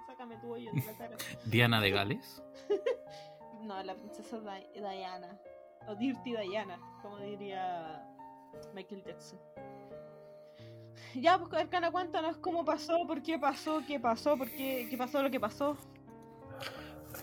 Sácame 0.07 0.37
tu 0.39 0.53
hoyo 0.53 0.71
de 0.73 0.83
la 0.83 0.97
cara. 0.99 1.17
Diana 1.45 1.81
de 1.81 1.91
Gales. 1.91 2.43
No, 3.63 3.83
la 3.83 3.95
princesa 3.95 4.39
Di- 4.41 4.81
Diana. 4.81 5.39
O 5.87 5.95
Dirty 5.95 6.35
Diana, 6.35 6.79
como 7.03 7.19
diría 7.19 8.03
Michael 8.75 9.03
Jackson. 9.05 9.39
Ya, 11.15 11.39
pues, 11.39 11.53
Arcana, 11.53 11.91
cuéntanos 11.91 12.37
cómo 12.39 12.65
pasó, 12.65 13.07
por 13.07 13.23
qué 13.23 13.39
pasó, 13.39 13.83
qué 13.87 13.99
pasó, 13.99 14.37
por 14.37 14.49
qué, 14.51 14.87
qué 14.89 14.97
pasó 14.97 15.23
lo 15.23 15.31
que 15.31 15.41
pasó. 15.41 15.77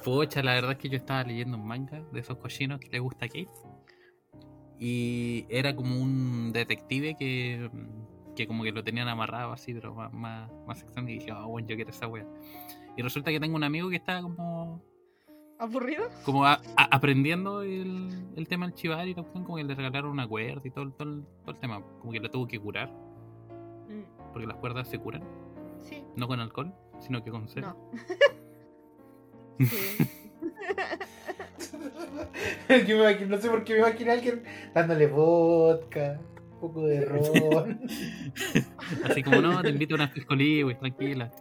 Pucha, 0.04 0.44
la 0.44 0.54
verdad 0.54 0.72
es 0.74 0.78
que 0.78 0.90
yo 0.90 0.98
estaba 0.98 1.24
leyendo 1.24 1.58
un 1.58 1.66
manga 1.66 2.02
de 2.12 2.20
esos 2.20 2.38
cochinos 2.38 2.80
que 2.80 2.90
le 2.90 3.00
gusta 3.00 3.26
a 3.26 3.30
Kate. 3.30 3.50
Y 4.80 5.46
era 5.50 5.76
como 5.76 6.00
un 6.00 6.52
detective 6.54 7.16
que, 7.16 7.70
que 8.36 8.48
como 8.48 8.64
que 8.64 8.72
lo 8.72 8.84
tenían 8.84 9.08
amarrado 9.08 9.54
así, 9.54 9.74
pero 9.74 9.96
más, 9.96 10.14
más, 10.14 10.52
más 10.66 10.82
extraño. 10.84 11.10
Y 11.10 11.20
dije, 11.20 11.32
oh, 11.32 11.48
bueno, 11.48 11.68
yo 11.68 11.76
quiero 11.76 11.90
esa 11.90 12.08
wea. 12.08 12.26
Y 12.96 13.02
resulta 13.02 13.32
que 13.32 13.40
tengo 13.40 13.56
un 13.56 13.64
amigo 13.64 13.90
que 13.90 13.96
está 13.96 14.22
como, 14.22 14.82
¿Aburrido? 15.60 16.10
como 16.24 16.46
a- 16.46 16.62
a- 16.76 16.96
aprendiendo 16.96 17.62
el, 17.64 18.10
el 18.36 18.48
tema 18.48 18.66
del 18.68 18.76
chivar 18.76 19.08
y 19.08 19.14
la 19.16 19.22
cuestión, 19.24 19.44
como 19.44 19.58
que 19.58 19.64
le 19.64 19.74
regalaron 19.76 20.12
una 20.12 20.28
cuerda 20.28 20.62
y 20.64 20.70
todo, 20.70 20.84
el- 20.86 20.94
todo, 20.94 21.10
el, 21.10 21.24
todo 21.44 21.52
el 21.56 21.60
tema. 21.60 21.82
Como 22.00 22.12
que 22.12 22.20
lo 22.20 22.30
tuvo 22.30 22.48
que 22.48 22.60
curar, 22.60 22.90
Mm, 23.90 24.04
porque 24.34 24.46
las 24.48 24.58
cuerdas 24.58 24.88
se 24.90 25.00
curan, 25.00 25.24
sí, 25.80 26.04
no 26.16 26.28
con 26.28 26.40
alcohol, 26.42 26.74
sino 27.00 27.24
que 27.24 27.32
con 27.32 27.48
cera. 27.48 27.70
no. 27.70 27.92
Sí. 29.60 29.98
Yo 32.88 32.98
me 32.98 33.10
imagino- 33.12 33.36
no 33.36 33.42
sé 33.42 33.50
por 33.50 33.64
qué 33.64 33.74
me 33.74 33.80
imagino 33.80 34.12
a 34.12 34.14
alguien 34.14 34.44
dándole 34.76 35.08
vodka, 35.08 36.20
un 36.54 36.60
poco 36.60 36.84
de 36.86 37.04
ron. 37.06 37.80
Así 39.10 39.24
como, 39.24 39.42
no, 39.42 39.62
te 39.64 39.70
invito 39.70 39.96
a 39.96 39.98
unas 39.98 40.12
piscolí, 40.12 40.62
güey, 40.62 40.78
tranquila. 40.78 41.32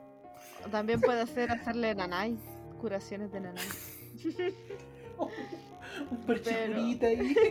También 0.71 1.01
puede 1.01 1.27
ser 1.27 1.51
hacerle 1.51 1.95
nanay, 1.95 2.39
curaciones 2.81 3.31
de 3.33 3.41
nanay. 3.41 3.65
un 6.11 6.19
perchipurita 6.27 7.07
ahí. 7.07 7.35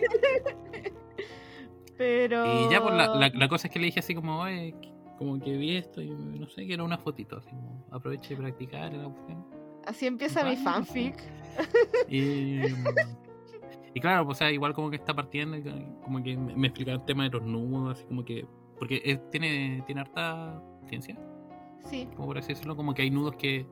Pero. 1.97 2.45
Y 2.45 2.70
ya, 2.72 2.82
pues 2.82 2.93
la, 2.93 3.16
la, 3.16 3.30
la 3.30 3.47
cosa 3.47 3.68
es 3.68 3.74
que 3.74 3.80
le 3.80 3.86
dije 3.86 3.99
así 3.99 4.13
como, 4.13 4.39
oye, 4.41 4.76
como 5.18 5.39
que 5.39 5.55
vi 5.55 5.78
esto 5.78 6.01
y 6.01 6.09
no 6.09 6.47
sé, 6.49 6.68
que 6.68 6.74
era 6.74 6.84
una 6.84 6.97
fotito, 6.97 7.38
así 7.38 7.49
como, 7.49 7.86
aproveche 7.91 8.36
de 8.36 8.41
practicar. 8.41 8.91
Así 9.86 10.05
empieza 10.07 10.43
mi 10.43 10.57
fanfic. 10.57 11.16
Y, 12.09 12.59
Y 13.93 14.01
claro, 14.01 14.26
pues, 14.26 14.36
o 14.36 14.39
sea, 14.39 14.51
igual 14.51 14.74
como 14.74 14.89
que 14.89 14.97
está 14.97 15.13
partiendo, 15.13 15.57
como 16.03 16.22
que 16.22 16.36
me 16.36 16.53
me 16.53 16.68
explicaron 16.68 16.99
el 16.99 17.05
tema 17.05 17.24
de 17.24 17.30
los 17.30 17.43
nudos, 17.43 17.97
así 17.97 18.05
como 18.07 18.26
que. 18.26 18.45
Porque 18.78 19.01
es- 19.05 19.30
tiene, 19.32 19.82
tiene 19.86 20.01
harta 20.01 20.61
ciencia, 20.89 21.18
Sí, 21.89 22.09
como 22.13 22.28
por 22.28 22.38
así 22.39 22.49
decirlo, 22.49 22.76
como 22.76 22.93
que 22.93 23.03
hay 23.03 23.09
nudos 23.11 23.36
que, 23.38 23.66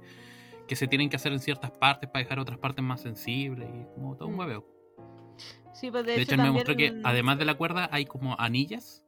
que 0.67 0.75
se 0.75 0.87
tienen 0.87 1.09
que 1.09 1.15
hacer 1.17 1.31
en 1.33 1.39
ciertas 1.39 1.71
partes 1.71 2.09
para 2.09 2.23
dejar 2.23 2.39
otras 2.39 2.57
partes 2.57 2.83
más 2.83 3.01
sensibles 3.01 3.69
y 3.69 3.85
como 3.95 4.15
todo 4.15 4.27
un 4.29 4.35
Mm. 4.35 4.39
hueveo. 4.39 4.65
sí, 5.73 5.89
pues 5.91 6.05
de, 6.05 6.13
De, 6.13 6.21
hecho, 6.21 6.35
hecho, 6.35 6.43
me 6.43 6.51
mostró 6.51 6.75
que 6.75 6.93
además 7.03 7.37
de 7.39 7.45
la 7.45 7.55
cuerda 7.55 7.89
hay 7.91 8.05
como 8.05 8.35
anillas 8.39 9.03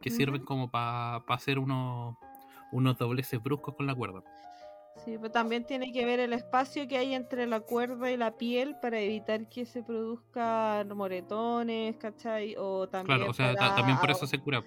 que 0.00 0.10
Ujú. 0.10 0.16
sirven 0.16 0.44
como 0.44 0.70
para 0.70 1.16
hacer 1.28 1.58
unos, 1.58 2.16
unos 2.70 2.98
dobleces 2.98 3.42
bruscos 3.42 3.74
con 3.74 3.86
la 3.86 3.94
cuerda. 3.94 4.22
Sí, 5.04 5.16
pero 5.18 5.30
también 5.32 5.64
tiene 5.64 5.90
que 5.90 6.04
ver 6.04 6.20
el 6.20 6.32
espacio 6.34 6.86
que 6.86 6.98
hay 6.98 7.14
entre 7.14 7.46
la 7.46 7.60
cuerda 7.60 8.10
y 8.10 8.16
la 8.18 8.36
piel 8.36 8.76
para 8.80 9.00
evitar 9.00 9.48
que 9.48 9.64
se 9.64 9.82
produzcan 9.82 10.88
moretones, 10.94 11.96
¿cachai? 11.96 12.54
O 12.58 12.86
también 12.88 13.16
Claro, 13.18 13.30
o 13.30 13.34
sea, 13.34 13.54
para 13.54 13.74
también 13.74 13.98
por 13.98 14.10
eso 14.10 14.26
se 14.26 14.38
cura. 14.38 14.62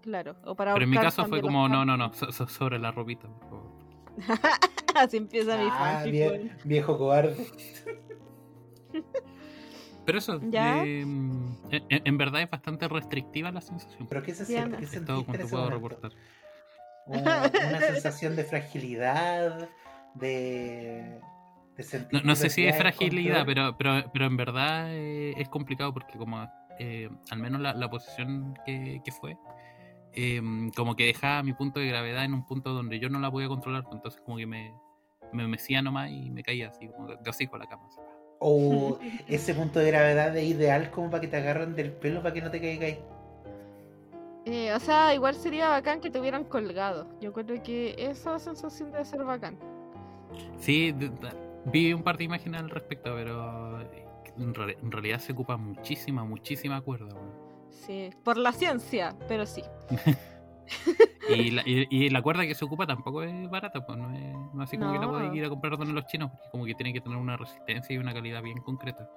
Claro, 0.00 0.36
o 0.44 0.54
para 0.54 0.72
Pero 0.72 0.84
en 0.84 0.90
mi 0.90 0.96
caso 0.98 1.26
fue 1.26 1.42
como, 1.42 1.68
no, 1.68 1.84
no, 1.84 1.96
no, 1.98 2.12
so- 2.14 2.32
so- 2.32 2.48
sobre 2.48 2.78
la 2.78 2.90
ropita, 2.92 3.28
por 3.28 3.48
favor. 3.50 3.67
Así 4.94 5.16
empieza 5.16 5.56
mi 5.56 5.68
Ah, 5.70 6.00
fanfic, 6.00 6.12
vie- 6.14 6.28
weón. 6.30 6.50
viejo 6.64 6.98
cobarde. 6.98 7.46
Pero 10.04 10.18
eso, 10.18 10.40
¿Ya? 10.50 10.82
eh, 10.84 11.02
en, 11.02 11.52
en 11.88 12.18
verdad 12.18 12.40
es 12.42 12.50
bastante 12.50 12.88
restrictiva 12.88 13.52
la 13.52 13.60
sensación. 13.60 14.06
¿Pero 14.08 14.22
qué 14.22 14.34
se 14.34 14.46
siente? 14.46 14.64
anda. 14.64 14.78
¿Qué 14.78 14.84
Es 14.86 14.90
todo 14.92 14.98
sentiste 14.98 15.18
en 15.18 15.24
cuanto 15.24 15.42
ese 15.46 15.50
puedo 15.54 15.70
reportar. 15.70 16.12
Un- 17.06 17.20
Una 17.20 17.80
sensación 17.80 18.34
de 18.36 18.44
fragilidad, 18.44 19.68
de... 20.14 21.20
de 21.76 21.82
sentir 21.82 22.24
No, 22.24 22.34
sé 22.36 22.48
si 22.48 22.66
es 22.66 22.76
fragilidad, 22.76 23.44
pero, 23.44 23.76
pero, 23.76 24.02
pero 24.12 24.24
en 24.26 24.36
verdad 24.38 24.86
eh, 24.94 25.34
es 25.36 25.48
complicado 25.50 25.92
porque 25.92 26.16
como 26.16 26.50
eh, 26.78 27.10
al 27.30 27.38
menos 27.38 27.60
la, 27.60 27.74
la 27.74 27.90
posición 27.90 28.58
que, 28.64 29.00
que 29.04 29.12
fue, 29.12 29.36
eh, 30.14 30.40
como 30.76 30.96
que 30.96 31.06
dejaba 31.06 31.42
mi 31.42 31.52
punto 31.52 31.80
de 31.80 31.88
gravedad 31.88 32.24
en 32.24 32.34
un 32.34 32.44
punto 32.46 32.72
donde 32.72 32.98
yo 32.98 33.08
no 33.08 33.18
la 33.20 33.30
podía 33.30 33.48
controlar, 33.48 33.84
pues 33.84 33.96
entonces 33.96 34.20
como 34.24 34.36
que 34.36 34.46
me, 34.46 34.74
me 35.32 35.46
mecía 35.46 35.82
nomás 35.82 36.10
y 36.10 36.30
me 36.30 36.42
caía 36.42 36.68
así, 36.68 36.88
como 36.88 37.08
de, 37.08 37.18
hocico 37.30 37.56
a 37.56 37.58
la 37.60 37.66
cama. 37.66 37.84
así. 37.86 37.98
O 38.40 38.98
ese 39.28 39.54
punto 39.54 39.78
de 39.80 39.90
gravedad 39.90 40.36
es 40.36 40.44
ideal 40.44 40.90
como 40.90 41.10
para 41.10 41.20
que 41.20 41.28
te 41.28 41.36
agarren 41.36 41.74
del 41.74 41.92
pelo 41.92 42.22
para 42.22 42.34
que 42.34 42.40
no 42.42 42.50
te 42.50 42.60
caiga 42.60 42.86
ahí. 42.86 42.98
Eh, 44.46 44.72
o 44.72 44.80
sea, 44.80 45.14
igual 45.14 45.34
sería 45.34 45.68
bacán 45.68 46.00
que 46.00 46.08
te 46.10 46.18
hubieran 46.18 46.44
colgado. 46.44 47.06
Yo 47.20 47.32
creo 47.34 47.62
que 47.62 47.94
esa 47.98 48.38
sensación 48.38 48.90
debe 48.92 49.04
ser 49.04 49.22
bacán. 49.22 49.58
Sí, 50.58 50.94
vi 51.66 51.92
un 51.92 52.02
par 52.02 52.16
de 52.16 52.24
imágenes 52.24 52.60
al 52.60 52.70
respecto, 52.70 53.12
pero 53.14 53.80
en, 54.38 54.54
reali- 54.54 54.76
en 54.82 54.90
realidad 54.90 55.18
se 55.18 55.32
ocupa 55.32 55.56
muchísima, 55.58 56.24
muchísima 56.24 56.80
cuerda. 56.80 57.14
weón. 57.14 57.47
Sí, 57.88 58.10
por 58.22 58.36
la 58.36 58.52
ciencia, 58.52 59.16
pero 59.26 59.44
sí. 59.46 59.64
Y 61.30 61.50
la, 61.50 61.62
y, 61.66 61.86
y 61.90 62.08
la 62.10 62.22
cuerda 62.22 62.46
que 62.46 62.54
se 62.54 62.64
ocupa 62.64 62.86
tampoco 62.86 63.22
es 63.22 63.50
barata, 63.50 63.84
pues 63.84 63.98
no 63.98 64.10
es, 64.14 64.34
no 64.54 64.62
así 64.62 64.78
como 64.78 64.92
que 64.92 64.98
la 64.98 65.08
puedes 65.08 65.34
ir 65.34 65.44
a 65.44 65.48
comprar 65.50 65.76
donde 65.76 65.92
los 65.92 66.06
chinos, 66.06 66.30
porque 66.30 66.48
como 66.50 66.64
que 66.64 66.74
tiene 66.74 66.92
que 66.92 67.00
tener 67.02 67.18
una 67.18 67.36
resistencia 67.36 67.94
y 67.94 67.98
una 67.98 68.14
calidad 68.14 68.42
bien 68.42 68.58
concreta. 68.62 69.10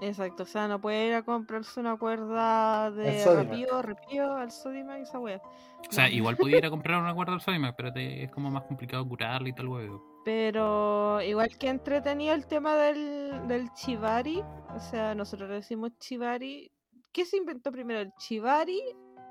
Exacto, 0.00 0.42
o 0.44 0.46
sea, 0.46 0.68
no 0.68 0.80
puede 0.80 1.06
ir 1.08 1.14
a 1.14 1.22
comprarse 1.22 1.80
una 1.80 1.96
cuerda 1.96 2.90
de 2.92 3.24
rapío, 3.44 3.82
repío, 3.82 4.34
al 4.36 4.50
Sodimac 4.52 4.98
y 5.00 5.02
esa 5.02 5.18
wea. 5.18 5.40
O 5.88 5.92
sea, 5.92 6.08
igual 6.08 6.36
podía 6.36 6.58
ir 6.58 6.66
a 6.66 6.70
comprar 6.70 7.00
una 7.00 7.14
cuerda 7.14 7.34
al 7.34 7.40
Sodimac, 7.40 7.74
pero 7.76 7.92
te- 7.92 8.24
es 8.24 8.30
como 8.30 8.50
más 8.50 8.62
complicado 8.64 9.06
curarla 9.08 9.48
y 9.48 9.52
tal 9.52 9.68
huevo. 9.68 10.20
Pero 10.24 11.20
igual 11.22 11.56
que 11.58 11.68
entretenido 11.68 12.34
el 12.34 12.46
tema 12.46 12.74
del, 12.76 13.48
del 13.48 13.72
chivari, 13.74 14.42
o 14.74 14.78
sea, 14.80 15.14
nosotros 15.16 15.48
le 15.48 15.56
decimos 15.56 15.90
chivari. 15.98 16.70
¿Qué 17.12 17.26
se 17.26 17.36
inventó 17.36 17.70
primero, 17.70 18.00
el 18.00 18.12
chivari 18.14 18.80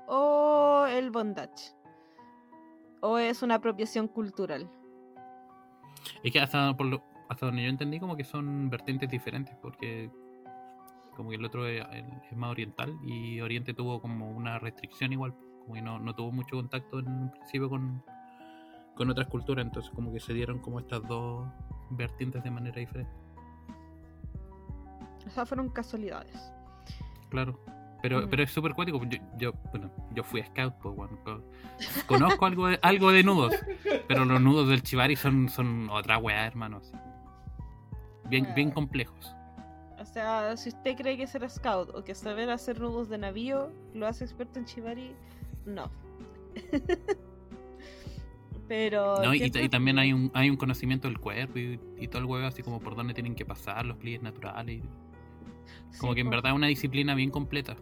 o 0.06 0.86
el 0.88 1.10
bondage? 1.10 1.74
¿O 3.00 3.18
es 3.18 3.42
una 3.42 3.56
apropiación 3.56 4.06
cultural? 4.06 4.70
Es 6.22 6.32
que 6.32 6.38
hasta, 6.38 6.76
por 6.76 6.86
lo, 6.86 7.02
hasta 7.28 7.46
donde 7.46 7.64
yo 7.64 7.68
entendí 7.68 7.98
como 7.98 8.16
que 8.16 8.22
son 8.22 8.70
vertientes 8.70 9.10
diferentes, 9.10 9.56
porque 9.60 10.10
como 11.16 11.30
que 11.30 11.36
el 11.36 11.44
otro 11.44 11.66
es, 11.66 11.84
es 12.30 12.36
más 12.36 12.50
oriental 12.50 12.96
y 13.02 13.40
Oriente 13.40 13.74
tuvo 13.74 14.00
como 14.00 14.30
una 14.30 14.60
restricción 14.60 15.12
igual, 15.12 15.34
como 15.60 15.74
que 15.74 15.82
no, 15.82 15.98
no 15.98 16.14
tuvo 16.14 16.30
mucho 16.30 16.56
contacto 16.56 17.00
en 17.00 17.08
un 17.08 17.30
principio 17.32 17.68
con, 17.68 18.04
con 18.94 19.10
otras 19.10 19.26
culturas, 19.26 19.66
entonces 19.66 19.90
como 19.92 20.12
que 20.12 20.20
se 20.20 20.32
dieron 20.32 20.60
como 20.60 20.78
estas 20.78 21.02
dos 21.08 21.48
vertientes 21.90 22.44
de 22.44 22.50
manera 22.52 22.78
diferente. 22.78 23.12
O 25.26 25.30
sea, 25.30 25.44
fueron 25.44 25.68
casualidades. 25.68 26.52
Claro. 27.32 27.58
Pero, 28.02 28.22
Mm. 28.22 28.28
pero 28.30 28.42
es 28.42 28.50
súper 28.52 28.72
cuático. 28.74 29.00
Yo, 29.04 29.18
yo, 29.38 29.52
bueno, 29.70 29.90
yo 30.14 30.22
fui 30.22 30.40
a 30.40 30.46
Scout, 30.46 30.74
pues, 30.82 30.94
bueno, 30.96 31.18
co- 31.24 31.42
conozco 32.06 32.46
algo 32.46 32.66
de, 32.68 32.78
algo 32.82 33.10
de 33.12 33.22
nudos, 33.24 33.54
pero 34.08 34.24
los 34.24 34.40
nudos 34.40 34.68
del 34.68 34.82
Chivari 34.82 35.16
son, 35.16 35.48
son 35.48 35.88
otra 35.90 36.18
weá, 36.18 36.46
hermano. 36.46 36.76
así. 36.78 36.92
Bien, 38.28 38.46
bien 38.54 38.70
complejos. 38.70 39.34
O 39.98 40.04
sea, 40.04 40.56
si 40.56 40.68
usted 40.70 40.96
cree 40.96 41.16
que 41.16 41.26
ser 41.28 41.48
scout 41.48 41.90
o 41.94 42.02
que 42.02 42.14
saber 42.14 42.50
hacer 42.50 42.80
nudos 42.80 43.08
de 43.08 43.18
navío 43.18 43.70
lo 43.94 44.06
hace 44.08 44.24
experto 44.24 44.58
en 44.58 44.64
chivari, 44.64 45.14
no. 45.64 45.88
Pero. 48.68 49.22
¿no? 49.22 49.34
Y, 49.34 49.44
y 49.44 49.68
también 49.68 49.98
hay 49.98 50.12
un, 50.12 50.30
hay 50.34 50.48
un 50.50 50.56
conocimiento 50.56 51.08
del 51.08 51.18
cuerpo 51.18 51.58
y, 51.58 51.78
y 51.98 52.08
todo 52.08 52.18
el 52.20 52.24
huevo, 52.26 52.46
así 52.46 52.62
como 52.62 52.80
por 52.80 52.96
dónde 52.96 53.14
tienen 53.14 53.34
que 53.34 53.44
pasar 53.44 53.84
los 53.86 53.96
pliegues 53.96 54.22
naturales. 54.22 54.82
Como 55.98 56.12
Sí, 56.12 56.16
que 56.16 56.20
en 56.22 56.30
verdad 56.30 56.52
es 56.52 56.56
una 56.56 56.66
disciplina 56.68 57.14
bien 57.14 57.30
completa. 57.30 57.76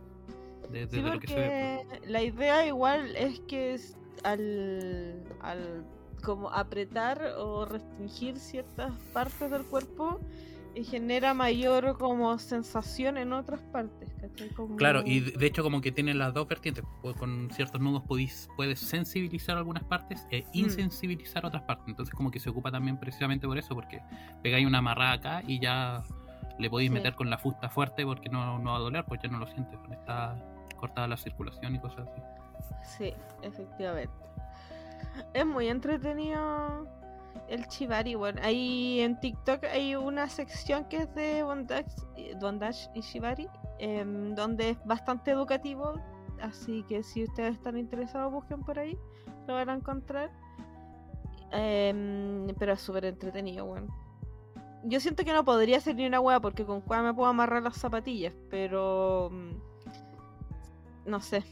de- 0.70 0.86
Desde 0.86 0.96
Sí, 0.98 1.02
lo 1.02 1.18
que 1.20 1.26
se 1.26 1.34
ve. 1.34 1.86
porque 1.88 2.08
la 2.08 2.22
idea 2.22 2.66
igual 2.66 3.16
es 3.16 3.40
que 3.40 3.74
es 3.74 3.96
al, 4.22 5.22
al 5.40 5.84
como 6.22 6.50
apretar 6.50 7.20
o 7.38 7.64
restringir 7.64 8.36
ciertas 8.38 8.92
partes 9.12 9.50
del 9.50 9.64
cuerpo 9.64 10.20
y 10.74 10.84
genera 10.84 11.34
mayor 11.34 11.98
como 11.98 12.38
sensación 12.38 13.16
en 13.18 13.32
otras 13.32 13.60
partes. 13.72 14.08
Claro, 14.76 15.02
y 15.04 15.20
de 15.20 15.46
hecho 15.46 15.62
como 15.64 15.80
que 15.80 15.90
tiene 15.90 16.14
las 16.14 16.32
dos 16.32 16.46
vertientes. 16.46 16.84
pues, 17.02 17.16
Con 17.16 17.50
ciertos 17.50 17.80
nudos 17.80 18.02
podís, 18.06 18.48
puedes 18.56 18.78
sensibilizar 18.78 19.56
algunas 19.56 19.82
partes 19.84 20.26
e 20.30 20.44
insensibilizar 20.52 21.44
otras 21.44 21.62
partes. 21.64 21.88
Entonces 21.88 22.14
como 22.14 22.30
que 22.30 22.38
se 22.38 22.50
ocupa 22.50 22.70
también 22.70 22.98
precisamente 23.00 23.46
por 23.46 23.58
eso, 23.58 23.74
porque 23.74 24.00
pegáis 24.42 24.66
una 24.66 24.78
amarrada 24.78 25.12
acá 25.14 25.42
y 25.46 25.58
ya 25.60 26.04
le 26.60 26.70
podéis 26.70 26.90
Sí. 26.90 26.94
meter 26.94 27.14
con 27.14 27.28
la 27.30 27.38
fusta 27.38 27.68
fuerte 27.68 28.04
porque 28.04 28.28
no, 28.28 28.58
no 28.58 28.70
va 28.70 28.76
a 28.76 28.80
doler, 28.80 29.04
pues 29.04 29.20
ya 29.22 29.28
no 29.28 29.38
lo 29.38 29.46
sientes. 29.46 29.78
porque 29.78 29.94
Está 29.94 30.36
cortada 30.76 31.08
la 31.08 31.16
circulación 31.16 31.74
y 31.74 31.78
cosas 31.80 32.06
así. 32.08 32.22
Sí, 32.84 33.14
efectivamente. 33.42 34.12
Es 35.34 35.44
muy 35.46 35.68
entretenido 35.68 36.86
el 37.48 37.66
chivari. 37.68 38.14
Bueno, 38.14 38.40
ahí 38.42 39.00
en 39.00 39.18
TikTok 39.20 39.64
hay 39.64 39.94
una 39.96 40.28
sección 40.28 40.84
que 40.86 40.98
es 40.98 41.14
de 41.14 41.42
bondage, 41.42 41.90
y- 42.16 42.34
bondage 42.34 42.88
y 42.94 43.00
chivari, 43.00 43.48
em, 43.78 44.34
donde 44.34 44.70
es 44.70 44.84
bastante 44.84 45.30
educativo. 45.30 45.94
Así 46.42 46.84
que 46.88 47.02
si 47.02 47.24
ustedes 47.24 47.54
están 47.56 47.76
interesados, 47.76 48.32
busquen 48.32 48.60
por 48.62 48.78
ahí, 48.78 48.98
lo 49.46 49.54
van 49.54 49.68
a 49.70 49.74
encontrar. 49.74 50.30
Em, 51.52 52.46
pero 52.58 52.72
es 52.74 52.80
súper 52.80 53.04
entretenido, 53.06 53.66
bueno. 53.66 53.88
Yo 54.84 54.98
siento 55.00 55.24
que 55.24 55.32
no 55.32 55.44
podría 55.44 55.76
hacer 55.78 55.94
ni 55.96 56.06
una 56.06 56.20
hueá 56.20 56.40
porque 56.40 56.64
con 56.64 56.80
cuál 56.80 57.04
me 57.04 57.12
puedo 57.14 57.28
amarrar 57.28 57.62
las 57.62 57.76
zapatillas, 57.76 58.32
pero. 58.50 59.28
mm, 59.30 59.50
No 61.10 61.20
sé. 61.20 61.42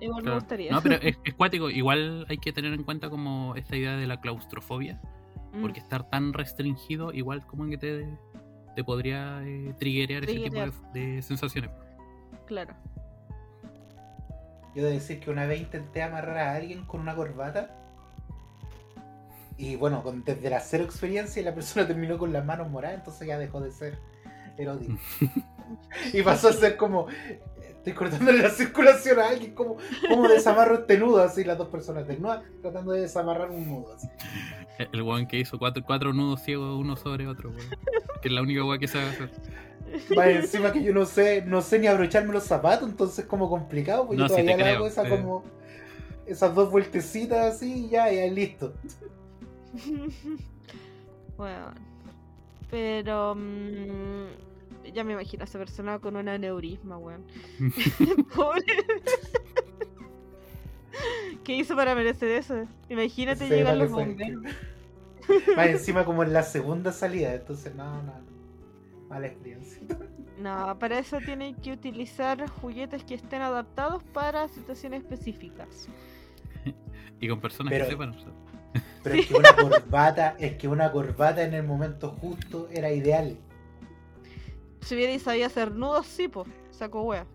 Igual 0.00 0.22
Claro. 0.22 0.36
me 0.36 0.40
gustaría. 0.40 0.70
No, 0.72 0.80
pero 0.80 0.94
es, 1.02 1.18
es 1.24 1.34
cuático. 1.34 1.68
Igual 1.70 2.26
hay 2.28 2.38
que 2.38 2.52
tener 2.52 2.72
en 2.72 2.84
cuenta 2.84 3.10
como 3.10 3.54
esta 3.56 3.76
idea 3.76 3.96
de 3.96 4.06
la 4.06 4.20
claustrofobia. 4.20 5.00
Mm. 5.52 5.62
Porque 5.62 5.80
estar 5.80 6.08
tan 6.08 6.32
restringido, 6.32 7.12
igual 7.12 7.44
como 7.46 7.68
que 7.68 7.76
te, 7.76 8.18
te 8.76 8.84
podría 8.84 9.42
eh, 9.44 9.74
triggerear 9.78 10.24
ese 10.24 10.34
tipo 10.34 10.54
de, 10.60 10.72
de 11.14 11.22
sensaciones. 11.22 11.70
Claro. 12.46 12.74
Yo 14.74 14.82
debo 14.84 14.90
decir 14.94 15.18
que 15.18 15.30
una 15.30 15.46
vez 15.46 15.60
intenté 15.60 16.02
amarrar 16.02 16.38
a 16.38 16.54
alguien 16.54 16.84
con 16.86 17.00
una 17.00 17.16
corbata. 17.16 17.76
Y 19.60 19.76
bueno, 19.76 20.02
con- 20.02 20.24
desde 20.24 20.48
la 20.48 20.58
cero 20.60 20.84
experiencia, 20.84 21.42
la 21.42 21.54
persona 21.54 21.86
terminó 21.86 22.16
con 22.16 22.32
las 22.32 22.44
manos 22.44 22.70
moradas, 22.70 22.98
entonces 22.98 23.28
ya 23.28 23.38
dejó 23.38 23.60
de 23.60 23.70
ser 23.70 23.98
erótico. 24.56 24.94
y 26.12 26.22
pasó 26.22 26.48
a 26.48 26.52
ser 26.52 26.76
como. 26.76 27.06
Estoy 27.58 27.94
cortándole 27.94 28.42
la 28.42 28.50
circulación 28.50 29.18
a 29.20 29.28
alguien, 29.28 29.54
como, 29.54 29.78
como 30.08 30.28
desamarro 30.28 30.80
este 30.80 30.98
nudo, 30.98 31.22
así 31.22 31.44
las 31.44 31.56
dos 31.56 31.68
personas 31.68 32.06
desnudas, 32.06 32.42
tratando 32.60 32.92
de 32.92 33.02
desamarrar 33.02 33.50
un 33.50 33.66
nudo. 33.66 33.94
Así. 33.94 34.06
El 34.92 35.02
weón 35.02 35.26
que 35.26 35.38
hizo 35.38 35.58
cuatro, 35.58 35.82
cuatro 35.86 36.12
nudos 36.12 36.42
ciegos 36.42 36.78
uno 36.78 36.96
sobre 36.96 37.26
otro, 37.26 37.48
weón. 37.50 37.68
Que 38.20 38.28
es 38.28 38.34
la 38.34 38.42
única 38.42 38.64
weá 38.64 38.78
que 38.78 38.86
sabe 38.88 39.06
hacer. 39.06 39.30
Más 40.14 40.26
encima 40.26 40.72
que 40.72 40.82
yo 40.82 40.92
no 40.92 41.04
sé, 41.06 41.42
no 41.46 41.62
sé 41.62 41.78
ni 41.78 41.86
abrocharme 41.86 42.32
los 42.32 42.44
zapatos, 42.44 42.88
entonces 42.88 43.20
es 43.20 43.24
como 43.26 43.48
complicado, 43.48 44.06
porque 44.06 44.18
No, 44.18 44.24
yo 44.24 44.34
todavía 44.34 44.56
te 44.56 44.62
le 44.62 44.70
hago 44.70 44.86
esa 44.86 45.06
eh. 45.06 45.10
como 45.10 45.44
esas 46.26 46.54
dos 46.54 46.70
vueltecitas 46.70 47.54
así 47.56 47.86
y 47.86 47.88
ya, 47.88 48.10
ya 48.12 48.26
listo. 48.26 48.74
bueno. 51.36 51.72
Pero. 52.70 53.34
mm, 53.36 54.26
ya 54.94 55.04
me 55.04 55.12
imagino 55.12 55.42
a 55.42 55.46
esa 55.46 55.58
persona 55.58 55.98
con 55.98 56.16
un 56.16 56.28
aneurisma, 56.28 56.96
weón. 56.98 57.24
Pobre. 58.34 58.62
¿Qué 61.44 61.54
hizo 61.56 61.74
para 61.76 61.94
merecer 61.94 62.30
eso? 62.30 62.66
Imagínate 62.88 63.44
Sí, 63.44 63.50
llegar 63.50 63.74
vale, 63.78 63.84
los 63.84 63.92
bomberos. 63.92 64.42
Más 65.56 65.68
encima 65.68 66.04
como 66.04 66.22
en 66.22 66.32
la 66.32 66.42
segunda 66.42 66.92
salida, 66.92 67.34
entonces 67.34 67.74
no, 67.74 68.02
no. 68.02 68.12
Mala 69.08 69.26
experiencia. 69.26 69.80
No, 70.38 70.78
para 70.78 70.98
eso 70.98 71.18
tienen 71.24 71.54
que 71.56 71.72
utilizar 71.72 72.48
juguetes 72.48 73.04
que 73.04 73.14
estén 73.14 73.42
adaptados 73.42 74.02
para 74.04 74.48
situaciones 74.48 75.02
específicas. 75.02 75.88
Y 77.20 77.28
con 77.28 77.40
personas 77.40 77.70
Pero- 77.72 77.84
que 77.84 77.90
sepan 77.90 78.10
usar. 78.10 78.32
Pero 79.02 79.14
es 79.16 79.26
que 79.26 79.34
una 79.34 79.52
corbata, 79.54 80.36
es 80.38 80.56
que 80.56 80.68
una 80.68 80.92
corbata 80.92 81.42
en 81.42 81.54
el 81.54 81.62
momento 81.64 82.10
justo 82.20 82.68
era 82.70 82.92
ideal. 82.92 83.36
Si 84.82 84.94
hubiera 84.94 85.18
sabía 85.18 85.46
hacer 85.46 85.72
nudos, 85.72 86.06
sí, 86.06 86.28
pues, 86.28 86.48
saco 86.70 87.02
wea. 87.02 87.26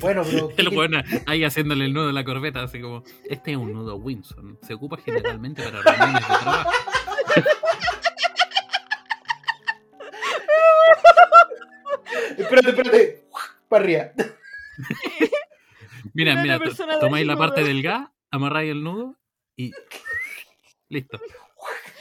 Bueno, 0.00 0.22
pero 0.24 0.48
¿qué 0.56 0.62
El 0.62 0.70
quer- 0.70 0.76
weón 0.76 0.92
ahí 1.26 1.44
haciéndole 1.44 1.84
el 1.86 1.92
nudo 1.94 2.08
a 2.08 2.12
la 2.12 2.24
corbeta, 2.24 2.62
así 2.62 2.80
como, 2.80 3.02
este 3.28 3.52
es 3.52 3.56
un 3.56 3.72
nudo 3.72 3.96
Winson. 3.96 4.58
Se 4.62 4.74
ocupa 4.74 4.96
generalmente 4.96 5.62
para 5.62 5.82
reuniones 5.82 6.20
de 6.28 6.34
trabajo. 6.34 6.70
espérate, 12.38 12.70
espérate. 12.70 13.24
Para 13.68 13.84
arriba. 13.84 14.04
Mira, 16.12 16.40
mira, 16.42 16.60
tomáis 17.00 17.26
la 17.26 17.36
parte 17.36 17.64
del 17.64 17.82
gas, 17.82 18.08
amarráis 18.30 18.70
el 18.70 18.82
nudo 18.84 19.16
y. 19.56 19.72
Listo. 20.88 21.18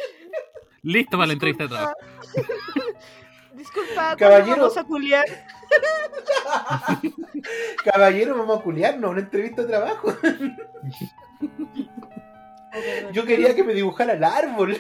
Listo 0.84 1.18
para 1.18 1.28
la 1.28 1.34
entrevista 1.34 1.64
de 1.64 1.70
trabajo. 1.70 1.98
Disculpa, 3.54 3.94
¿cuándo 3.96 4.18
Caballero. 4.18 4.58
vamos 4.58 4.78
a 4.78 4.84
culiar? 4.84 5.26
Caballero, 7.86 8.38
vamos 8.38 8.60
a 8.60 8.64
culiarnos, 8.64 9.12
una 9.12 9.22
entrevista 9.22 9.62
de 9.62 9.68
trabajo. 9.70 10.14
Yo 13.14 13.26
quería 13.26 13.56
que 13.56 13.64
me 13.64 13.74
dibujara 13.74 14.14
el 14.14 14.24
árbol. 14.24 14.78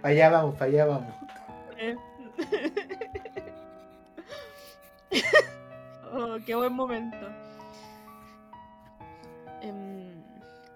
Para 0.00 0.12
allá 0.12 0.30
vamos, 0.30 0.54
para 0.54 0.70
allá 0.70 0.86
vamos. 0.86 1.14
Oh, 6.12 6.38
qué 6.46 6.54
buen 6.54 6.72
momento. 6.72 7.16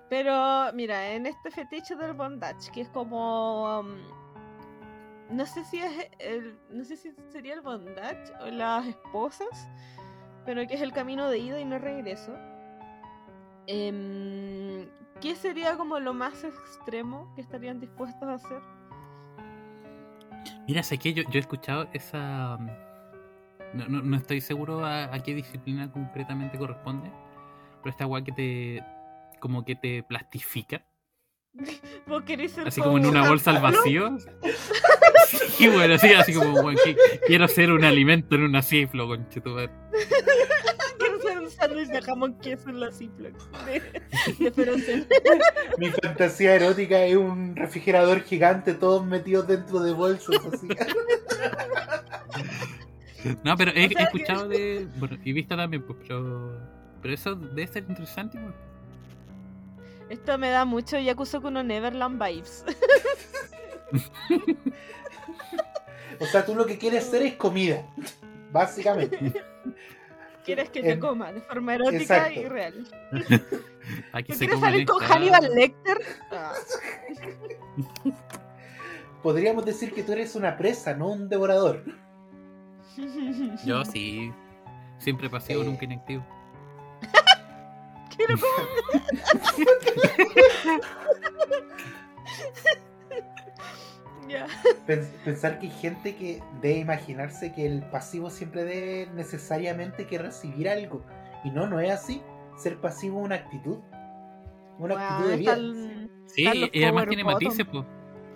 Pero 0.09 0.73
mira, 0.75 1.13
en 1.13 1.27
este 1.27 1.51
fetiche 1.51 1.97
del 1.97 2.15
bondage, 2.15 2.71
que 2.73 2.83
es 2.83 2.89
como 2.91 3.81
um, 3.81 3.97
no 5.31 5.45
sé 5.47 5.65
si 5.65 5.81
es 5.81 6.09
no 6.71 6.85
sé 6.85 6.97
si 6.97 7.13
sería 7.29 7.55
el 7.55 7.61
bondage 7.61 8.33
o 8.41 8.47
las 8.47 8.87
esposas, 8.87 9.69
pero 10.45 10.67
que 10.67 10.75
es 10.75 10.81
el 10.81 10.93
camino 10.93 11.29
de 11.29 11.39
ida 11.39 11.61
y 11.61 11.65
no 11.65 11.79
regreso. 11.79 12.33
Em, 13.67 14.89
¿Qué 15.21 15.35
sería 15.35 15.77
como 15.77 15.99
lo 15.99 16.15
más 16.15 16.45
extremo 16.45 17.33
que 17.35 17.41
estarían 17.41 17.81
dispuestos 17.81 18.29
a 18.29 18.35
hacer? 18.35 18.61
Mira, 20.69 20.83
sé 20.83 20.99
que 20.99 21.13
yo, 21.15 21.23
yo 21.25 21.35
he 21.35 21.39
escuchado 21.39 21.89
esa. 21.93 22.59
No, 23.73 23.89
no, 23.89 24.03
no 24.03 24.17
estoy 24.17 24.41
seguro 24.41 24.85
a, 24.85 25.11
qué 25.25 25.35
disciplina 25.35 25.91
concretamente 25.91 26.59
corresponde. 26.59 27.11
Pero 27.83 27.91
esta 27.91 28.07
weá 28.07 28.23
que 28.23 28.33
te. 28.33 28.85
Como 29.41 29.65
que 29.65 29.77
te 29.77 30.03
plastifica. 30.03 30.85
¿Vos 32.07 32.23
querés 32.25 32.53
ser 32.53 32.69
Así 32.69 32.81
como 32.83 32.99
en 32.99 33.07
una 33.07 33.29
bolsa 33.29 33.51
al 33.51 33.61
vacío. 33.63 34.17
Sí, 35.57 35.69
bueno, 35.69 35.95
así, 35.95 36.13
así 36.13 36.35
como, 36.35 36.69
que- 36.71 36.97
quiero 37.27 37.49
ser 37.49 37.73
un 37.73 37.85
alimento 37.85 38.35
en 38.35 38.43
una 38.43 38.61
ciflo, 38.63 39.07
conchetumare. 39.09 39.71
Quiero 40.99 41.21
ser 41.21 41.39
un 41.39 41.51
sándwich 41.51 41.89
de 41.89 42.03
jamón 42.03 42.39
queso 42.41 42.69
en 42.69 42.81
la 42.81 42.91
Ziploc. 42.93 43.33
De, 43.67 43.81
de 44.45 44.51
Frozen. 44.51 45.07
Mi 45.79 45.91
fantasía 45.91 46.55
erótica 46.57 47.03
es 47.05 47.17
un 47.17 47.55
refrigerador 47.57 48.23
gigante, 48.23 48.75
todos 48.75 49.05
metidos 49.07 49.47
dentro 49.47 49.81
de 49.81 49.93
bolsas 49.93 50.37
así. 50.53 50.69
No, 53.45 53.57
pero 53.57 53.73
he, 53.75 53.87
O 53.87 53.89
sea 53.91 54.01
he 54.01 54.05
escuchado 54.05 54.49
de. 54.49 54.89
Bueno, 54.97 55.19
y 55.25 55.33
visto 55.33 55.57
también, 55.57 55.83
pues, 55.83 55.99
pero. 56.03 56.61
Pero 57.03 57.15
eso 57.15 57.35
debe 57.35 57.67
ser 57.67 57.85
interesante. 57.89 58.39
Esto 60.09 60.39
me 60.39 60.51
da 60.51 60.65
mucho 60.65 60.99
Yakuza 60.99 61.41
Kuno 61.41 61.63
Neverland 61.63 62.23
vibes. 62.23 62.65
O 66.19 66.25
sea, 66.25 66.47
tú 66.47 66.55
lo 66.55 66.65
que 66.65 66.79
quieres 66.79 67.05
ser 67.05 67.21
es 67.23 67.35
comida, 67.35 67.85
básicamente. 68.51 69.19
Quieres 70.47 70.71
que 70.71 70.81
te 70.81 70.93
En- 70.93 71.01
coma 71.01 71.31
de 71.31 71.43
forma 71.43 71.75
erótica 71.75 72.29
Exacto. 72.29 72.41
y 72.41 72.45
real. 72.47 72.89
Aquí 74.13 74.33
¿No 74.33 74.39
se 74.39 74.47
quieres 74.47 74.61
salir 74.61 74.87
con 74.87 75.03
Hannibal 75.03 75.55
Lecter? 75.55 75.99
Ah. 76.33 76.53
Podríamos 79.23 79.65
decir 79.67 79.93
que 79.93 80.03
tú 80.03 80.13
eres 80.13 80.35
una 80.37 80.57
presa, 80.57 80.95
no 80.95 81.09
un 81.09 81.29
devorador. 81.29 81.85
Yo 83.67 83.85
sí. 83.85 84.33
Siempre 84.99 85.29
pasivo, 85.29 85.63
Eh. 85.63 85.67
nunca 85.67 85.85
inactivo. 85.85 86.25
Quiero 88.17 88.35
Pensar 95.25 95.59
que 95.59 95.67
hay 95.67 95.73
gente 95.73 96.17
que 96.17 96.43
debe 96.61 96.79
imaginarse 96.81 97.53
que 97.53 97.67
el 97.67 97.83
pasivo 97.91 98.31
siempre 98.31 98.65
debe 98.65 99.09
necesariamente 99.15 100.07
que 100.07 100.19
recibir 100.19 100.69
algo. 100.69 101.05
Y 101.45 101.51
no, 101.51 101.67
no 101.67 101.81
es 101.81 101.91
así. 101.93 102.23
Ser 102.57 102.79
pasivo 102.81 103.21
es 103.21 103.27
una 103.27 103.35
actitud. 103.37 103.79
Una 104.79 104.95
actitud 105.17 105.31
de 105.31 105.37
vida. 105.37 105.55
el- 105.55 106.11
Sí, 106.27 106.71
y 106.73 106.83
además 106.83 107.07
tiene 107.09 107.23
bottom. 107.23 107.45
matices, 107.45 107.67
pues. 107.71 107.85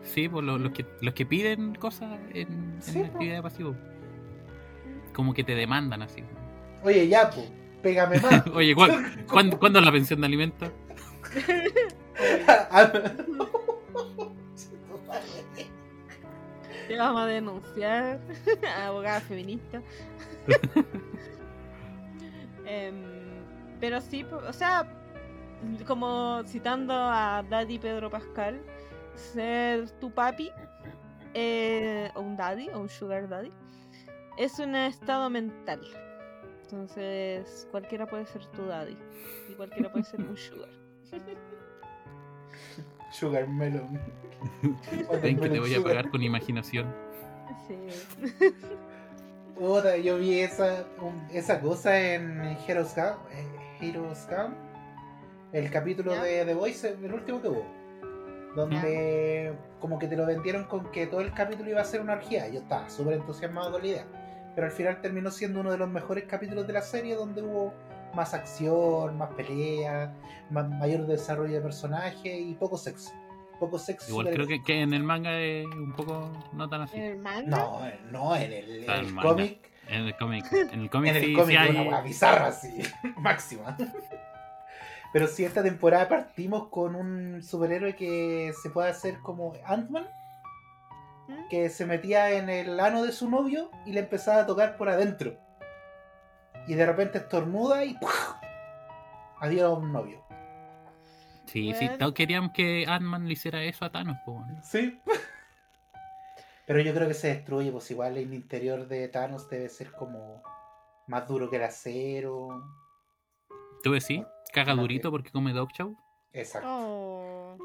Sí, 0.02 0.28
pues 0.28 0.44
los, 0.44 0.60
los 0.60 0.72
que, 0.72 0.86
los 1.02 1.12
que 1.12 1.26
piden 1.26 1.74
cosas 1.74 2.18
en, 2.32 2.48
en 2.76 2.76
Sí, 2.82 3.00
actividad 3.02 3.36
de 3.36 3.42
pasivo. 3.42 3.76
Como 5.12 5.34
que 5.34 5.42
te 5.44 5.54
demandan 5.54 6.02
así. 6.02 6.22
Oye, 6.84 7.08
ya, 7.08 7.28
po, 7.30 7.44
pégame 7.82 8.18
más. 8.20 8.46
Oye, 8.54 8.74
¿cuál- 8.74 9.24
¿cuándo, 9.26 9.58
cuándo 9.58 9.78
es 9.78 9.84
la 9.84 9.92
pensión 9.92 10.20
de 10.20 10.26
alimentos? 10.26 10.70
Te 16.88 16.96
vamos 16.96 17.22
a 17.22 17.26
denunciar. 17.26 18.20
Abogada 18.84 19.20
feminista. 19.20 19.80
Em, 22.66 23.02
pero 23.80 24.00
sí, 24.00 24.24
o 24.24 24.52
sea, 24.52 24.86
como 25.86 26.42
citando 26.46 26.92
a 26.94 27.44
Daddy 27.48 27.78
Pedro 27.78 28.10
Pascal, 28.10 28.60
ser 29.14 29.88
tu 30.00 30.10
papi, 30.10 30.50
eh, 31.34 32.10
o 32.14 32.20
un 32.20 32.36
daddy, 32.36 32.68
o 32.70 32.80
un 32.80 32.88
sugar 32.88 33.28
daddy, 33.28 33.52
es 34.36 34.58
un 34.58 34.74
estado 34.74 35.30
mental. 35.30 35.80
Entonces, 36.72 37.66
cualquiera 37.70 38.06
puede 38.06 38.26
ser 38.26 38.44
tu 38.46 38.64
daddy. 38.66 38.96
Y 39.48 39.54
cualquiera 39.54 39.90
puede 39.90 40.04
ser 40.04 40.20
un 40.20 40.36
sugar. 40.36 40.68
Sugar 43.12 43.48
melon. 43.48 44.00
Ven 45.22 45.38
que 45.40 45.48
te 45.48 45.58
voy 45.60 45.74
a 45.74 45.82
pagar 45.82 46.10
con 46.10 46.22
imaginación. 46.22 46.86
Sí. 47.66 47.76
Yo 50.02 50.16
vi 50.18 50.40
esa, 50.40 50.84
un- 51.00 51.26
esa 51.30 51.60
cosa 51.60 51.98
en 52.00 52.40
Heroes 52.66 52.92
Camp, 52.92 53.18
eh, 53.32 53.46
Heroes 53.80 54.20
Camp, 54.30 54.54
el 55.52 55.70
capítulo 55.70 56.12
¿Ya? 56.14 56.22
de 56.22 56.44
The 56.44 56.54
Voice, 56.54 56.88
el 57.02 57.12
último 57.12 57.42
que 57.42 57.48
hubo. 57.48 57.66
Donde 58.54 59.52
como 59.80 59.98
que 59.98 60.06
te 60.08 60.16
lo 60.16 60.26
vendieron 60.26 60.64
con 60.64 60.90
que 60.90 61.06
todo 61.06 61.20
el 61.20 61.32
capítulo 61.32 61.68
iba 61.70 61.80
a 61.80 61.84
ser 61.84 62.00
una 62.00 62.14
orgía. 62.14 62.48
Yo 62.48 62.60
estaba 62.60 62.88
súper 62.88 63.14
entusiasmado 63.14 63.72
con 63.72 63.82
la 63.82 63.86
idea. 63.88 64.04
Pero 64.54 64.66
al 64.66 64.72
final 64.72 65.00
terminó 65.00 65.30
siendo 65.30 65.60
uno 65.60 65.70
de 65.70 65.78
los 65.78 65.88
mejores 65.88 66.24
capítulos 66.24 66.66
de 66.66 66.72
la 66.72 66.82
serie 66.82 67.14
donde 67.14 67.42
hubo 67.42 67.72
más 68.14 68.34
acción, 68.34 69.16
más 69.16 69.30
pelea, 69.34 70.12
más, 70.50 70.68
mayor 70.68 71.06
desarrollo 71.06 71.54
de 71.54 71.60
personaje 71.60 72.38
y 72.38 72.54
poco 72.54 72.76
sexo. 72.76 73.10
Poco 73.58 73.78
sexo. 73.78 74.10
Igual 74.10 74.30
creo 74.30 74.46
que, 74.46 74.62
que 74.62 74.80
en 74.80 74.94
el 74.94 75.02
manga 75.02 75.38
es 75.38 75.66
un 75.66 75.92
poco 75.92 76.30
no 76.52 76.68
tan 76.68 76.82
así. 76.82 76.98
¿El 76.98 77.18
manga? 77.18 77.42
No, 77.46 77.80
no, 78.10 78.36
en 78.36 78.52
el, 78.52 78.84
en 78.84 78.90
el 78.90 79.16
cómic 79.16 79.70
En 79.86 80.06
el 80.06 80.16
cómic. 80.16 80.44
En 80.72 80.80
el 80.80 80.90
cómic 80.90 81.10
En 81.10 81.16
el 81.16 81.24
sí, 81.24 81.32
cómic 81.34 81.50
sí 81.50 81.56
hay. 81.56 81.86
una 81.86 82.00
bizarra 82.00 82.46
así, 82.48 82.82
máxima. 83.18 83.76
Pero 85.12 85.26
si 85.26 85.44
esta 85.44 85.62
temporada 85.62 86.08
partimos 86.08 86.68
con 86.68 86.94
un 86.94 87.42
superhéroe 87.42 87.94
que 87.96 88.52
se 88.62 88.70
puede 88.70 88.90
hacer 88.90 89.18
como 89.20 89.52
Ant-Man, 89.64 90.08
¿Mm? 91.30 91.48
que 91.48 91.68
se 91.68 91.86
metía 91.86 92.32
en 92.32 92.48
el 92.48 92.80
ano 92.80 93.02
de 93.02 93.12
su 93.12 93.30
novio 93.30 93.70
y 93.86 93.92
le 93.92 94.00
empezaba 94.00 94.42
a 94.42 94.46
tocar 94.46 94.76
por 94.76 94.88
adentro. 94.88 95.38
Y 96.66 96.74
de 96.74 96.86
repente 96.86 97.18
estornuda 97.18 97.84
y 97.84 97.94
¡puf! 97.94 98.34
adiós 99.40 99.62
a 99.62 99.70
un 99.70 99.92
novio. 99.92 100.24
Sí, 101.46 101.72
sí, 101.74 101.90
todos 101.98 102.14
queríamos 102.14 102.52
que 102.52 102.84
Ant-Man 102.86 103.26
le 103.26 103.32
hiciera 103.32 103.62
eso 103.64 103.84
a 103.84 103.90
Thanos, 103.90 104.18
po, 104.24 104.32
weón. 104.32 104.62
Sí. 104.62 105.00
Pero 106.66 106.80
yo 106.80 106.94
creo 106.94 107.08
que 107.08 107.14
se 107.14 107.28
destruye, 107.28 107.72
pues 107.72 107.90
igual 107.90 108.16
el 108.16 108.32
interior 108.32 108.86
de 108.86 109.08
Thanos 109.08 109.48
debe 109.50 109.68
ser 109.68 109.90
como 109.90 110.42
más 111.08 111.26
duro 111.26 111.50
que 111.50 111.56
el 111.56 111.64
acero. 111.64 112.48
¿Tú 113.82 113.92
decís? 113.92 114.22
Caga 114.52 114.74
durito 114.74 115.10
porque 115.10 115.30
come 115.30 115.52
dog 115.52 115.72
chow. 115.72 115.96
Exacto. 116.32 116.68
Oh. 116.70 117.58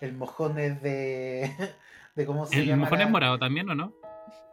El 0.00 0.14
mojón 0.14 0.58
es 0.58 0.80
de. 0.80 1.50
De 2.14 2.26
¿Cómo 2.26 2.46
se 2.46 2.60
El 2.60 2.66
llama? 2.66 2.88
es 2.88 3.10
morado 3.10 3.38
también, 3.38 3.68
¿o 3.70 3.74
no? 3.74 3.94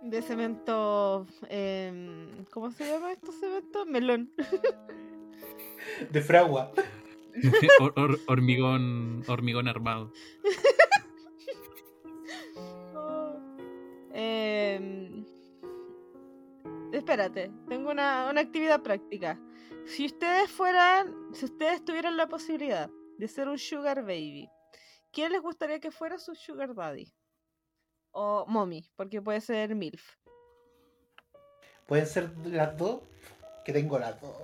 De 0.01 0.21
cemento. 0.21 1.25
em, 1.49 2.45
¿Cómo 2.51 2.71
se 2.71 2.85
llama 2.89 3.11
esto 3.11 3.31
cemento? 3.33 3.85
Melón. 3.85 4.31
De 6.11 6.21
fragua. 6.21 6.71
Hor- 7.79 7.93
hor- 7.95 8.19
hormigón, 8.27 9.23
hormigón 9.27 9.67
armado. 9.67 10.11
Oh. 12.95 13.35
Em, 14.13 15.23
espérate, 16.91 17.51
tengo 17.69 17.91
una, 17.91 18.27
una 18.29 18.41
actividad 18.41 18.81
práctica. 18.81 19.39
Si 19.85 20.05
ustedes 20.07 20.49
fueran, 20.51 21.15
si 21.33 21.45
ustedes 21.45 21.85
tuvieran 21.85 22.17
la 22.17 22.27
posibilidad 22.27 22.89
de 23.17 23.27
ser 23.27 23.47
un 23.47 23.57
sugar 23.57 24.01
baby, 24.01 24.49
¿quién 25.11 25.31
les 25.31 25.41
gustaría 25.41 25.79
que 25.79 25.91
fuera 25.91 26.17
su 26.17 26.35
sugar 26.35 26.73
daddy? 26.75 27.13
O 28.11 28.45
mommy, 28.47 28.83
porque 28.95 29.21
puede 29.21 29.41
ser 29.41 29.75
MILF. 29.75 30.03
¿Pueden 31.85 32.05
ser 32.05 32.29
las 32.45 32.77
dos? 32.77 33.01
Que 33.65 33.73
tengo 33.73 33.97
las 33.99 34.19
dos. 34.21 34.35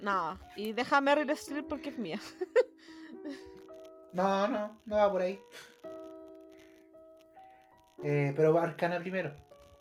No, 0.00 0.38
y 0.56 0.72
deja 0.72 0.96
a 0.96 1.00
Meryl 1.00 1.30
Streep 1.30 1.66
porque 1.68 1.90
es 1.90 1.98
mía. 1.98 2.18
No, 4.12 4.48
no, 4.48 4.76
no 4.86 4.96
va 4.96 5.08
por 5.12 5.22
ahí. 5.22 5.38
Eh, 8.02 8.32
pero 8.36 8.52
va 8.54 8.64
Arcana 8.64 8.98
primero. 8.98 9.32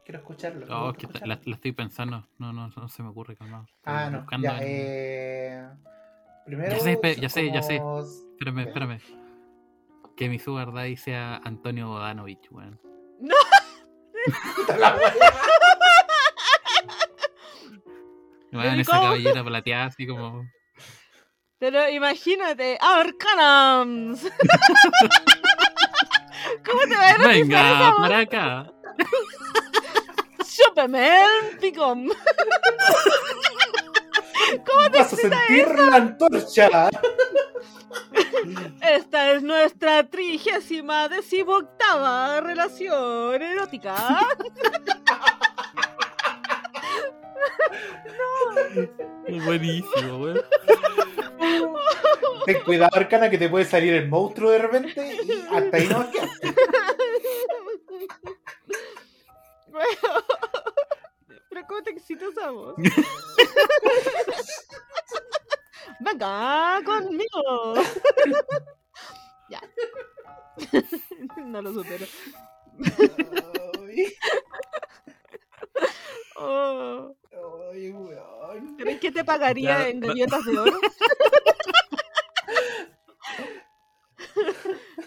Quiero 0.06 0.20
escucharlo. 0.20 0.66
me 0.68 0.74
Oh, 0.74 0.94
que 0.94 1.08
escucharlo. 1.08 1.34
la, 1.36 1.42
la 1.44 1.56
estoy 1.56 1.72
pensando. 1.72 2.28
No, 2.38 2.52
no, 2.54 2.68
no 2.70 2.88
se 2.90 3.02
me 3.02 3.10
ocurre, 3.10 3.36
calmado. 3.36 3.64
Estoy 3.64 3.82
Ah, 3.86 4.10
no. 4.12 4.26
Ya, 4.42 4.58
en- 4.58 4.64
eh... 4.68 5.70
Primero. 6.46 6.72
Ya 6.76 6.80
sé, 6.80 7.00
ya 7.20 7.30
sé, 7.30 7.52
ya 7.52 7.62
sé. 7.64 7.78
como- 7.80 8.02
Espérame, 8.02 8.60
espérame. 8.68 9.00
Que 10.16 10.30
mi 10.30 10.38
sugar 10.40 10.74
daddy 10.74 10.96
sea 10.98 11.38
Antonio 11.38 11.88
Bodanovich, 11.88 12.52
weón. 12.52 12.78
Puta 12.78 12.89
la 14.78 14.96
wea. 14.96 15.14
Weón, 18.52 18.78
¿Y 18.78 18.82
esa 18.82 19.00
cabellera 19.00 19.44
plateada 19.44 19.86
así 19.86 20.08
como... 20.08 20.44
Pero 21.60 21.90
imagínate, 21.90 22.78
Arcanams. 22.80 24.22
¿Cómo 26.66 26.82
te 26.88 26.96
va 26.96 27.10
a 27.10 27.18
Venga, 27.28 27.96
para 28.00 28.20
acá. 28.20 28.72
Chúpeme 30.56 31.22
el 31.22 31.58
picón. 31.58 32.10
Vas 34.92 35.14
a 35.14 35.16
sentir 35.16 35.68
la 35.76 35.96
antorcha. 35.96 36.90
Esta 38.82 39.34
es 39.34 39.44
nuestra 39.44 40.04
trigésima 40.04 41.08
decimoctava 41.10 42.42
relación 42.42 43.42
erótica. 43.42 43.96
Buenísimo, 49.46 50.18
weón. 50.18 50.42
Ten 52.46 52.62
cuidado, 52.64 52.92
Arcana, 52.94 53.30
que 53.30 53.38
te 53.38 53.50
puede 53.50 53.66
salir 53.66 53.94
el 53.94 54.08
monstruo 54.08 54.52
de 54.52 54.60
repente 54.60 55.16
y 55.24 55.56
hasta 55.56 55.78
ahí 55.78 55.88
no 55.88 56.00
vas 56.00 56.08
a 56.08 56.12
quedar. 56.12 56.30
Pero 59.72 60.26
¿cómo 61.70 61.84
te 61.84 61.92
excita 61.92 62.26
esa 62.26 62.50
voz? 62.50 62.76
Venga 66.02 66.82
conmigo. 66.84 67.76
ya. 69.50 69.62
no 71.38 71.62
lo 71.62 71.74
supero. 71.74 72.06
Ay, 73.86 74.14
Oh. 76.42 77.14
ay, 77.74 77.92
weón. 77.92 78.78
¿Crees 78.78 79.00
que 79.02 79.12
te 79.12 79.26
pagaría 79.26 79.80
Ya, 79.80 79.90
en 79.90 80.00
galletas 80.00 80.46
de 80.46 80.58
oro? 80.58 80.80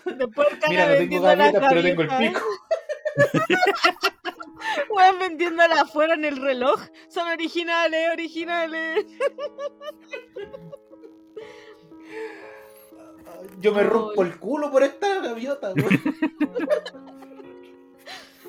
Después 0.05 0.49
el 0.53 0.59
cara 0.59 0.69
Mira, 0.71 0.87
no 0.89 0.95
tengo 0.97 1.21
galletas, 1.23 1.65
pero 1.71 1.83
tengo 1.83 2.03
el 2.03 2.09
pico. 2.09 2.41
Weón 4.91 5.19
vendiéndolas 5.19 5.81
afuera 5.81 6.15
en 6.15 6.25
el 6.25 6.37
reloj. 6.37 6.81
Son 7.09 7.29
originales, 7.29 8.11
originales. 8.13 9.07
Yo 13.59 13.73
me 13.73 13.83
rompo 13.83 14.23
el 14.23 14.39
culo 14.39 14.71
por 14.71 14.83
esta 14.83 15.21
gaviota, 15.21 15.73
weón. 15.73 16.01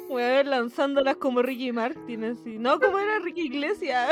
Weón 0.09 0.49
lanzándolas 0.49 1.16
como 1.18 1.41
Ricky 1.41 1.72
Martin, 1.72 2.24
así. 2.26 2.57
No, 2.59 2.80
como 2.80 2.99
era 2.99 3.20
Ricky 3.20 3.47
Iglesias. 3.47 4.11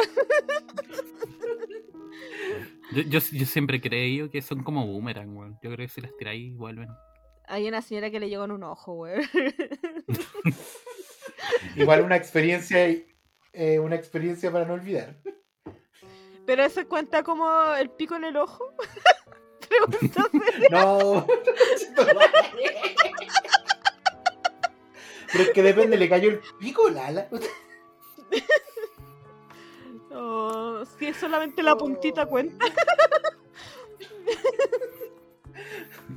Yo, 2.93 3.03
yo, 3.03 3.19
yo 3.19 3.45
siempre 3.45 3.77
he 3.77 3.81
creído 3.81 4.29
que 4.29 4.41
son 4.41 4.63
como 4.63 4.85
boomerang, 4.85 5.35
weón. 5.35 5.59
Yo 5.61 5.71
creo 5.71 5.87
que 5.87 5.89
si 5.89 6.01
las 6.01 6.15
tiráis 6.17 6.55
vuelven. 6.55 6.89
Hay 7.47 7.67
una 7.67 7.81
señora 7.81 8.09
que 8.09 8.19
le 8.19 8.29
llegó 8.29 8.45
en 8.45 8.51
un 8.51 8.63
ojo, 8.63 8.93
weón. 8.93 9.21
Igual 11.75 12.01
una 12.01 12.15
experiencia, 12.15 12.87
eh, 13.53 13.79
una 13.79 13.95
experiencia 13.95 14.51
para 14.51 14.65
no 14.65 14.73
olvidar. 14.75 15.15
Pero 16.45 16.63
eso 16.63 16.87
cuenta 16.87 17.23
como 17.23 17.49
el 17.75 17.89
pico 17.91 18.15
en 18.15 18.25
el 18.25 18.37
ojo. 18.37 18.73
Pregunta 19.69 20.27
No. 20.69 21.25
Pero 25.31 25.43
es 25.43 25.49
que 25.51 25.63
depende, 25.63 25.97
le 25.97 26.09
cayó 26.09 26.29
el 26.31 26.41
pico 26.59 26.89
la 26.89 27.07
ala. 27.07 27.27
Oh, 30.13 30.83
si 30.99 31.07
es 31.07 31.15
solamente 31.15 31.63
la 31.63 31.77
puntita 31.77 32.25
cuenta. 32.25 32.65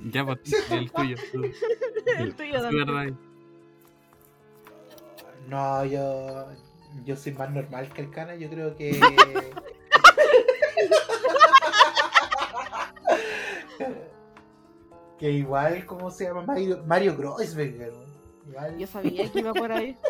Ya, 0.06 0.26
pues, 0.26 0.40
el 0.72 0.90
tuyo. 0.90 1.16
tu- 1.32 1.44
El 2.18 2.34
tuyo 2.34 2.56
tu 2.56 2.62
también. 2.84 3.18
No, 5.48 5.84
yo. 5.84 6.46
Yo 7.04 7.16
soy 7.16 7.32
más 7.32 7.50
normal 7.50 7.92
que 7.92 8.02
el 8.02 8.10
cana, 8.10 8.36
yo 8.36 8.48
creo 8.48 8.76
que. 8.76 9.00
que 15.18 15.30
igual, 15.30 15.84
¿cómo 15.86 16.10
se 16.10 16.24
llama? 16.24 16.42
Mario, 16.42 16.82
Mario. 16.86 17.16
Yo 18.78 18.86
sabía 18.86 19.30
que 19.30 19.40
iba 19.40 19.52
por 19.52 19.72
ahí. 19.72 19.96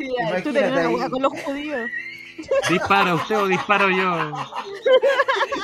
Sí, 0.00 0.08
tú 0.08 0.14
Imagínate 0.14 0.52
tenías 0.52 0.86
una 0.86 1.10
con 1.10 1.22
los 1.22 1.42
judíos. 1.42 1.90
Dispara 2.70 3.14
usted 3.14 3.36
o 3.36 3.46
disparo 3.46 3.90
yo. 3.90 4.32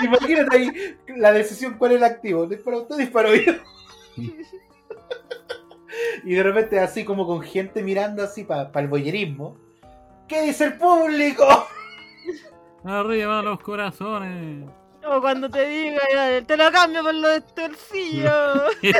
Imagínate 0.05 0.57
ahí 0.57 0.97
la 1.17 1.33
decisión 1.33 1.79
cuál 1.79 1.93
es 1.93 1.97
el 1.97 2.05
activo. 2.05 2.47
Disparo 2.47 2.83
usted, 2.83 2.99
disparo 2.99 3.35
yo. 3.35 3.55
Y 6.25 6.35
de 6.35 6.43
repente 6.43 6.81
así 6.81 7.05
como 7.05 7.27
con 7.27 7.43
gente 7.43 7.83
mirando 7.83 8.23
así 8.23 8.45
para 8.45 8.71
el 8.75 8.89
boyerismo. 8.89 9.57
¿Qué 10.29 10.43
dice 10.43 10.65
el 10.65 10.75
público? 10.75 11.47
Arriba 12.85 13.43
los 13.43 13.61
corazones. 13.61 14.69
O 15.09 15.21
cuando 15.21 15.49
te 15.49 15.67
diga, 15.67 16.01
te 16.47 16.57
lo 16.57 16.73
cambio 16.73 17.03
por 17.03 17.15
lo 17.15 17.29
de 17.29 17.41
torcillo. 17.41 18.65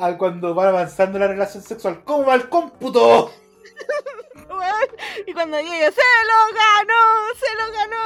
Ah, 0.00 0.16
cuando 0.16 0.54
va 0.54 0.68
avanzando 0.68 1.18
la 1.18 1.26
relación 1.26 1.60
sexual. 1.62 2.04
¿Cómo 2.04 2.26
va 2.26 2.36
el 2.36 2.48
cómputo? 2.48 3.32
Y 5.26 5.32
cuando 5.32 5.58
llegue, 5.58 5.90
¡se 5.90 6.00
lo 6.28 6.46
ganó! 6.54 7.02
¡Se 7.34 7.54
lo 7.54 7.66
ganó! 7.72 8.04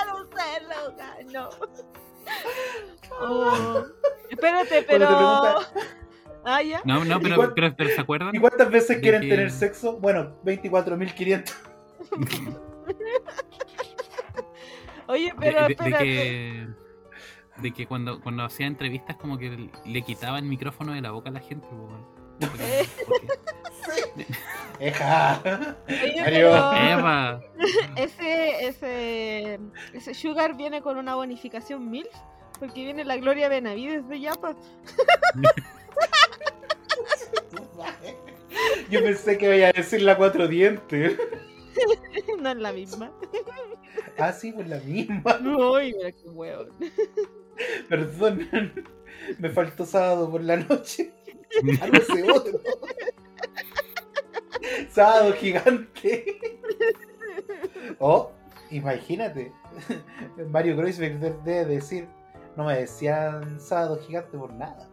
¡Se 0.00 0.06
lo 0.06 0.16
ganó! 0.30 0.76
¡Se 1.16 1.24
lo 1.24 1.40
ganó! 1.40 1.50
Oh. 3.20 3.84
Espérate, 4.30 4.82
pero. 4.82 5.06
Ah, 6.44 6.62
ya. 6.62 6.80
No, 6.84 7.04
no, 7.04 7.20
pero, 7.20 7.54
pero, 7.54 7.74
pero 7.76 7.90
¿se 7.90 8.00
acuerdan? 8.00 8.34
¿Y 8.34 8.38
cuántas 8.38 8.70
veces 8.70 8.96
De 8.96 9.00
quieren 9.02 9.20
que- 9.22 9.28
tener 9.28 9.50
sexo? 9.50 9.98
Bueno, 9.98 10.36
24.500. 10.44 11.54
Oye, 15.06 15.26
De, 15.26 15.34
pero 15.38 15.60
de- 15.60 15.66
de 15.66 15.72
espérate. 15.72 16.04
que, 16.04 16.68
de 17.58 17.72
que 17.72 17.86
cuando, 17.86 18.20
cuando 18.20 18.42
hacía 18.44 18.66
entrevistas 18.66 19.16
como 19.16 19.36
que 19.38 19.70
le 19.84 20.02
quitaba 20.02 20.38
el 20.38 20.44
micrófono 20.46 20.92
de 20.92 21.00
la 21.02 21.10
boca 21.10 21.28
a 21.28 21.32
la 21.32 21.40
gente. 21.40 21.66
po, 21.66 21.88
Porque- 22.40 22.86
porque- 23.06 24.26
¡Eja! 24.80 25.76
Eva. 25.88 27.40
ese, 27.96 28.66
ese, 28.66 29.60
ese 29.92 30.14
Sugar 30.14 30.56
viene 30.56 30.82
con 30.82 30.96
una 30.98 31.14
bonificación 31.14 31.90
MILF. 31.90 32.08
Porque 32.58 32.84
viene 32.84 33.04
la 33.04 33.16
Gloria 33.16 33.48
Benavides 33.48 34.08
de 34.08 34.20
Yapa. 34.20 34.54
Yo 38.90 39.02
pensé 39.02 39.36
que 39.38 39.56
iba 39.56 39.68
a 39.68 39.72
decir 39.72 40.02
la 40.02 40.16
cuatro 40.16 40.46
dientes. 40.46 41.16
no 42.40 42.50
es 42.50 42.56
la 42.56 42.72
misma. 42.72 43.10
Ah, 44.18 44.32
sí, 44.32 44.52
pues 44.52 44.68
la 44.68 44.78
misma. 44.78 45.38
Uy, 45.40 45.94
mira 45.96 46.12
qué 46.12 46.28
hueón. 46.28 46.68
Perdón. 47.88 48.48
Me 49.38 49.48
faltó 49.48 49.86
sábado 49.86 50.30
por 50.30 50.42
la 50.42 50.56
noche. 50.56 51.12
Sé, 52.06 52.30
otro. 52.30 52.60
Sábado 54.90 55.32
gigante. 55.34 56.38
Oh, 57.98 58.30
imagínate. 58.70 59.52
Mario 60.50 60.76
Kreuzberg 60.76 61.18
debe 61.44 61.64
decir, 61.64 62.08
no 62.56 62.64
me 62.64 62.78
decían 62.78 63.60
sábado 63.60 64.00
gigante 64.06 64.36
por 64.36 64.52
nada. 64.52 64.88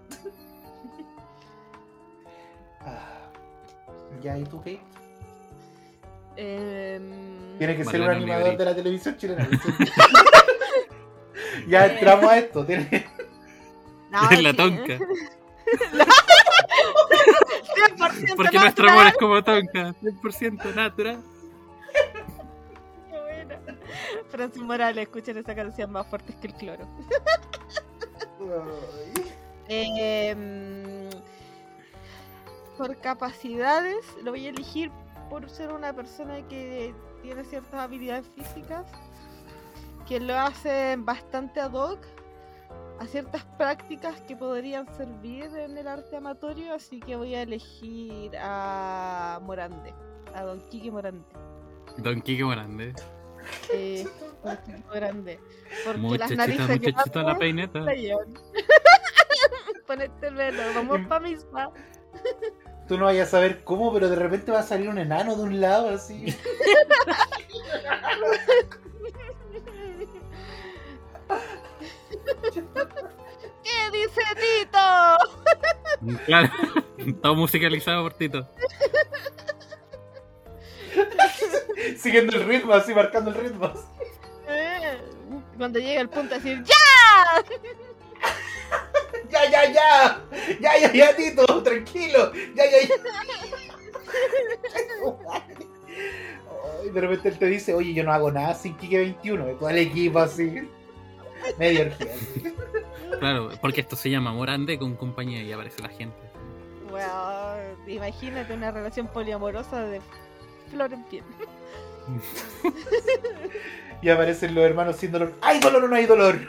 Ah, 2.82 3.30
ya, 4.22 4.38
¿y 4.38 4.44
tú 4.44 4.62
qué? 4.62 4.80
Em, 6.36 7.58
Tiene 7.58 7.78
que 7.78 7.86
ser 7.86 8.02
un 8.02 8.10
animador 8.10 8.58
de 8.58 8.66
la 8.66 8.76
televisión 8.76 9.18
chilena. 9.18 9.48
ya 11.68 11.88
entramos 11.88 12.32
a 12.32 12.38
esto. 12.40 12.66
Tiene... 12.66 13.06
no, 14.10 14.32
la 14.42 14.54
tonca. 14.54 14.98
100% 15.72 18.34
Porque 18.36 18.60
nuestro 18.60 18.90
amor 18.90 19.08
es 19.08 19.18
como 19.18 19.42
tonka. 19.44 19.96
100% 20.02 20.76
natural. 20.76 21.24
Qué 23.10 23.20
buena. 23.20 23.60
Francis 24.30 24.62
Morales, 24.62 25.04
escuchen 25.04 25.38
esa 25.38 25.56
canción 25.56 25.92
más 25.92 26.06
fuerte 26.08 26.36
que 26.40 26.48
el 26.48 26.54
cloro. 26.56 26.88
Em, 29.74 31.10
por 32.78 32.98
capacidades, 32.98 34.06
lo 34.22 34.32
voy 34.32 34.48
a 34.48 34.50
elegir 34.50 34.92
por 35.30 35.50
ser 35.50 35.72
una 35.72 35.94
persona 35.94 36.46
que 36.50 36.94
tiene 37.22 37.46
ciertas 37.46 37.76
habilidades 37.76 38.26
físicas 38.36 38.86
que 40.08 40.20
lo 40.20 40.38
hacen 40.38 41.06
bastante 41.06 41.62
ad 41.62 41.72
hoc 41.72 42.00
a 43.02 43.08
ciertas 43.08 43.44
prácticas 43.58 44.22
que 44.28 44.36
podrían 44.36 44.86
servir 44.96 45.46
en 45.56 45.76
el 45.76 45.88
arte 45.88 46.18
amatorio, 46.18 46.76
así 46.76 47.00
que 47.00 47.16
voy 47.16 47.34
a 47.34 47.42
elegir 47.42 48.32
a 48.40 49.40
Morande, 49.42 49.92
a 50.36 50.44
Don 50.44 50.62
Quique 50.70 50.92
Morande. 50.92 51.26
Don 51.98 52.22
Quique 52.22 52.44
Morande. 52.44 52.94
Eh, 53.74 54.08
Don 54.44 54.56
Quique 54.58 54.84
Morande. 54.88 55.40
Porque 55.84 56.18
las 56.20 56.30
narices 56.30 56.80
que 56.80 56.92
muchachita 56.92 57.24
la 57.24 57.40
peineta. 57.40 57.84
Ponete 59.88 60.28
el 60.28 60.36
velo, 60.36 60.62
vamos 60.76 61.00
pa' 61.08 61.20
misma. 61.20 61.72
Tú 62.88 63.00
no 63.00 63.06
vayas 63.06 63.30
a 63.30 63.32
saber 63.32 63.64
cómo, 63.64 63.92
pero 63.92 64.10
de 64.10 64.16
repente 64.16 64.52
va 64.52 64.60
a 64.60 64.64
salir 64.64 64.88
un 64.88 65.00
enano 65.00 65.36
de 65.36 65.42
un 65.42 65.60
lado 65.60 65.90
así. 65.90 66.26
¿Qué 73.64 73.92
dice 73.92 74.22
Tito? 74.36 74.80
Claro. 76.26 76.50
Todo 77.22 77.36
musicalizado 77.36 78.02
por 78.04 78.14
Tito. 78.14 78.48
Siguiendo 81.98 82.36
el 82.38 82.46
ritmo, 82.46 82.74
así 82.74 82.94
marcando 82.94 83.30
el 83.30 83.38
ritmo. 83.38 83.72
Eh, 84.48 84.98
Cuando 85.58 85.78
llega 85.80 86.02
el 86.02 86.10
punto 86.10 86.30
de 86.36 86.42
decir 86.42 86.64
¡Ya! 86.64 87.44
Ya, 89.30 89.50
ya, 89.50 89.72
ya. 89.72 90.22
Ya, 90.60 90.78
ya, 90.80 90.92
ya, 90.92 91.16
Tito. 91.16 91.46
Tranquilo. 91.64 92.32
Ya, 92.56 92.66
ya, 92.66 92.88
ya. 92.88 92.96
Ay, 96.82 96.90
de 96.90 97.02
repente 97.02 97.30
él 97.30 97.38
te 97.38 97.46
dice, 97.46 97.74
oye, 97.76 97.94
yo 97.94 98.04
no 98.04 98.12
hago 98.12 98.32
nada 98.32 98.56
sin 98.56 98.76
Kike 98.76 98.98
21. 98.98 99.46
Todo 99.58 99.70
el 99.70 99.78
equipo 99.78 100.20
así. 100.20 100.68
Medio 101.58 101.82
orgía. 101.88 102.14
así. 102.14 102.54
Claro, 103.20 103.50
porque 103.62 103.82
esto 103.82 103.96
se 103.96 104.10
llama 104.10 104.32
Morande 104.34 104.78
con 104.80 104.96
compañía 104.96 105.42
y 105.44 105.52
aparece 105.52 105.82
la 105.82 105.90
gente. 105.90 106.16
Bueno, 106.90 107.56
imagínate 107.88 108.54
una 108.54 108.72
relación 108.72 109.08
poliamorosa 109.08 109.82
de 109.84 110.02
flor 110.70 110.94
en 110.94 111.04
piel. 111.06 111.24
Y 114.02 114.10
aparecen 114.10 114.56
los 114.56 114.64
hermanos 114.64 114.96
sin 114.98 115.12
dolor. 115.12 115.34
¿Hay 115.42 115.60
dolor 115.60 115.84
o 115.84 115.88
no 115.88 115.96
hay 115.96 116.06
dolor? 116.06 116.40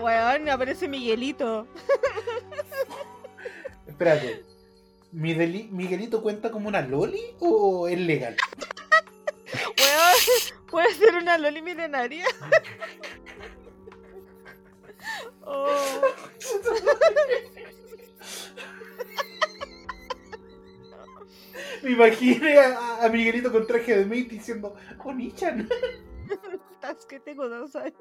Weón, 0.00 0.48
aparece 0.48 0.86
Miguelito. 0.88 1.66
Espérate. 3.86 4.44
¿Migueli- 5.14 5.70
¿Miguelito 5.70 6.22
cuenta 6.22 6.50
como 6.50 6.68
una 6.68 6.82
loli 6.82 7.22
o 7.40 7.88
es 7.88 7.98
legal? 7.98 8.36
Weón, 9.78 10.65
puede 10.70 10.92
ser 10.94 11.14
una 11.16 11.38
loli 11.38 11.62
milenaria. 11.62 12.26
Oh, 15.48 16.02
Me 21.82 21.90
imaginé 21.90 22.58
a, 22.58 23.04
a 23.04 23.08
Miguelito 23.08 23.52
con 23.52 23.66
traje 23.66 23.96
de 23.96 24.04
maid 24.06 24.28
diciendo, 24.28 24.74
Onichan, 25.04 25.68
estás 26.72 27.06
que 27.06 27.20
tengo 27.20 27.48
dos 27.48 27.74
años. 27.76 27.94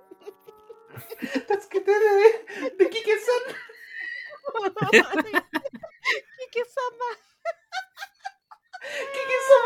¿estás 1.22 1.68
que 1.68 1.82
te 1.82 1.92
de, 1.92 2.72
de 2.78 2.90
Kike-san? 2.90 3.44
¿Y 6.40 6.50
qué 6.52 6.64
sama? 6.66 7.10
Kike-san, 9.14 9.62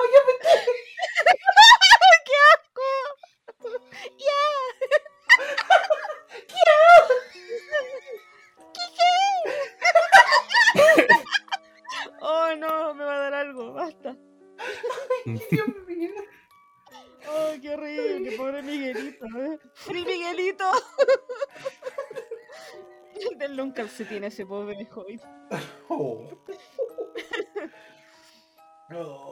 A 24.12 24.28
ese 24.28 24.46
pobre 24.46 24.86
joven. 24.86 25.20
Oh. 25.92 26.28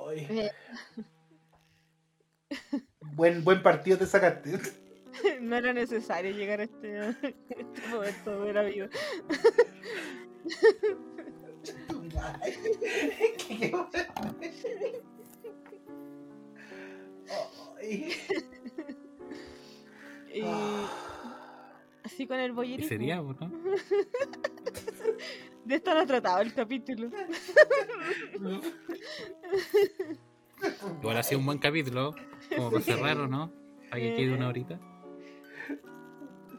Ay. 0.09 0.27
Eh. 0.29 0.51
Buen, 3.01 3.43
buen 3.43 3.63
partido 3.63 3.97
te 3.97 4.05
sacaste. 4.05 4.59
No 5.41 5.55
era 5.55 5.73
necesario 5.73 6.31
llegar 6.31 6.59
a 6.59 6.63
este, 6.65 6.99
a 6.99 7.09
este 7.09 7.89
momento 7.89 8.43
de 8.43 8.53
la 8.53 8.61
vida. 8.61 8.89
Y 20.31 20.43
así 22.07 22.25
con 22.27 22.39
el 22.39 22.51
¿Qué 22.51 22.55
boyerismo. 22.55 22.89
sería, 22.89 23.15
no? 23.17 23.35
De 25.65 25.75
esto 25.75 25.93
no 25.93 26.05
trataba 26.05 26.41
el 26.41 26.53
capítulo. 26.53 27.09
Igual 31.01 31.17
ha 31.17 31.23
sido 31.23 31.39
un 31.39 31.45
buen 31.45 31.59
capítulo. 31.59 32.15
Como 32.55 32.71
para 32.71 32.83
cerrar, 32.83 33.17
¿o 33.19 33.27
no? 33.27 33.51
Para 33.89 34.01
que 34.01 34.15
quede 34.15 34.33
una 34.33 34.47
horita. 34.47 34.79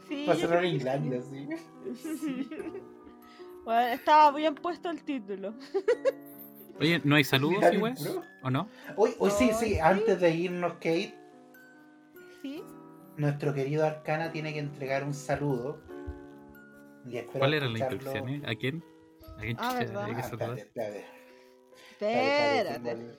Sí, 0.08 0.24
Va 0.26 0.32
a 0.34 0.36
yo 0.36 0.40
cerrar 0.42 0.62
que 0.62 0.68
Islandia, 0.68 1.20
sí. 1.22 1.48
sí. 1.94 2.48
Bueno, 3.64 3.88
estaba 3.88 4.36
bien 4.36 4.54
puesto 4.54 4.90
el 4.90 5.02
título. 5.02 5.54
Oye, 6.80 7.00
¿no 7.04 7.16
hay 7.16 7.24
saludos, 7.24 7.64
pro. 8.02 8.22
¿O 8.42 8.50
no? 8.50 8.68
Hoy, 8.96 9.14
hoy 9.18 9.30
sí, 9.30 9.50
sí. 9.58 9.78
antes 9.78 10.20
de 10.20 10.30
irnos, 10.34 10.74
Kate, 10.74 11.14
¿Sí? 12.40 12.62
Nuestro 13.18 13.52
querido 13.52 13.84
Arcana 13.86 14.30
tiene 14.32 14.52
que 14.52 14.60
entregar 14.60 15.04
un 15.04 15.14
saludo. 15.14 15.80
Y 17.06 17.20
¿Cuál 17.22 17.54
era 17.54 17.66
la 17.66 17.72
escucharlo- 17.78 17.92
instrucción, 17.94 18.28
eh? 18.28 18.42
¿A 18.46 18.54
quién? 18.54 18.84
¿A 19.36 19.40
quién 19.40 19.56
Ah, 19.58 19.78
hay 19.78 19.86
que 20.14 20.20
Ah, 20.20 20.28
saludar? 20.28 20.58
espérate, 20.58 21.06
espérate. 21.90 23.18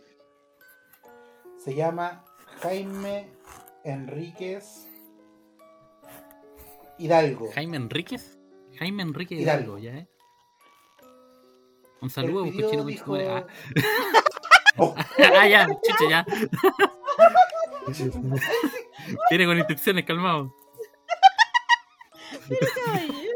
Se 1.57 1.75
llama 1.75 2.23
Jaime 2.61 3.29
Enríquez 3.83 4.87
Hidalgo. 6.97 7.49
¿Jaime 7.53 7.77
Enríquez? 7.77 8.37
Jaime 8.77 9.03
Enrique 9.03 9.35
Hidalgo. 9.35 9.77
Hidalgo, 9.77 9.79
ya, 9.79 9.97
¿eh? 10.01 10.07
Un 12.01 12.09
saludo, 12.09 12.45
El 12.45 12.51
video 12.51 12.67
cochino 12.67 12.85
dijo-. 12.85 13.15
Ah. 13.15 13.45
Oh, 14.77 14.95
ah, 15.37 15.47
ya, 15.47 15.67
chucha, 15.67 16.09
ya. 16.09 16.25
Viene 19.29 19.45
con 19.45 19.57
instrucciones, 19.57 20.05
calmado. 20.05 20.53
Caballero. 22.85 23.29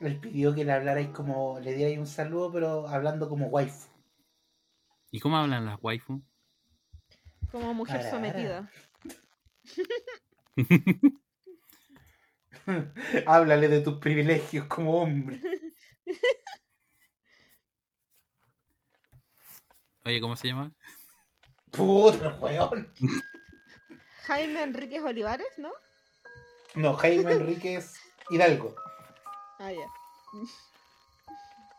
él 0.00 0.20
pidió 0.20 0.54
que 0.54 0.64
le 0.64 0.72
hablarais 0.72 1.08
como, 1.08 1.60
le 1.60 1.74
dierais 1.74 1.98
un 1.98 2.06
saludo, 2.06 2.52
pero 2.52 2.88
hablando 2.88 3.28
como 3.28 3.46
waifu. 3.46 3.88
¿Y 5.10 5.20
cómo 5.20 5.36
hablan 5.36 5.66
las 5.66 5.78
waifu? 5.82 6.22
Como 7.50 7.72
mujer 7.74 7.96
Ara, 7.96 8.08
ara. 8.08 8.10
sometida. 8.10 8.70
Háblale 13.26 13.68
de 13.68 13.80
tus 13.80 13.98
privilegios 13.98 14.66
como 14.66 15.02
hombre. 15.02 15.40
Oye, 20.04 20.20
¿cómo 20.20 20.34
se 20.36 20.48
llama? 20.48 20.72
Puta, 21.70 22.36
weón. 22.40 22.92
Jaime 24.26 24.62
Enríquez 24.62 25.02
Olivares, 25.02 25.58
¿no? 25.58 25.70
No, 26.74 26.94
Jaime 26.94 27.32
Enríquez 27.32 27.94
Hidalgo. 28.30 28.74
Ah, 29.58 29.70
ya. 29.70 29.86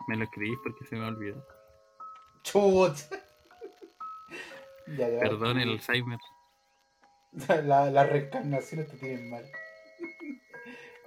Me 0.08 0.16
lo 0.16 0.24
escribí 0.24 0.56
porque 0.64 0.86
se 0.86 0.96
me 0.96 1.06
olvidó. 1.06 1.46
Chut. 2.44 2.96
Ya, 4.98 5.10
ya. 5.10 5.20
Perdón 5.20 5.60
el 5.60 5.72
Alzheimer. 5.72 6.20
La, 7.64 7.90
las 7.90 8.10
reencarnaciones 8.10 8.90
te 8.90 8.98
tienen 8.98 9.30
mal. 9.30 9.46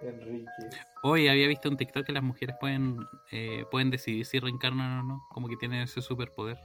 Enríquez. 0.03 0.77
Hoy 1.03 1.29
había 1.29 1.47
visto 1.47 1.69
un 1.69 1.77
TikTok 1.77 2.05
que 2.05 2.13
las 2.13 2.23
mujeres 2.23 2.57
pueden 2.61 2.99
eh, 3.31 3.65
pueden 3.71 3.91
decidir 3.91 4.27
si 4.27 4.41
reencarnan 4.41 4.99
o 4.99 5.03
no. 5.05 5.27
Como 5.31 5.49
que 5.49 5.57
tienen 5.57 5.83
ese 5.83 6.03
superpoder. 6.03 6.59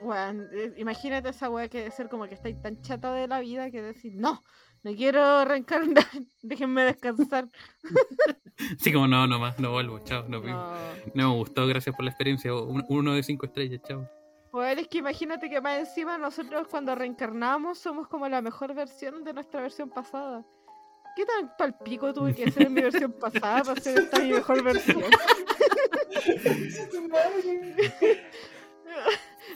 Weón, 0.00 0.48
eh, 0.52 0.74
imagínate 0.76 1.30
esa 1.30 1.48
weá 1.50 1.68
que 1.68 1.78
debe 1.78 1.90
ser 1.90 2.08
como 2.08 2.26
que 2.28 2.34
estáis 2.34 2.60
tan 2.60 2.80
chata 2.82 3.12
de 3.14 3.26
la 3.28 3.40
vida 3.40 3.70
que 3.70 3.80
decir, 3.82 4.12
no, 4.14 4.42
no 4.82 4.94
quiero 4.94 5.44
reencarnar, 5.44 6.04
déjenme 6.42 6.82
descansar. 6.84 7.48
Así 8.78 8.92
como, 8.92 9.08
no, 9.08 9.26
no 9.26 9.38
más, 9.38 9.58
no 9.58 9.72
vuelvo, 9.72 9.98
chao, 10.00 10.24
no, 10.28 10.40
No. 10.40 10.72
no 11.14 11.28
me 11.30 11.36
gustó, 11.36 11.66
gracias 11.66 11.94
por 11.96 12.04
la 12.04 12.10
experiencia. 12.10 12.54
Un- 12.54 12.84
uno 12.88 13.14
de 13.14 13.22
cinco 13.22 13.46
estrellas, 13.46 13.80
chao. 13.86 14.08
Weón, 14.52 14.78
es 14.78 14.88
que 14.88 14.98
imagínate 14.98 15.48
que 15.50 15.60
más 15.60 15.78
encima 15.80 16.16
nosotros 16.18 16.66
cuando 16.68 16.94
reencarnamos 16.94 17.78
somos 17.78 18.06
como 18.08 18.28
la 18.28 18.40
mejor 18.42 18.74
versión 18.74 19.24
de 19.24 19.32
nuestra 19.34 19.60
versión 19.62 19.90
pasada. 19.90 20.44
¿Qué 21.14 21.24
tan 21.24 21.54
palpico 21.56 22.12
tuve 22.12 22.34
que 22.34 22.50
ser 22.50 22.64
en 22.66 22.74
mi 22.74 22.82
versión 22.82 23.12
pasada 23.20 23.64
para 23.64 23.80
ser 23.80 23.98
esta 23.98 24.18
mi 24.18 24.32
mejor 24.32 24.62
versión? 24.62 25.02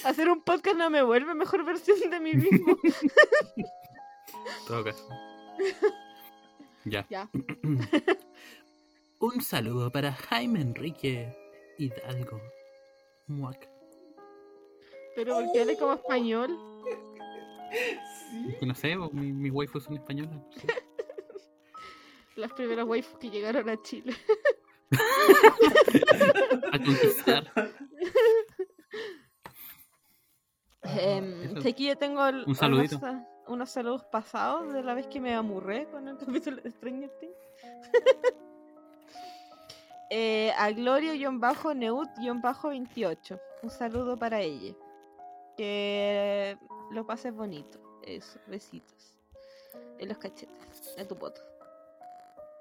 Hacer 0.04 0.28
un 0.28 0.42
podcast 0.42 0.76
no 0.76 0.90
me 0.90 1.02
vuelve 1.02 1.34
mejor 1.34 1.64
versión 1.64 1.98
de 2.10 2.20
mí 2.20 2.34
mismo. 2.34 2.76
En 3.56 4.66
todo 4.66 4.84
caso. 4.84 5.08
Ya. 6.86 7.06
Ya. 7.10 7.28
Un 9.20 9.42
saludo 9.42 9.92
para 9.92 10.12
Jaime 10.12 10.62
Enrique 10.62 11.30
Hidalgo. 11.76 12.40
Muac. 13.26 13.68
Pero 15.14 15.34
¿por 15.34 15.52
qué 15.52 15.76
como 15.76 15.92
español? 15.92 16.58
Sí. 18.30 18.66
No 18.66 18.74
sé, 18.74 18.96
mi, 19.12 19.30
mi 19.30 19.50
waifu 19.50 19.78
son 19.78 19.96
españolas. 19.96 20.32
no 20.32 20.50
sé. 20.52 20.66
Las 22.36 22.52
primeras 22.54 22.86
waifus 22.86 23.18
que 23.18 23.28
llegaron 23.28 23.68
a 23.68 23.80
Chile. 23.82 24.14
A 26.72 26.78
conquistar. 26.78 27.52
Em, 30.82 31.42
eso. 31.44 31.60
sé 31.62 31.74
que 31.74 31.84
yo 31.84 31.96
tengo 31.98 32.26
el- 32.26 32.44
Un 32.46 32.54
saludito. 32.54 32.96
Unos, 32.98 33.22
unos 33.48 33.70
saludos 33.70 34.04
pasados 34.04 34.72
de 34.72 34.82
la 34.82 34.94
vez 34.94 35.06
que 35.08 35.20
me 35.20 35.34
amurré 35.34 35.86
con 35.90 36.08
el 36.08 36.16
capítulo 36.18 36.60
de 36.62 36.70
Stranger 36.70 37.10
Things. 37.20 37.34
Eh, 40.12 40.50
a 40.58 40.72
Glorio-Neut-28. 40.72 43.40
Un 43.62 43.70
saludo 43.70 44.16
para 44.16 44.40
ella. 44.40 44.74
Que 45.56 46.58
lo 46.90 47.06
pases 47.06 47.32
bonito. 47.32 47.78
Eso, 48.04 48.40
besitos. 48.48 49.14
En 49.98 50.08
los 50.08 50.18
cachetes, 50.18 50.96
en 50.96 51.06
tu 51.06 51.16
poto. 51.16 51.40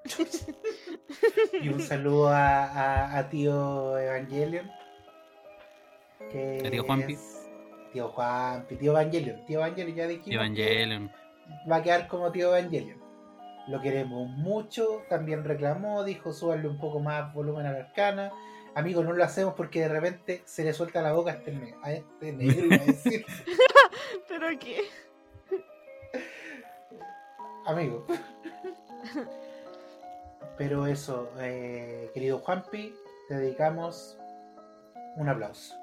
Y 1.60 1.70
un 1.70 1.80
saludo 1.80 2.28
a, 2.28 2.66
a, 2.66 3.18
a 3.18 3.28
tío 3.28 3.98
Evangelion. 3.98 4.70
Que 6.30 6.62
¿A 6.64 6.70
tío 6.70 6.84
Juanpi? 6.84 7.14
es- 7.14 7.39
Tío 7.92 8.08
Juanpi, 8.08 8.76
tío 8.76 8.92
Evangelion. 8.92 9.44
Tío 9.46 9.58
Evangelion 9.60 9.96
ya 9.96 10.06
dijimos. 10.06 10.34
Evangelion. 10.34 11.10
Va 11.70 11.76
a 11.76 11.82
quedar 11.82 12.06
como 12.08 12.30
tío 12.30 12.54
Evangelion. 12.56 13.00
Lo 13.68 13.80
queremos 13.80 14.28
mucho. 14.28 15.02
También 15.08 15.44
reclamó, 15.44 16.04
dijo 16.04 16.32
súbanle 16.32 16.68
un 16.68 16.78
poco 16.78 17.00
más 17.00 17.32
volumen 17.34 17.66
a 17.66 17.72
la 17.72 17.78
arcana. 17.80 18.32
Amigo, 18.74 19.02
no 19.02 19.12
lo 19.12 19.24
hacemos 19.24 19.54
porque 19.54 19.80
de 19.80 19.88
repente 19.88 20.42
se 20.44 20.62
le 20.64 20.72
suelta 20.72 21.02
la 21.02 21.12
boca 21.12 21.32
a 21.32 21.34
este, 21.34 21.52
ne- 21.52 21.74
a 21.82 21.92
este 21.92 22.32
negro, 22.32 22.66
iba 22.66 22.76
a 22.76 22.86
decir. 22.86 23.26
¿Pero 24.28 24.46
qué? 24.60 24.82
Amigo. 27.66 28.06
Pero 30.56 30.86
eso, 30.86 31.30
eh, 31.40 32.10
querido 32.14 32.38
Juanpi, 32.38 32.94
te 33.28 33.34
dedicamos 33.34 34.16
un 35.16 35.28
aplauso. 35.28 35.74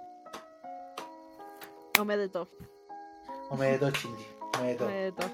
No 1.98 2.06
me 2.06 2.18
de 2.18 2.30
todo. 2.30 2.48
O 3.50 3.56
me 3.56 3.68
de 3.72 3.80
todo, 3.80 3.90
Shinji. 3.92 4.26
O 4.40 4.62
me 4.62 4.68
de 4.68 4.74
No 4.74 4.78
todo. 4.80 4.88
me 4.90 4.96
de 4.96 5.12
todo. 5.12 5.30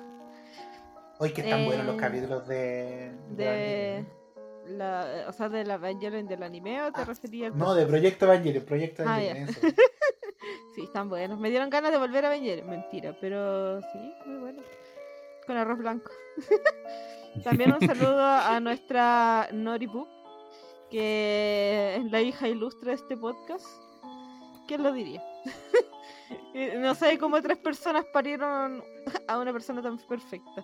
Hoy 1.20 1.32
que 1.32 1.42
están 1.42 1.60
Eh, 1.62 1.66
buenos 1.66 1.86
los 1.86 1.96
capítulos 1.98 2.48
de. 2.48 3.12
De. 3.30 4.06
La, 4.68 5.26
o 5.28 5.34
sea, 5.34 5.50
del 5.50 5.70
Evangelion 5.70 6.26
del 6.26 6.42
anime 6.42 6.82
o 6.84 6.92
te 6.94 7.02
Ah, 7.02 7.06
referías 7.06 7.54
No, 7.54 7.76
de 7.76 7.86
Proyecto 7.86 8.26
Evangelion, 8.26 8.64
Proyecto 8.64 9.04
Ah, 9.06 9.22
Evangelion, 9.22 9.50
eso. 9.50 9.60
Sí, 10.76 10.84
están 10.84 11.08
buenos. 11.10 11.40
Me 11.40 11.50
dieron 11.50 11.70
ganas 11.70 11.92
de 11.92 11.98
volver 11.98 12.26
a 12.26 12.34
Evangelion. 12.34 12.70
Mentira, 12.70 13.16
pero 13.22 13.82
sí, 13.82 14.14
muy 14.26 14.38
bueno. 14.40 14.64
Con 15.46 15.58
arroz 15.58 15.78
blanco. 15.78 16.12
También 17.44 17.74
un 17.74 17.80
saludo 17.82 18.22
a 18.26 18.60
nuestra 18.60 19.50
Noribu, 19.52 20.08
que 20.90 21.98
es 21.98 22.12
la 22.12 22.22
hija 22.22 22.48
ilustre 22.48 22.90
de 22.92 22.96
este 22.96 23.18
podcast. 23.18 23.66
¿Quién 24.68 24.82
lo 24.84 24.92
diría? 24.94 25.22
No 26.78 26.96
sé 26.96 27.18
cómo 27.18 27.42
tres 27.42 27.58
personas 27.58 28.06
parieron 28.14 28.84
a 29.28 29.38
una 29.38 29.52
persona 29.52 29.82
tan 29.82 29.98
perfecta. 29.98 30.64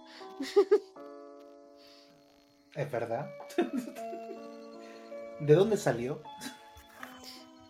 Es 2.76 2.92
verdad. 2.92 3.30
¿De 5.40 5.56
dónde 5.56 5.78
salió? 5.78 6.22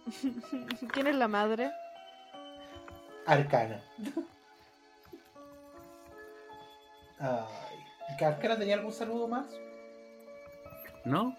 ¿Quién 0.91 1.07
es 1.07 1.15
la 1.15 1.27
madre? 1.27 1.71
Arcana. 3.25 3.83
Ay. 7.19 7.69
¿que 8.17 8.25
¿Arcana 8.25 8.57
tenía 8.57 8.75
algún 8.75 8.91
saludo 8.91 9.27
más? 9.27 9.45
¿No? 11.05 11.35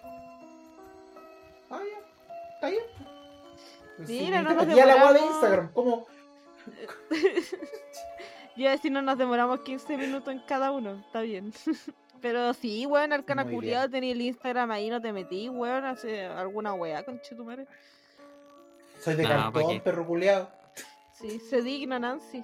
Ah, 1.69 1.79
ya. 1.79 2.55
Está 2.55 2.69
bien. 2.69 2.83
Pues 3.97 4.07
sí, 4.07 4.19
Mira, 4.21 4.41
no 4.41 4.53
nos 4.53 4.67
ya 4.75 4.85
la 4.85 5.05
web 5.05 5.13
de. 5.13 5.19
Instagram. 5.19 5.73
¿Cómo? 5.73 6.07
Yo 8.55 8.63
iba 8.63 8.69
a 8.69 8.73
decir, 8.73 8.91
no 8.91 9.01
nos 9.01 9.17
demoramos 9.17 9.61
15 9.61 9.97
minutos 9.97 10.33
en 10.33 10.39
cada 10.41 10.71
uno. 10.71 11.01
Está 11.05 11.21
bien. 11.21 11.53
Pero 12.21 12.53
sí, 12.53 12.85
weón, 12.85 13.09
culiado, 13.23 13.87
bien. 13.87 13.91
tenía 13.91 14.11
el 14.11 14.21
Instagram 14.21 14.69
ahí, 14.71 14.89
no 14.89 15.01
te 15.01 15.11
metí, 15.11 15.49
weón, 15.49 15.85
hace 15.85 16.25
alguna 16.25 16.73
weá 16.73 17.03
con 17.03 17.19
Chetumare. 17.19 17.65
Soy 18.99 19.15
de 19.15 19.23
¿pa' 19.23 19.51
cartón, 19.51 19.81
perro 19.81 20.05
culeado. 20.05 20.51
Sí, 21.13 21.39
se 21.39 21.63
digna 21.63 21.97
Nancy. 21.97 22.43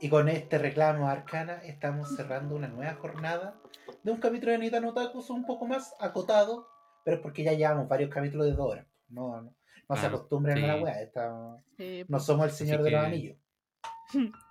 Y 0.00 0.08
con 0.08 0.28
este 0.28 0.58
reclamo 0.58 1.08
Arcana 1.08 1.54
estamos 1.64 2.14
cerrando 2.14 2.54
una 2.54 2.68
nueva 2.68 2.94
jornada 2.94 3.60
de 4.04 4.12
un 4.12 4.18
capítulo 4.18 4.52
de 4.52 4.58
Nita 4.58 4.78
Otakus 4.86 5.28
un 5.28 5.44
poco 5.44 5.66
más 5.66 5.92
acotado, 5.98 6.68
pero 7.04 7.16
es 7.16 7.22
porque 7.22 7.42
ya 7.42 7.52
llevamos 7.52 7.88
varios 7.88 8.08
capítulos 8.08 8.46
de 8.46 8.52
dos 8.52 8.70
horas. 8.70 8.86
No, 9.08 9.42
no, 9.42 9.54
no 9.88 9.96
se 9.96 10.00
Claro, 10.02 10.16
acostumbren 10.16 10.64
a 10.64 10.66
la 10.66 10.76
weá, 10.82 11.00
esta- 11.02 11.56
Sí, 11.76 12.04
no 12.08 12.20
somos 12.20 12.46
el 12.46 12.52
señor 12.52 12.82
de 12.82 12.90
los 12.90 13.04
anillos. 13.04 13.36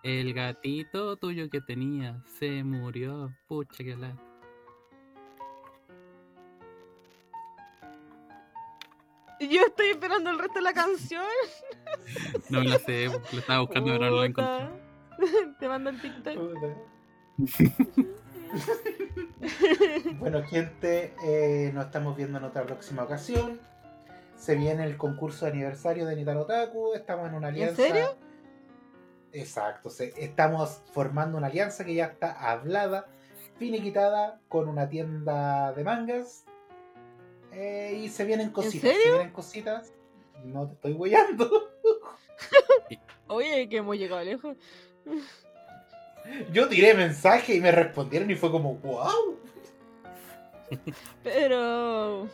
El 0.03 0.33
gatito 0.33 1.17
tuyo 1.17 1.49
que 1.49 1.61
tenía 1.61 2.23
se 2.39 2.63
murió. 2.63 3.31
Pucha 3.47 3.83
que 3.83 3.95
la. 3.95 4.15
Yo 9.39 9.61
estoy 9.67 9.89
esperando 9.89 10.31
el 10.31 10.39
resto 10.39 10.55
de 10.55 10.61
la 10.63 10.73
canción. 10.73 11.23
No 12.49 12.63
la 12.63 12.79
sé, 12.79 13.05
lo 13.07 13.39
estaba 13.39 13.59
buscando 13.61 13.91
pero 13.91 14.09
no 14.09 14.19
la 14.21 14.25
encontré. 14.25 14.69
Te 15.59 15.67
mando 15.67 15.89
el 15.89 16.01
TikTok. 16.01 16.37
Bueno, 20.19 20.41
gente, 20.43 21.13
eh, 21.23 21.71
nos 21.73 21.85
estamos 21.85 22.15
viendo 22.17 22.37
en 22.39 22.45
otra 22.45 22.63
próxima 22.65 23.03
ocasión. 23.03 23.59
Se 24.37 24.55
viene 24.55 24.85
el 24.85 24.95
concurso 24.97 25.45
de 25.45 25.51
aniversario 25.51 26.05
de 26.05 26.15
Nitaro 26.15 26.41
Otaku, 26.43 26.93
estamos 26.93 27.27
en 27.27 27.35
una 27.35 27.49
alianza. 27.49 27.85
¿En 27.85 27.93
serio? 27.93 28.15
Exacto, 29.33 29.89
se- 29.89 30.13
estamos 30.23 30.81
formando 30.93 31.37
una 31.37 31.47
alianza 31.47 31.83
que 31.83 31.93
ya 31.95 32.05
está 32.05 32.31
hablada, 32.49 33.07
finiquitada, 33.57 34.39
con 34.47 34.69
una 34.69 34.87
tienda 34.87 35.73
de 35.73 35.83
mangas. 35.83 36.45
eh, 37.51 37.99
y 38.03 38.09
se 38.09 38.23
vienen 38.25 38.51
cositas. 38.51 38.89
Se 38.91 38.95
serio? 38.95 39.13
vienen 39.15 39.33
cositas. 39.33 39.91
No 40.45 40.67
te 40.67 40.73
estoy 40.75 40.93
huellando. 40.93 41.49
Oye, 43.27 43.67
que 43.67 43.77
hemos 43.77 43.97
llegado 43.97 44.23
lejos. 44.23 44.55
Yo 46.51 46.67
tiré 46.69 46.93
mensaje 46.93 47.55
y 47.55 47.61
me 47.61 47.71
respondieron 47.71 48.29
y 48.29 48.35
fue 48.35 48.51
como, 48.51 48.75
wow. 48.75 49.39
Pero. 51.23 52.27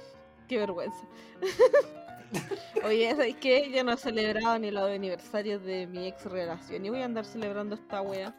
Qué 0.53 0.59
vergüenza. 0.59 0.99
Oye, 2.85 3.09
¿sabes 3.15 3.35
qué? 3.37 3.71
Yo 3.71 3.83
no 3.83 3.93
he 3.93 3.97
celebrado 3.97 4.59
ni 4.59 4.69
los 4.69 4.87
aniversarios 4.87 5.63
de 5.63 5.87
mi 5.87 6.05
ex 6.05 6.25
relación. 6.25 6.85
Y 6.85 6.91
voy 6.91 7.01
a 7.01 7.05
andar 7.05 7.25
celebrando 7.25 7.73
esta 7.73 8.03
wea. 8.03 8.35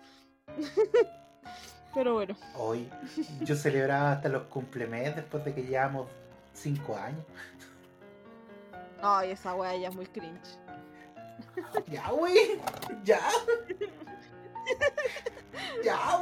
Pero 1.94 2.14
bueno. 2.14 2.36
Hoy 2.54 2.88
yo 3.40 3.56
celebraba 3.56 4.12
hasta 4.12 4.28
los 4.28 4.44
cumplemes 4.44 5.16
después 5.16 5.44
de 5.44 5.54
que 5.54 5.64
llevamos 5.64 6.08
5 6.52 6.96
años. 6.96 7.24
Ay, 9.02 9.32
esa 9.32 9.56
wea 9.56 9.76
ya 9.76 9.88
es 9.88 9.94
muy 9.96 10.06
cringe. 10.06 10.60
Ya, 11.88 12.10
güey. 12.10 12.60
Ya. 13.02 13.28
Ya. 15.84 16.13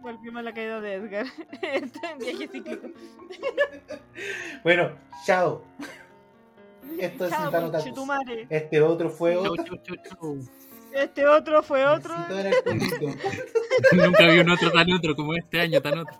Volvimos 0.00 0.40
a 0.40 0.42
la 0.42 0.54
caída 0.54 0.80
de 0.80 0.94
Edgar. 0.94 1.26
Este 1.62 1.98
es 1.98 2.12
un 2.12 2.18
viaje 2.18 2.48
cíclico. 2.48 2.88
Bueno, 4.62 4.90
chao. 5.24 5.64
Esto 6.98 7.24
es 7.24 7.30
Chao, 7.30 7.80
Sintano. 7.80 8.12
Este 8.50 8.82
otro 8.82 9.08
fue 9.08 9.36
otro. 9.36 9.64
chau, 9.64 9.76
chau, 9.82 9.96
chau. 10.04 10.38
Este 10.92 11.26
otro 11.26 11.62
fue 11.62 11.86
otro. 11.86 12.14
En. 12.28 12.50
Nunca 14.04 14.26
vi 14.26 14.40
un 14.40 14.50
otro 14.50 14.70
tan 14.70 14.92
otro 14.92 15.16
como 15.16 15.34
este 15.34 15.60
año, 15.60 15.80
tan 15.80 16.00
otro. 16.00 16.14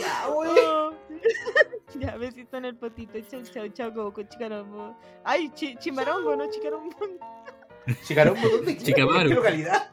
Ya, 0.00 0.28
güey. 0.28 0.50
Oh. 0.50 0.92
ya, 1.98 2.16
besito 2.16 2.58
en 2.58 2.66
el 2.66 2.76
potito. 2.76 3.18
Chau, 3.28 3.42
chau, 3.42 3.68
chau, 3.68 3.92
como 3.92 4.12
con 4.12 4.28
chicarombo. 4.28 4.96
Ay, 5.24 5.50
chi 5.54 5.76
chimarongo, 5.76 6.36
no 6.36 6.48
chicarombo. 6.50 6.96
Chicarombo, 8.04 8.48
¿dónde? 8.48 8.76
Chicamaru. 8.76 9.20
¿En 9.20 9.28
qué 9.28 9.34
localidad? 9.34 9.90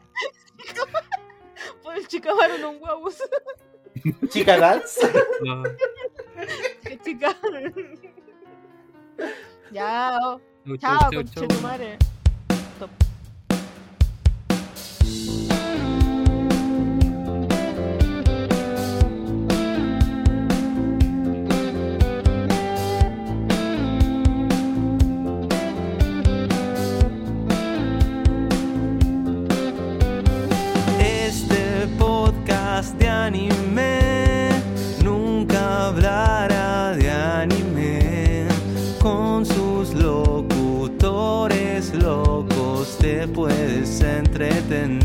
El 1.95 2.07
chicamaro 2.07 2.55
en 2.55 2.65
un 2.65 2.80
guabus. 2.80 3.23
Chica 4.30 4.57
Dance. 4.57 4.99
No. 5.41 5.63
Qué 6.84 6.99
chica. 7.03 7.35
ya, 9.72 10.19
oh. 10.22 10.41
Chau, 10.77 11.09
chao, 11.26 11.45
te 43.06 43.27
puedes 43.27 44.02
entretener. 44.02 45.05